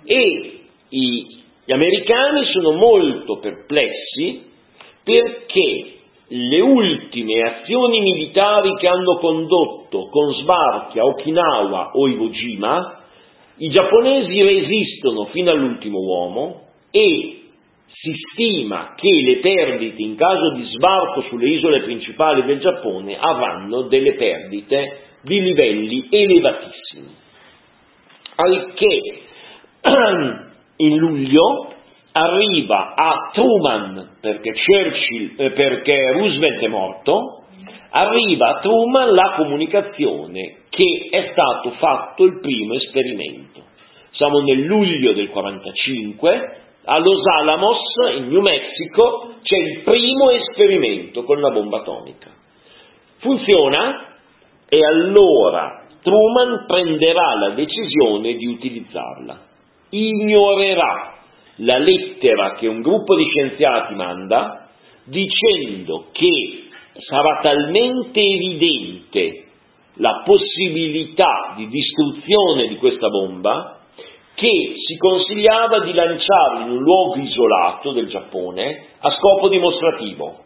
e 0.06 0.60
i, 0.90 1.44
gli 1.66 1.72
americani 1.72 2.46
sono 2.52 2.72
molto 2.72 3.40
perplessi 3.40 4.44
perché 5.04 5.94
le 6.28 6.60
ultime 6.60 7.42
azioni 7.42 8.00
militari 8.00 8.76
che 8.78 8.88
hanno 8.88 9.18
condotto 9.18 10.10
con 10.10 10.34
sbarchi 10.36 11.00
a 11.00 11.06
Okinawa 11.06 11.92
o 11.94 12.08
Iwo 12.08 12.30
Jima, 12.30 13.04
i 13.58 13.70
giapponesi 13.70 14.42
resistono 14.42 15.26
fino 15.26 15.52
all'ultimo 15.52 16.00
uomo 16.00 16.62
e 16.90 17.42
si 17.88 18.12
stima 18.32 18.94
che 18.96 19.10
le 19.10 19.38
perdite 19.38 20.02
in 20.02 20.16
caso 20.16 20.54
di 20.56 20.66
sbarco 20.66 21.22
sulle 21.30 21.50
isole 21.50 21.82
principali 21.82 22.44
del 22.44 22.60
Giappone 22.60 23.18
avranno 23.18 23.84
delle 23.84 24.14
perdite 24.14 25.00
di 25.22 25.42
livelli 25.42 26.08
elevatissimi. 26.10 27.24
Al 28.36 28.74
che 28.74 29.25
in 30.78 30.98
luglio 30.98 31.74
arriva 32.12 32.94
a 32.96 33.32
Truman, 33.34 34.18
perché, 34.22 34.54
eh, 35.36 35.52
perché 35.52 36.12
Roosevelt 36.14 36.62
è 36.62 36.68
morto, 36.68 37.44
arriva 37.90 38.48
a 38.48 38.60
Truman 38.62 39.14
la 39.14 39.34
comunicazione 39.36 40.64
che 40.70 41.08
è 41.10 41.30
stato 41.32 41.72
fatto 41.72 42.24
il 42.24 42.40
primo 42.40 42.74
esperimento. 42.76 43.64
Siamo 44.12 44.40
nel 44.40 44.62
luglio 44.62 45.14
del 45.14 45.30
45, 45.30 46.58
a 46.86 46.98
Los 47.00 47.22
Alamos, 47.38 47.80
in 48.18 48.28
New 48.28 48.42
Mexico, 48.42 49.36
c'è 49.42 49.58
il 49.58 49.82
primo 49.84 50.30
esperimento 50.32 51.24
con 51.24 51.42
la 51.42 51.52
bomba 51.52 51.80
atomica. 51.80 52.30
Funziona 53.18 54.18
e 54.70 54.80
allora 54.86 55.84
Truman 56.02 56.66
prenderà 56.68 57.36
la 57.40 57.50
decisione 57.50 58.36
di 58.36 58.46
utilizzarla. 58.46 59.54
Ignorerà 59.98 61.14
la 61.58 61.78
lettera 61.78 62.56
che 62.56 62.68
un 62.68 62.82
gruppo 62.82 63.16
di 63.16 63.26
scienziati 63.26 63.96
manda 63.96 64.68
dicendo 65.06 66.08
che 66.12 66.68
sarà 67.08 67.40
talmente 67.42 68.20
evidente 68.20 69.44
la 69.96 70.24
possibilità 70.26 71.54
di 71.56 71.70
distruzione 71.70 72.68
di 72.68 72.76
questa 72.78 73.08
bomba 73.08 73.80
che 74.34 74.74
si 74.86 74.98
consigliava 74.98 75.80
di 75.80 75.94
lanciarla 75.94 76.66
in 76.66 76.72
un 76.72 76.84
luogo 76.84 77.16
isolato 77.16 77.94
del 77.94 78.08
Giappone 78.08 78.88
a 79.00 79.12
scopo 79.12 79.48
dimostrativo. 79.48 80.44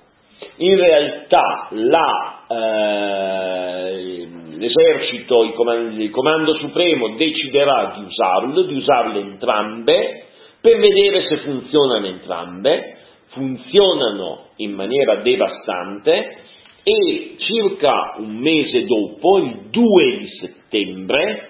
In 0.57 0.75
realtà 0.75 1.69
la, 1.71 2.38
eh, 2.49 4.27
l'esercito, 4.57 5.43
il 5.43 5.53
comando, 5.53 6.01
il 6.01 6.09
comando 6.09 6.55
supremo 6.55 7.15
deciderà 7.15 7.93
di 7.95 8.03
usarlo, 8.03 8.63
di 8.63 8.75
usarle 8.75 9.19
entrambe 9.19 10.23
per 10.61 10.77
vedere 10.77 11.25
se 11.27 11.37
funzionano 11.37 12.05
entrambe, 12.05 12.97
funzionano 13.29 14.47
in 14.57 14.73
maniera 14.73 15.15
devastante 15.17 16.37
e 16.83 17.35
circa 17.37 18.15
un 18.17 18.35
mese 18.37 18.83
dopo, 18.85 19.37
il 19.37 19.69
2 19.69 20.17
di 20.17 20.27
settembre, 20.39 21.49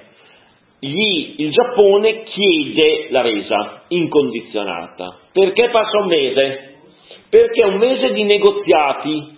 gli, 0.80 1.36
il 1.38 1.52
Giappone 1.52 2.24
chiede 2.24 3.08
la 3.10 3.22
resa 3.22 3.84
incondizionata. 3.88 5.18
Perché 5.34 5.70
passa 5.70 6.00
un 6.02 6.08
mese? 6.08 6.76
Perché 7.30 7.64
è 7.64 7.68
un 7.68 7.78
mese 7.78 8.14
di 8.14 8.24
negoziati, 8.24 9.38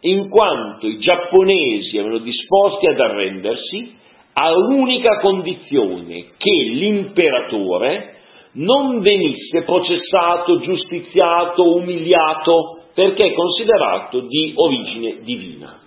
in 0.00 0.28
quanto 0.28 0.86
i 0.86 0.98
giapponesi 0.98 1.96
erano 1.96 2.18
disposti 2.18 2.86
ad 2.86 3.00
arrendersi 3.00 3.96
a 4.34 4.52
un'unica 4.56 5.18
condizione 5.18 6.26
che 6.36 6.52
l'imperatore 6.70 8.14
non 8.52 9.00
venisse 9.00 9.62
processato, 9.64 10.60
giustiziato, 10.60 11.74
umiliato, 11.74 12.82
perché 12.94 13.26
è 13.26 13.32
considerato 13.32 14.20
di 14.20 14.52
origine 14.54 15.18
divina. 15.22 15.80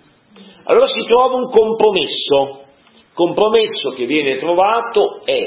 Allora 0.64 0.86
si 0.88 1.04
trova 1.08 1.36
un 1.36 1.50
compromesso. 1.50 2.60
Il 2.94 3.14
compromesso 3.14 3.90
che 3.90 4.06
viene 4.06 4.38
trovato 4.38 5.22
è 5.24 5.42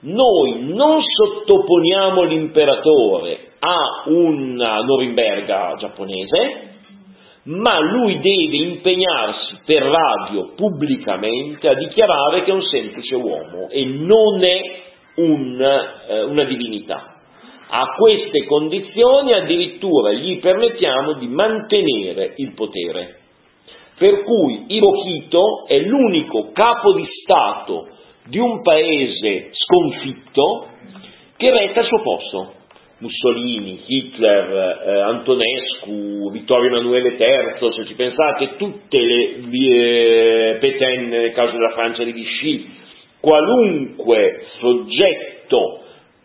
noi 0.00 0.64
non 0.64 1.00
sottoponiamo 1.02 2.22
l'imperatore 2.22 3.52
a 3.58 4.04
una 4.06 4.80
Norimberga 4.82 5.74
giapponese, 5.78 6.67
ma 7.48 7.80
lui 7.80 8.20
deve 8.20 8.56
impegnarsi 8.56 9.60
per 9.64 9.82
radio 9.82 10.52
pubblicamente 10.54 11.66
a 11.68 11.74
dichiarare 11.74 12.44
che 12.44 12.50
è 12.50 12.54
un 12.54 12.62
semplice 12.62 13.14
uomo 13.14 13.68
e 13.70 13.84
non 13.84 14.44
è 14.44 14.60
un, 15.16 15.60
eh, 15.60 16.22
una 16.24 16.44
divinità. 16.44 17.14
A 17.70 17.94
queste 17.96 18.44
condizioni 18.44 19.32
addirittura 19.32 20.12
gli 20.12 20.38
permettiamo 20.40 21.14
di 21.14 21.26
mantenere 21.28 22.34
il 22.36 22.52
potere. 22.52 23.16
Per 23.96 24.22
cui 24.22 24.64
Hirohito 24.68 25.66
è 25.66 25.78
l'unico 25.80 26.50
capo 26.52 26.94
di 26.94 27.06
Stato 27.22 27.88
di 28.26 28.38
un 28.38 28.62
paese 28.62 29.50
sconfitto 29.52 30.68
che 31.36 31.50
resta 31.50 31.80
al 31.80 31.86
suo 31.86 32.02
posto. 32.02 32.52
Mussolini, 32.98 33.82
Hitler, 33.86 34.82
eh, 34.84 35.00
Antonescu, 35.00 36.30
Vittorio 36.32 36.68
Emanuele 36.68 37.10
III, 37.10 37.72
se 37.72 37.86
ci 37.86 37.94
pensate, 37.94 38.56
tutte 38.56 38.98
le 38.98 39.36
eh, 39.50 41.06
nel 41.06 41.32
caso 41.32 41.52
della 41.52 41.70
Francia 41.70 42.02
di 42.02 42.12
Vichy, 42.12 42.68
qualunque 43.20 44.46
soggetto 44.58 45.82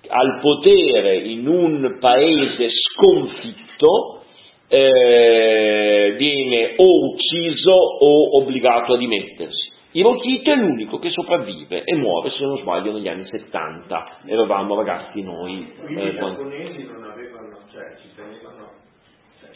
al 0.08 0.40
potere 0.42 1.18
in 1.18 1.48
un 1.48 1.98
paese 2.00 2.70
sconfitto 2.70 4.22
eh, 4.68 6.16
viene 6.18 6.74
o 6.78 7.14
ucciso 7.14 7.72
o 7.72 8.38
obbligato 8.38 8.94
a 8.94 8.98
dimettersi. 8.98 9.63
Hirohito 9.94 10.52
è 10.52 10.56
l'unico 10.56 10.98
che 10.98 11.12
sopravvive 11.12 11.84
e 11.84 11.96
muore, 11.96 12.32
se 12.32 12.44
non 12.44 12.58
sbaglio, 12.58 12.94
negli 12.94 13.08
anni 13.08 13.28
70. 13.28 14.18
Eravamo 14.26 14.76
ragazzi 14.76 15.22
noi. 15.22 15.72
Quindi 15.86 16.02
eh, 16.02 16.08
i 16.08 16.14
giapponesi 16.16 16.84
non 16.86 17.04
avevano, 17.04 17.60
cioè 17.72 17.96
ci 18.02 18.10
tenevano, 18.16 18.72
cioè, 19.40 19.50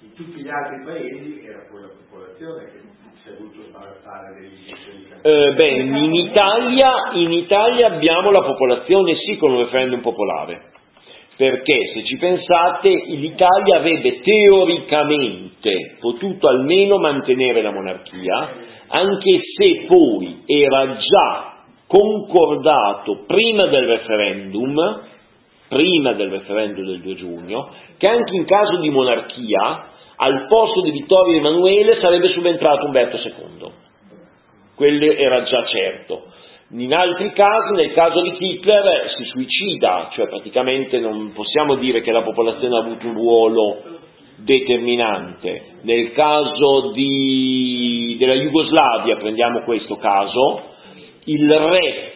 in 0.00 0.12
tutti 0.14 0.42
gli 0.42 0.48
altri 0.50 0.84
paesi 0.84 1.46
era 1.46 1.66
quella 1.70 1.88
popolazione 1.88 2.64
che 2.66 2.80
si 3.22 3.28
è 3.28 3.32
dovuto 3.38 3.62
sbarazzare 3.68 4.34
dei 4.38 4.50
Eh, 5.22 5.54
beh, 5.54 5.68
in 5.68 6.14
Italia, 6.14 6.92
in 7.14 7.32
Italia 7.32 7.86
abbiamo 7.86 8.30
la 8.30 8.42
popolazione 8.42 9.14
sì 9.16 9.38
con 9.38 9.52
un 9.52 9.64
referendum 9.64 10.00
popolare, 10.00 10.72
perché 11.36 11.92
se 11.94 12.04
ci 12.04 12.18
pensate 12.18 12.90
l'Italia 12.90 13.78
avrebbe 13.78 14.20
teoricamente 14.20 15.96
potuto 16.00 16.48
almeno 16.48 16.98
mantenere 16.98 17.62
la 17.62 17.72
monarchia, 17.72 18.68
anche 18.90 19.40
se 19.56 19.86
poi 19.86 20.42
era 20.46 20.96
già 20.98 21.54
concordato 21.86 23.24
prima 23.26 23.66
del 23.66 23.86
referendum, 23.86 25.00
prima 25.68 26.12
del 26.12 26.30
referendum 26.30 26.84
del 26.84 27.00
2 27.00 27.14
giugno, 27.16 27.70
che 27.98 28.10
anche 28.10 28.36
in 28.36 28.44
caso 28.44 28.76
di 28.78 28.90
monarchia 28.90 29.86
al 30.16 30.46
posto 30.46 30.82
di 30.82 30.90
Vittorio 30.90 31.36
Emanuele 31.36 31.98
sarebbe 32.00 32.28
subentrato 32.28 32.86
Umberto 32.86 33.16
II 33.16 33.88
quello 34.80 35.12
era 35.12 35.42
già 35.42 35.62
certo. 35.66 36.22
In 36.70 36.94
altri 36.94 37.32
casi, 37.32 37.74
nel 37.74 37.92
caso 37.92 38.22
di 38.22 38.34
Hitler, 38.38 39.10
si 39.14 39.24
suicida, 39.24 40.08
cioè 40.12 40.26
praticamente 40.26 40.98
non 41.00 41.32
possiamo 41.34 41.74
dire 41.74 42.00
che 42.00 42.10
la 42.10 42.22
popolazione 42.22 42.76
ha 42.76 42.80
avuto 42.80 43.06
un 43.06 43.12
ruolo 43.12 43.82
determinante. 44.44 45.62
Nel 45.82 46.12
caso 46.12 46.92
di- 46.92 48.16
della 48.18 48.34
Jugoslavia, 48.34 49.16
prendiamo 49.16 49.62
questo 49.62 49.96
caso, 49.96 50.62
il 51.24 51.52
re 51.52 52.12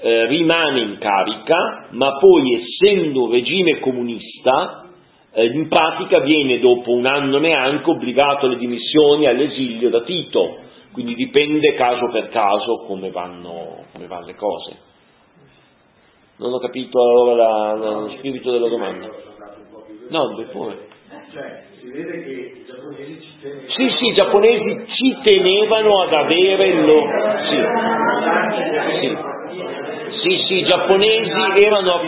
eh, 0.00 0.26
rimane 0.26 0.80
in 0.80 0.98
carica, 0.98 1.86
ma 1.92 2.18
poi 2.18 2.60
essendo 2.60 3.22
un 3.24 3.30
regime 3.30 3.80
comunista, 3.80 4.90
eh, 5.32 5.46
in 5.46 5.66
pratica 5.68 6.20
viene 6.20 6.58
dopo 6.58 6.90
un 6.92 7.06
anno 7.06 7.38
neanche 7.38 7.88
obbligato 7.88 8.44
alle 8.44 8.58
dimissioni, 8.58 9.26
all'esilio 9.26 9.88
da 9.88 10.02
Tito, 10.02 10.58
quindi 10.92 11.14
dipende 11.14 11.72
caso 11.74 12.08
per 12.12 12.28
caso 12.28 12.84
come 12.86 13.10
vanno, 13.10 13.84
come 13.92 14.06
vanno 14.06 14.26
le 14.26 14.34
cose. 14.34 14.76
Non 16.36 16.52
ho 16.52 16.58
capito 16.58 17.00
allora 17.00 17.74
lo 17.74 18.10
spirito 18.18 18.50
della 18.50 18.68
domanda. 18.68 19.08
No, 20.10 20.34
pure. 20.52 20.92
Cioè, 21.34 21.62
si 21.80 21.90
vede 21.90 22.22
che 22.22 22.30
i 22.30 22.64
giapponesi 22.64 23.20
ci 23.20 23.32
tenevano. 23.42 23.72
Sì, 23.74 23.90
sì, 23.98 24.06
i 24.06 24.14
giapponesi 24.14 24.86
ci 24.94 25.16
tenevano 25.24 26.02
ad 26.02 26.12
avere 26.12 26.72
lo... 26.74 27.02
Sì, 27.48 27.56
sì, 29.00 29.16
sì, 30.22 30.44
sì, 30.46 30.54
i 30.58 30.64
giapponesi 30.64 31.30
erano, 31.60 32.00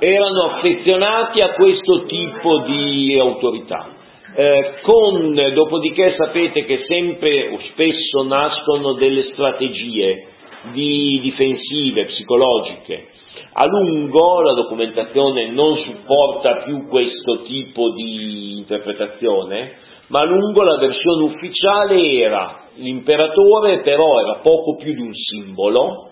erano 0.00 0.42
affezionati 0.50 1.40
a 1.42 1.50
questo 1.50 2.06
tipo 2.06 2.58
di 2.66 3.16
autorità. 3.20 3.90
Eh, 4.34 4.74
con, 4.82 5.32
dopodiché 5.54 6.16
sapete 6.18 6.64
che 6.64 6.82
sempre 6.88 7.50
o 7.50 7.60
spesso 7.70 8.24
nascono 8.24 8.94
delle 8.94 9.30
strategie 9.32 10.26
di 10.72 11.20
difensive, 11.22 12.06
psicologiche. 12.06 13.12
A 13.52 13.66
lungo 13.66 14.40
la 14.42 14.52
documentazione 14.52 15.48
non 15.48 15.76
supporta 15.78 16.62
più 16.64 16.88
questo 16.88 17.42
tipo 17.42 17.90
di 17.90 18.58
interpretazione, 18.58 19.72
ma 20.08 20.20
a 20.20 20.24
lungo 20.24 20.62
la 20.62 20.76
versione 20.76 21.24
ufficiale 21.24 22.10
era 22.10 22.62
l'imperatore 22.74 23.80
però 23.80 24.20
era 24.20 24.40
poco 24.42 24.76
più 24.76 24.92
di 24.92 25.00
un 25.00 25.14
simbolo 25.14 26.08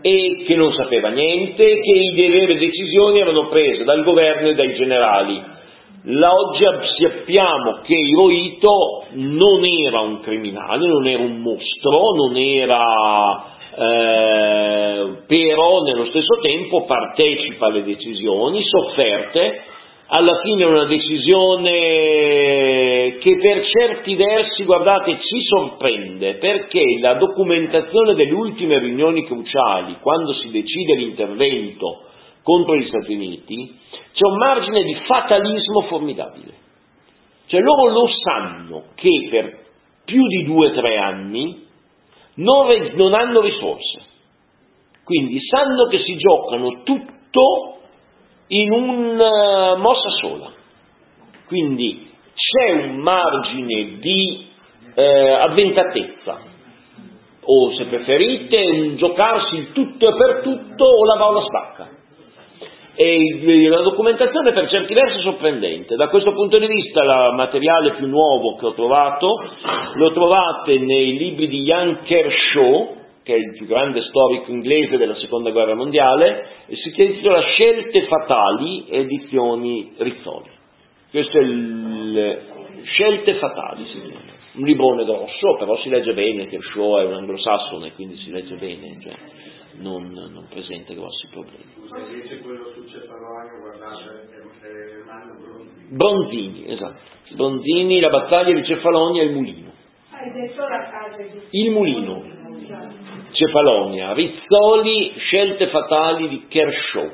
e 0.00 0.44
che 0.46 0.54
non 0.54 0.74
sapeva 0.74 1.08
niente, 1.08 1.80
che 1.80 2.10
le 2.14 2.28
vere 2.28 2.58
decisioni 2.58 3.20
erano 3.20 3.48
prese 3.48 3.84
dal 3.84 4.04
governo 4.04 4.48
e 4.48 4.54
dai 4.54 4.74
generali. 4.74 5.42
La 6.06 6.30
oggi 6.30 6.62
sappiamo 7.00 7.80
che 7.82 7.94
Hirohito 7.94 9.04
non 9.12 9.64
era 9.64 10.00
un 10.00 10.20
criminale, 10.20 10.86
non 10.86 11.06
era 11.06 11.22
un 11.22 11.40
mostro, 11.40 12.12
non 12.16 12.36
era, 12.36 13.53
eh, 13.76 15.22
però 15.26 15.82
nello 15.82 16.06
stesso 16.06 16.38
tempo 16.40 16.84
partecipa 16.84 17.66
alle 17.66 17.82
decisioni 17.82 18.62
sofferte, 18.62 19.62
alla 20.06 20.38
fine 20.42 20.64
una 20.64 20.84
decisione 20.84 21.72
che 23.18 23.36
per 23.40 23.66
certi 23.66 24.14
versi, 24.14 24.64
guardate, 24.64 25.18
ci 25.18 25.42
sorprende, 25.44 26.34
perché 26.34 26.82
la 27.00 27.14
documentazione 27.14 28.14
delle 28.14 28.32
ultime 28.32 28.78
riunioni 28.78 29.24
cruciali, 29.26 29.96
quando 30.00 30.34
si 30.34 30.50
decide 30.50 30.94
l'intervento 30.94 32.02
contro 32.42 32.76
gli 32.76 32.86
Stati 32.86 33.14
Uniti, 33.14 33.76
c'è 34.12 34.26
un 34.26 34.36
margine 34.36 34.84
di 34.84 34.94
fatalismo 35.06 35.80
formidabile. 35.88 36.52
Cioè 37.46 37.60
loro 37.60 37.88
lo 37.90 38.08
sanno 38.22 38.84
che 38.94 39.28
per 39.30 39.62
più 40.04 40.26
di 40.26 40.44
due 40.44 40.68
o 40.68 40.72
tre 40.72 40.96
anni 40.98 41.63
non, 42.36 43.14
hanno 43.14 43.40
risorse, 43.40 44.02
quindi 45.04 45.38
sanno 45.40 45.86
che 45.86 46.00
si 46.00 46.16
giocano 46.16 46.82
tutto 46.82 47.78
in 48.48 48.72
una 48.72 49.76
mossa 49.76 50.10
sola. 50.20 50.52
Quindi 51.46 52.10
c'è 52.34 52.72
un 52.72 52.96
margine 52.96 53.98
di 53.98 54.46
eh, 54.94 55.30
avventatezza, 55.30 56.40
o 57.46 57.74
se 57.74 57.84
preferite 57.84 58.62
un 58.62 58.96
giocarsi 58.96 59.56
il 59.56 59.72
tutto 59.72 60.08
e 60.08 60.16
per 60.16 60.40
tutto 60.42 60.84
o 60.84 61.04
la 61.04 61.16
va 61.16 61.44
stacca. 61.44 62.02
E 62.96 63.68
la 63.68 63.80
documentazione 63.80 64.52
per 64.52 64.68
certi 64.68 64.94
versi 64.94 65.18
è 65.18 65.22
sorprendente. 65.22 65.96
Da 65.96 66.08
questo 66.08 66.32
punto 66.32 66.60
di 66.60 66.66
vista 66.66 67.02
il 67.02 67.34
materiale 67.34 67.94
più 67.94 68.06
nuovo 68.06 68.54
che 68.54 68.66
ho 68.66 68.72
trovato 68.72 69.26
lo 69.94 70.12
trovate 70.12 70.78
nei 70.78 71.16
libri 71.16 71.48
di 71.48 71.62
Jan 71.62 72.02
Kershaw, 72.04 72.94
che 73.24 73.34
è 73.34 73.36
il 73.36 73.56
più 73.56 73.66
grande 73.66 74.00
storico 74.02 74.52
inglese 74.52 74.96
della 74.96 75.16
seconda 75.16 75.50
guerra 75.50 75.74
mondiale, 75.74 76.46
e 76.66 76.76
si 76.76 76.92
intitola 76.94 77.40
Scelte 77.40 78.02
fatali, 78.02 78.84
edizioni 78.88 79.92
Rizzoli. 79.96 80.50
Questo 81.10 81.38
è 81.38 81.42
il 81.42 82.40
Scelte 82.84 83.34
fatali, 83.34 83.86
si 83.86 84.00
chiama. 84.02 84.32
Un 84.56 84.66
librone 84.66 85.04
grosso, 85.04 85.56
però 85.58 85.76
si 85.78 85.88
legge 85.88 86.14
bene, 86.14 86.46
Kershaw 86.46 86.98
è 86.98 87.04
un 87.06 87.14
anglosassone, 87.14 87.92
quindi 87.94 88.18
si 88.18 88.30
legge 88.30 88.54
bene, 88.54 88.98
cioè 89.02 89.14
non, 89.76 90.10
non 90.12 90.46
presenta 90.48 90.92
grossi 90.94 91.26
problemi. 91.30 91.64
Scusa, 91.76 91.98
invece 91.98 92.38
quello 92.40 92.70
sul 92.72 92.88
Cefalonio, 92.88 93.60
guardate, 93.60 94.28
è, 94.30 94.66
è 94.66 95.02
Bronzi. 95.40 95.94
Bronzini, 95.94 96.72
esatto. 96.72 96.98
Bronzini, 97.34 98.00
la 98.00 98.10
battaglia 98.10 98.54
di 98.54 98.64
Cefalonia 98.64 99.22
e 99.22 99.24
il 99.26 99.32
mulino. 99.32 99.72
Hai 100.10 100.30
detto 100.32 100.62
la 100.62 100.88
casa 100.90 101.22
di... 101.22 101.40
Il 101.50 101.70
mulino, 101.70 102.24
Cefalonia, 103.32 104.12
Rizzoli, 104.12 105.12
scelte 105.18 105.68
fatali 105.68 106.28
di 106.28 106.46
Kershaw. 106.48 107.10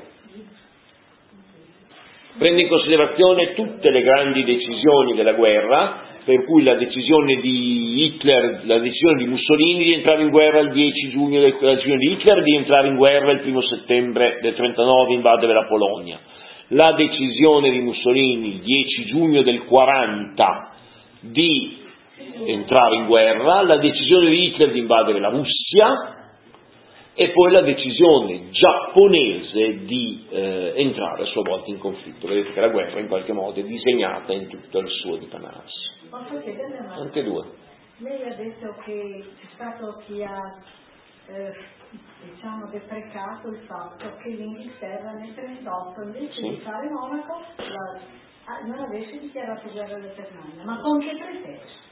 Prende 2.38 2.62
in 2.62 2.68
considerazione 2.68 3.54
tutte 3.54 3.90
le 3.90 4.02
grandi 4.02 4.44
decisioni 4.44 5.14
della 5.14 5.32
guerra, 5.32 6.09
per 6.30 6.44
cui 6.44 6.62
la 6.62 6.76
decisione 6.76 7.40
di 7.40 8.04
Hitler, 8.04 8.60
la 8.64 8.78
decisione 8.78 9.24
di 9.24 9.28
Mussolini 9.28 9.82
di 9.82 9.94
entrare 9.94 10.22
in 10.22 10.30
guerra 10.30 10.60
il 10.60 10.70
10 10.70 11.10
giugno, 11.10 11.40
la 11.40 11.48
decisione 11.48 11.98
di 11.98 12.12
Hitler 12.12 12.42
di 12.44 12.54
entrare 12.54 12.86
in 12.86 12.94
guerra 12.94 13.32
il 13.32 13.40
1 13.44 13.62
settembre 13.62 14.38
del 14.40 14.54
39 14.54 15.12
invadere 15.12 15.52
la 15.52 15.66
Polonia, 15.66 16.20
la 16.68 16.92
decisione 16.92 17.70
di 17.70 17.80
Mussolini 17.80 18.54
il 18.54 18.60
10 18.60 19.04
giugno 19.06 19.42
del 19.42 19.64
40 19.64 20.72
di 21.18 21.78
entrare 22.44 22.94
in 22.94 23.06
guerra, 23.06 23.62
la 23.62 23.78
decisione 23.78 24.30
di 24.30 24.44
Hitler 24.44 24.70
di 24.70 24.78
invadere 24.78 25.18
la 25.18 25.30
Russia 25.30 26.14
e 27.12 27.30
poi 27.30 27.50
la 27.50 27.62
decisione 27.62 28.50
giapponese 28.50 29.84
di 29.84 30.26
eh, 30.30 30.74
entrare 30.76 31.24
a 31.24 31.26
sua 31.26 31.42
volta 31.42 31.70
in 31.70 31.78
conflitto. 31.78 32.28
Vedete 32.28 32.52
che 32.52 32.60
la 32.60 32.68
guerra 32.68 33.00
in 33.00 33.08
qualche 33.08 33.32
modo 33.32 33.58
è 33.58 33.64
disegnata 33.64 34.32
in 34.32 34.46
tutto 34.46 34.78
il 34.78 34.88
suo 34.88 35.16
dipanarsi. 35.16 35.89
Posso 36.10 36.40
chiedere 36.42 36.78
una? 36.80 36.94
Anche 36.96 37.22
due. 37.22 37.44
Lei 37.98 38.22
ha 38.28 38.34
detto 38.34 38.74
che 38.84 39.24
c'è 39.40 39.46
stato 39.54 40.02
chi 40.06 40.22
ha 40.24 40.58
eh, 41.28 41.54
diciamo 42.34 42.66
deprecato 42.66 43.48
il 43.48 43.60
fatto 43.66 44.16
che 44.22 44.30
l'Inghilterra 44.30 45.12
nel 45.12 45.30
1938 45.36 46.02
invece 46.02 46.32
Sì. 46.32 46.48
di 46.48 46.56
fare 46.64 46.88
Monaco 46.90 47.40
la- 47.56 48.00
ah, 48.46 48.66
non 48.66 48.78
avesse 48.80 49.18
dichiarato 49.18 49.68
guerra 49.70 49.94
alla 49.94 50.12
Germania. 50.14 50.64
Ma 50.64 50.80
con 50.80 50.98
che 50.98 51.16
pretesto? 51.16 51.88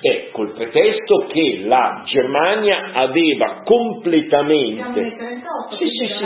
Beh, 0.00 0.30
col 0.32 0.50
pretesto 0.52 1.26
che 1.28 1.62
la 1.64 2.02
Germania 2.06 2.92
aveva 2.92 3.62
completamente... 3.64 4.82
Nel 5.00 5.14
38, 5.16 5.76
Sì, 5.76 5.88
sì, 5.88 6.06
sì. 6.08 6.24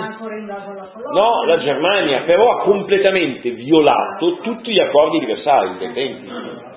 No, 1.13 1.45
la 1.45 1.59
Germania 1.59 2.23
però 2.23 2.51
ha 2.57 2.63
completamente 2.63 3.51
violato 3.51 4.39
tutti 4.39 4.73
gli 4.73 4.81
accordi 4.81 5.19
di 5.19 5.27
Versailles 5.27 5.79
del 5.79 5.93
20. 5.93 6.75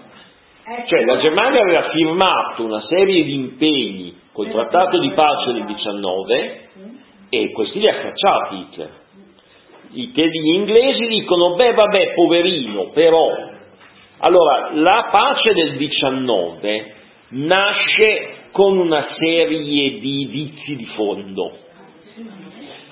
Ecco. 0.71 0.87
Cioè 0.87 1.03
la 1.03 1.17
Germania 1.17 1.61
aveva 1.61 1.89
firmato 1.89 2.63
una 2.63 2.85
serie 2.87 3.23
di 3.23 3.33
impegni 3.33 4.15
col 4.31 4.51
trattato 4.51 4.99
di 4.99 5.09
pace 5.11 5.51
del 5.51 5.65
19 5.65 6.69
e 7.29 7.51
questi 7.53 7.79
li 7.79 7.87
ha 7.87 7.95
cacciati 7.95 8.55
Hitler. 8.55 8.89
I 9.91 10.11
gli 10.13 10.53
inglesi 10.53 11.07
dicono, 11.07 11.55
beh 11.55 11.73
vabbè, 11.73 12.13
poverino, 12.13 12.89
però... 12.93 13.47
Allora, 14.19 14.69
la 14.73 15.09
pace 15.11 15.53
del 15.53 15.77
19 15.77 16.93
nasce 17.29 18.35
con 18.51 18.77
una 18.77 19.07
serie 19.17 19.99
di 19.99 20.27
vizi 20.29 20.75
di 20.75 20.85
fondo. 20.93 21.51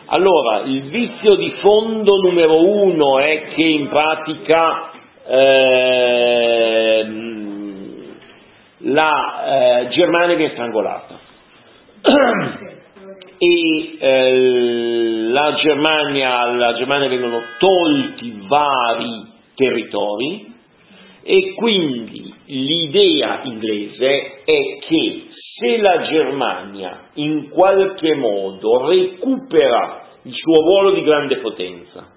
Allora, 0.05 0.61
il 0.61 0.83
vizio 0.83 1.35
di 1.35 1.51
fondo 1.59 2.21
numero 2.21 2.63
uno 2.63 3.19
è 3.19 3.49
che 3.53 3.65
in 3.65 3.89
pratica 3.89 4.91
ehm, 5.27 7.37
la 8.79 9.81
eh, 9.81 9.87
Germania 9.89 10.35
viene 10.35 10.53
strangolata. 10.53 11.19
E 13.39 13.97
eh, 13.99 15.27
la 15.29 15.53
Germania, 15.61 16.39
alla 16.39 16.73
Germania 16.73 17.07
vengono 17.07 17.39
tolti 17.59 18.41
vari 18.47 19.27
territori 19.53 20.55
e 21.21 21.53
quindi 21.53 22.33
l'idea 22.45 23.41
inglese 23.43 24.41
è 24.43 24.77
che 24.87 25.27
se 25.59 25.77
la 25.77 26.01
Germania 26.01 27.09
in 27.15 27.49
qualche 27.49 28.15
modo 28.15 28.87
recupera 28.87 30.05
il 30.23 30.33
suo 30.33 30.55
ruolo 30.61 30.91
di 30.91 31.03
grande 31.03 31.37
potenza, 31.37 32.16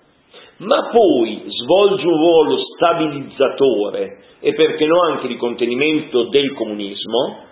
ma 0.61 0.89
poi 0.91 1.43
svolge 1.47 2.07
un 2.07 2.17
ruolo 2.17 2.57
stabilizzatore 2.75 4.19
e 4.41 4.55
perché 4.55 4.87
no 4.87 5.01
anche 5.03 5.27
di 5.27 5.37
contenimento 5.37 6.25
del 6.25 6.53
comunismo, 6.55 7.45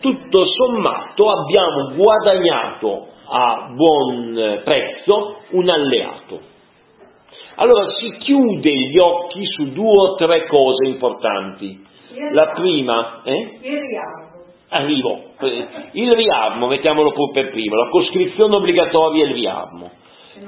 tutto 0.00 0.44
sommato 0.46 1.28
abbiamo 1.30 1.94
guadagnato 1.94 3.06
a 3.26 3.70
buon 3.74 4.60
prezzo 4.64 5.38
un 5.50 5.68
alleato. 5.68 6.40
Allora 7.56 7.90
si 7.98 8.16
chiude 8.18 8.70
gli 8.70 8.98
occhi 8.98 9.44
su 9.46 9.72
due 9.72 10.10
o 10.10 10.14
tre 10.14 10.46
cose 10.46 10.86
importanti. 10.86 11.86
La 12.32 12.48
prima, 12.48 13.20
eh? 13.24 13.58
Il 13.62 13.80
riarmo. 13.80 14.26
Arrivo. 14.70 15.22
Eh, 15.40 15.66
Il 15.92 16.12
riarmo, 16.12 16.68
mettiamolo 16.68 17.12
pure 17.12 17.32
per 17.32 17.50
primo, 17.50 17.76
la 17.76 17.88
coscrizione 17.88 18.56
obbligatoria 18.56 19.24
e 19.24 19.28
il 19.28 19.34
riarmo. 19.34 19.90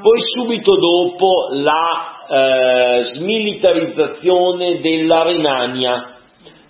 Poi 0.00 0.20
subito 0.34 0.76
dopo 0.76 1.48
la 1.52 2.26
eh, 2.28 3.10
smilitarizzazione 3.14 4.80
della 4.80 5.22
Renania. 5.22 6.14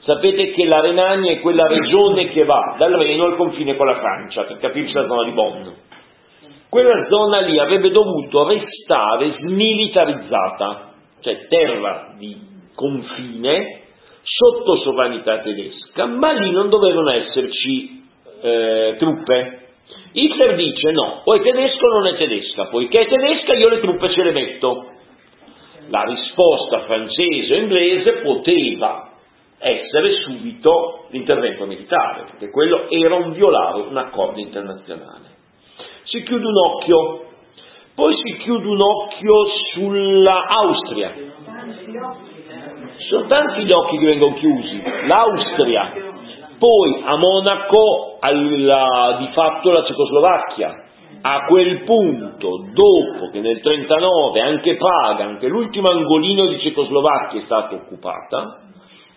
Sapete 0.00 0.52
che 0.52 0.64
la 0.64 0.80
Renania 0.80 1.32
è 1.32 1.40
quella 1.40 1.66
regione 1.66 2.28
che 2.30 2.44
va 2.44 2.76
dal 2.78 2.92
Reno 2.92 3.26
al 3.26 3.36
confine 3.36 3.76
con 3.76 3.86
la 3.86 3.96
Francia, 3.96 4.44
per 4.44 4.58
capirci 4.58 4.94
la 4.94 5.06
zona 5.06 5.24
di 5.24 5.32
Bonn. 5.32 5.68
Quella 6.70 7.06
zona 7.08 7.40
lì 7.40 7.58
avrebbe 7.58 7.90
dovuto 7.90 8.46
restare 8.46 9.32
smilitarizzata, 9.32 10.92
cioè 11.20 11.46
terra 11.48 12.14
di 12.16 12.36
confine, 12.74 13.82
sotto 14.22 14.76
sovranità 14.76 15.38
tedesca, 15.38 16.06
ma 16.06 16.32
lì 16.32 16.50
non 16.52 16.68
dovevano 16.68 17.10
esserci 17.10 18.04
eh, 18.40 18.96
truppe. 18.98 19.69
Hitler 20.12 20.56
dice 20.56 20.90
no, 20.90 21.22
o 21.24 21.34
è 21.34 21.40
tedesco 21.40 21.86
o 21.86 21.98
non 22.00 22.06
è 22.08 22.16
tedesca, 22.16 22.66
poiché 22.66 23.00
è 23.00 23.08
tedesca 23.08 23.54
io 23.54 23.68
le 23.68 23.80
truppe 23.80 24.10
ce 24.10 24.22
le 24.24 24.32
metto. 24.32 24.86
La 25.88 26.02
risposta 26.02 26.80
francese 26.80 27.54
o 27.54 27.58
inglese 27.58 28.12
poteva 28.22 29.10
essere 29.58 30.12
subito 30.22 31.06
l'intervento 31.10 31.66
militare, 31.66 32.24
perché 32.30 32.50
quello 32.50 32.88
era 32.88 33.14
un 33.14 33.32
violare 33.32 33.80
un 33.80 33.96
accordo 33.96 34.40
internazionale. 34.40 35.38
Si 36.04 36.22
chiude 36.22 36.46
un 36.46 36.56
occhio, 36.56 37.24
poi 37.94 38.16
si 38.24 38.36
chiude 38.38 38.66
un 38.66 38.80
occhio 38.80 39.34
sulla 39.72 40.46
Austria, 40.46 41.12
sono 43.08 43.26
tanti 43.26 43.64
gli 43.64 43.72
occhi 43.72 43.98
che 43.98 44.06
vengono 44.06 44.34
chiusi. 44.34 44.82
L'Austria, 45.06 45.92
poi 46.58 47.02
a 47.04 47.16
Monaco 47.16 48.09
alla- 48.20 49.16
di 49.18 49.28
fatto 49.32 49.70
la 49.70 49.84
Cecoslovacchia. 49.84 50.84
A 51.22 51.44
quel 51.46 51.82
punto, 51.82 52.64
dopo 52.72 53.30
che 53.30 53.40
nel 53.40 53.60
1939 53.62 54.40
anche 54.40 54.76
Praga, 54.76 55.24
anche 55.24 55.48
l'ultimo 55.48 55.88
angolino 55.90 56.46
di 56.46 56.60
Cecoslovacchia 56.60 57.40
è 57.40 57.44
stata 57.44 57.74
occupata, 57.74 58.60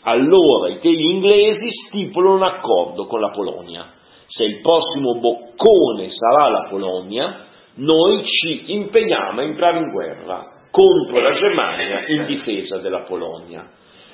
allora 0.02 0.70
i 0.70 0.80
teli 0.80 1.12
inglesi 1.12 1.70
stipulano 1.88 2.36
un 2.36 2.44
accordo 2.44 3.06
con 3.06 3.22
la 3.22 3.30
Polonia. 3.30 3.86
Se 4.28 4.44
il 4.44 4.60
prossimo 4.62 5.20
boccone 5.20 6.10
sarà 6.12 6.50
la 6.50 6.68
Polonia, 6.70 7.46
noi 7.76 8.26
ci 8.26 8.74
impegniamo 8.74 9.40
a 9.40 9.44
entrare 9.44 9.78
in 9.78 9.92
guerra 9.92 10.46
contro 10.72 11.24
la 11.24 11.34
Germania 11.36 12.06
in 12.08 12.26
difesa 12.26 12.80
della 12.80 13.02
Polonia. 13.02 13.70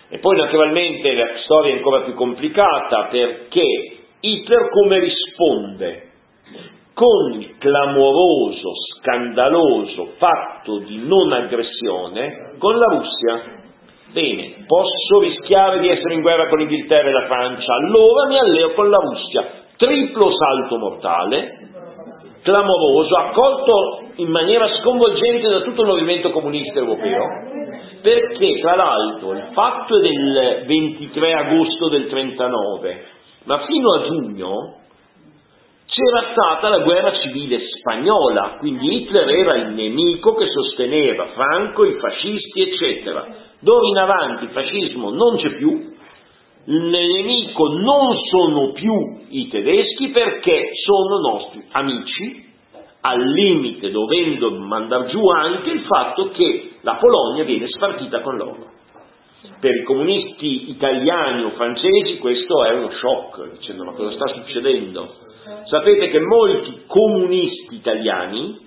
E 0.10 0.20
poi 0.20 0.38
naturalmente 0.38 1.14
la 1.14 1.28
storia 1.44 1.74
è 1.74 1.78
ancora 1.78 2.02
più 2.02 2.14
complicata 2.16 3.08
perché 3.10 3.99
Hitler 4.22 4.70
come 4.70 5.00
risponde? 5.00 6.04
Con 6.94 7.40
il 7.40 7.58
clamoroso, 7.58 8.72
scandaloso 8.98 10.14
fatto 10.18 10.80
di 10.80 11.02
non 11.08 11.32
aggressione 11.32 12.56
con 12.58 12.78
la 12.78 12.86
Russia. 12.86 13.58
Bene, 14.12 14.66
posso 14.68 15.20
rischiare 15.22 15.80
di 15.80 15.88
essere 15.88 16.16
in 16.16 16.22
guerra 16.22 16.50
con 16.50 16.58
l'Inghilterra 16.58 17.08
e 17.08 17.14
la 17.14 17.28
Francia, 17.28 17.74
allora 17.74 18.28
mi 18.28 18.38
alleo 18.38 18.74
con 18.74 18.90
la 18.90 18.98
Russia. 18.98 19.46
Triplo 19.78 20.30
salto 20.36 20.78
mortale, 20.78 21.70
clamoroso, 22.42 23.16
accolto 23.16 24.02
in 24.16 24.30
maniera 24.30 24.68
sconvolgente 24.82 25.48
da 25.48 25.62
tutto 25.62 25.84
il 25.84 25.88
movimento 25.88 26.32
comunista 26.32 26.80
europeo, 26.80 27.24
perché 28.02 28.60
tra 28.60 28.76
l'altro 28.76 29.32
il 29.32 29.48
fatto 29.54 30.00
del 30.00 30.64
23 30.66 31.34
agosto 31.34 31.88
del 31.88 32.08
39, 32.08 33.18
ma 33.50 33.66
fino 33.66 33.94
a 33.96 34.04
giugno 34.04 34.76
c'era 35.88 36.28
stata 36.34 36.70
la 36.70 36.84
guerra 36.84 37.18
civile 37.18 37.60
spagnola, 37.80 38.58
quindi 38.60 38.96
Hitler 38.96 39.28
era 39.28 39.56
il 39.56 39.74
nemico 39.74 40.36
che 40.36 40.46
sosteneva 40.46 41.30
Franco, 41.34 41.84
i 41.84 41.98
fascisti, 41.98 42.62
eccetera. 42.62 43.26
D'ora 43.60 43.88
in 43.88 43.98
avanti 43.98 44.44
il 44.44 44.52
fascismo 44.52 45.10
non 45.10 45.38
c'è 45.38 45.56
più, 45.56 45.72
il 46.66 46.82
nemico 46.84 47.70
non 47.70 48.16
sono 48.30 48.72
più 48.74 48.94
i 49.30 49.48
tedeschi 49.48 50.10
perché 50.10 50.70
sono 50.86 51.18
nostri 51.18 51.66
amici, 51.72 52.46
al 53.02 53.20
limite 53.20 53.90
dovendo 53.90 54.52
mandare 54.52 55.08
giù 55.08 55.28
anche 55.28 55.72
il 55.72 55.82
fatto 55.88 56.30
che 56.30 56.74
la 56.82 56.98
Polonia 56.98 57.46
viene 57.46 57.68
spartita 57.68 58.22
con 58.22 58.38
loro. 58.38 58.78
Per 59.60 59.76
i 59.76 59.84
comunisti 59.84 60.70
italiani 60.70 61.44
o 61.44 61.52
francesi 61.52 62.18
questo 62.18 62.64
è 62.64 62.72
uno 62.72 62.92
shock, 62.92 63.52
dicendo 63.58 63.84
ma 63.84 63.92
cosa 63.92 64.14
sta 64.14 64.28
succedendo? 64.34 65.16
Sapete 65.66 66.10
che 66.10 66.20
molti 66.20 66.84
comunisti 66.88 67.76
italiani, 67.76 68.58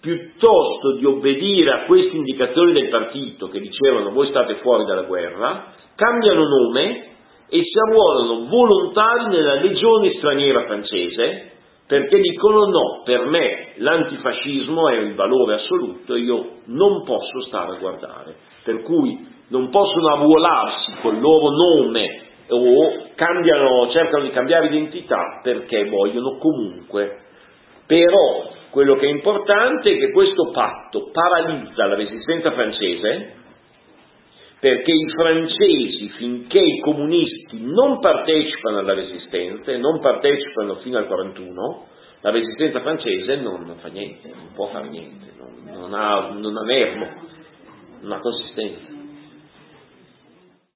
piuttosto 0.00 0.96
di 0.98 1.06
obbedire 1.06 1.70
a 1.70 1.84
queste 1.84 2.16
indicazioni 2.16 2.72
del 2.72 2.88
partito 2.88 3.48
che 3.48 3.60
dicevano 3.60 4.10
voi 4.10 4.28
state 4.28 4.56
fuori 4.56 4.84
dalla 4.84 5.04
guerra, 5.04 5.72
cambiano 5.94 6.44
nome 6.46 7.10
e 7.48 7.62
si 7.62 7.78
arruolano 7.86 8.48
volontari 8.48 9.28
nella 9.28 9.60
legione 9.60 10.12
straniera 10.18 10.64
francese 10.64 11.50
perché 11.86 12.18
dicono 12.20 12.64
no, 12.66 13.02
per 13.04 13.26
me 13.26 13.74
l'antifascismo 13.76 14.88
è 14.88 14.96
il 14.96 15.14
valore 15.14 15.54
assoluto 15.54 16.14
e 16.14 16.20
io 16.20 16.46
non 16.66 17.04
posso 17.04 17.42
stare 17.46 17.76
a 17.76 17.78
guardare, 17.78 18.36
per 18.64 18.82
cui 18.82 19.31
non 19.52 19.68
possono 19.68 20.14
arruolarsi 20.14 20.92
col 21.02 21.20
loro 21.20 21.50
nome 21.50 22.20
o 22.48 23.10
cambiano, 23.14 23.90
cercano 23.90 24.24
di 24.24 24.30
cambiare 24.30 24.66
identità 24.66 25.40
perché 25.42 25.88
vogliono 25.88 26.38
comunque. 26.38 27.18
Però 27.86 28.50
quello 28.70 28.96
che 28.96 29.06
è 29.06 29.10
importante 29.10 29.92
è 29.92 29.98
che 29.98 30.10
questo 30.10 30.50
patto 30.50 31.10
paralizza 31.12 31.86
la 31.86 31.94
resistenza 31.94 32.50
francese 32.52 33.40
perché 34.58 34.92
i 34.92 35.10
francesi, 35.10 36.08
finché 36.16 36.60
i 36.60 36.80
comunisti 36.80 37.58
non 37.60 37.98
partecipano 37.98 38.78
alla 38.78 38.94
resistenza 38.94 39.72
e 39.72 39.76
non 39.76 40.00
partecipano 40.00 40.76
fino 40.76 40.98
al 40.98 41.06
41, 41.06 41.86
la 42.20 42.30
resistenza 42.30 42.80
francese 42.80 43.36
non, 43.36 43.64
non 43.66 43.78
fa 43.78 43.88
niente, 43.88 44.28
non 44.28 44.52
può 44.54 44.68
fare 44.68 44.88
niente, 44.88 45.32
non, 45.36 45.64
non 45.64 45.92
ha, 45.94 46.30
non 46.32 46.56
ha 46.56 46.62
nervo, 46.62 47.08
non 48.02 48.12
ha 48.12 48.20
consistenza. 48.20 48.91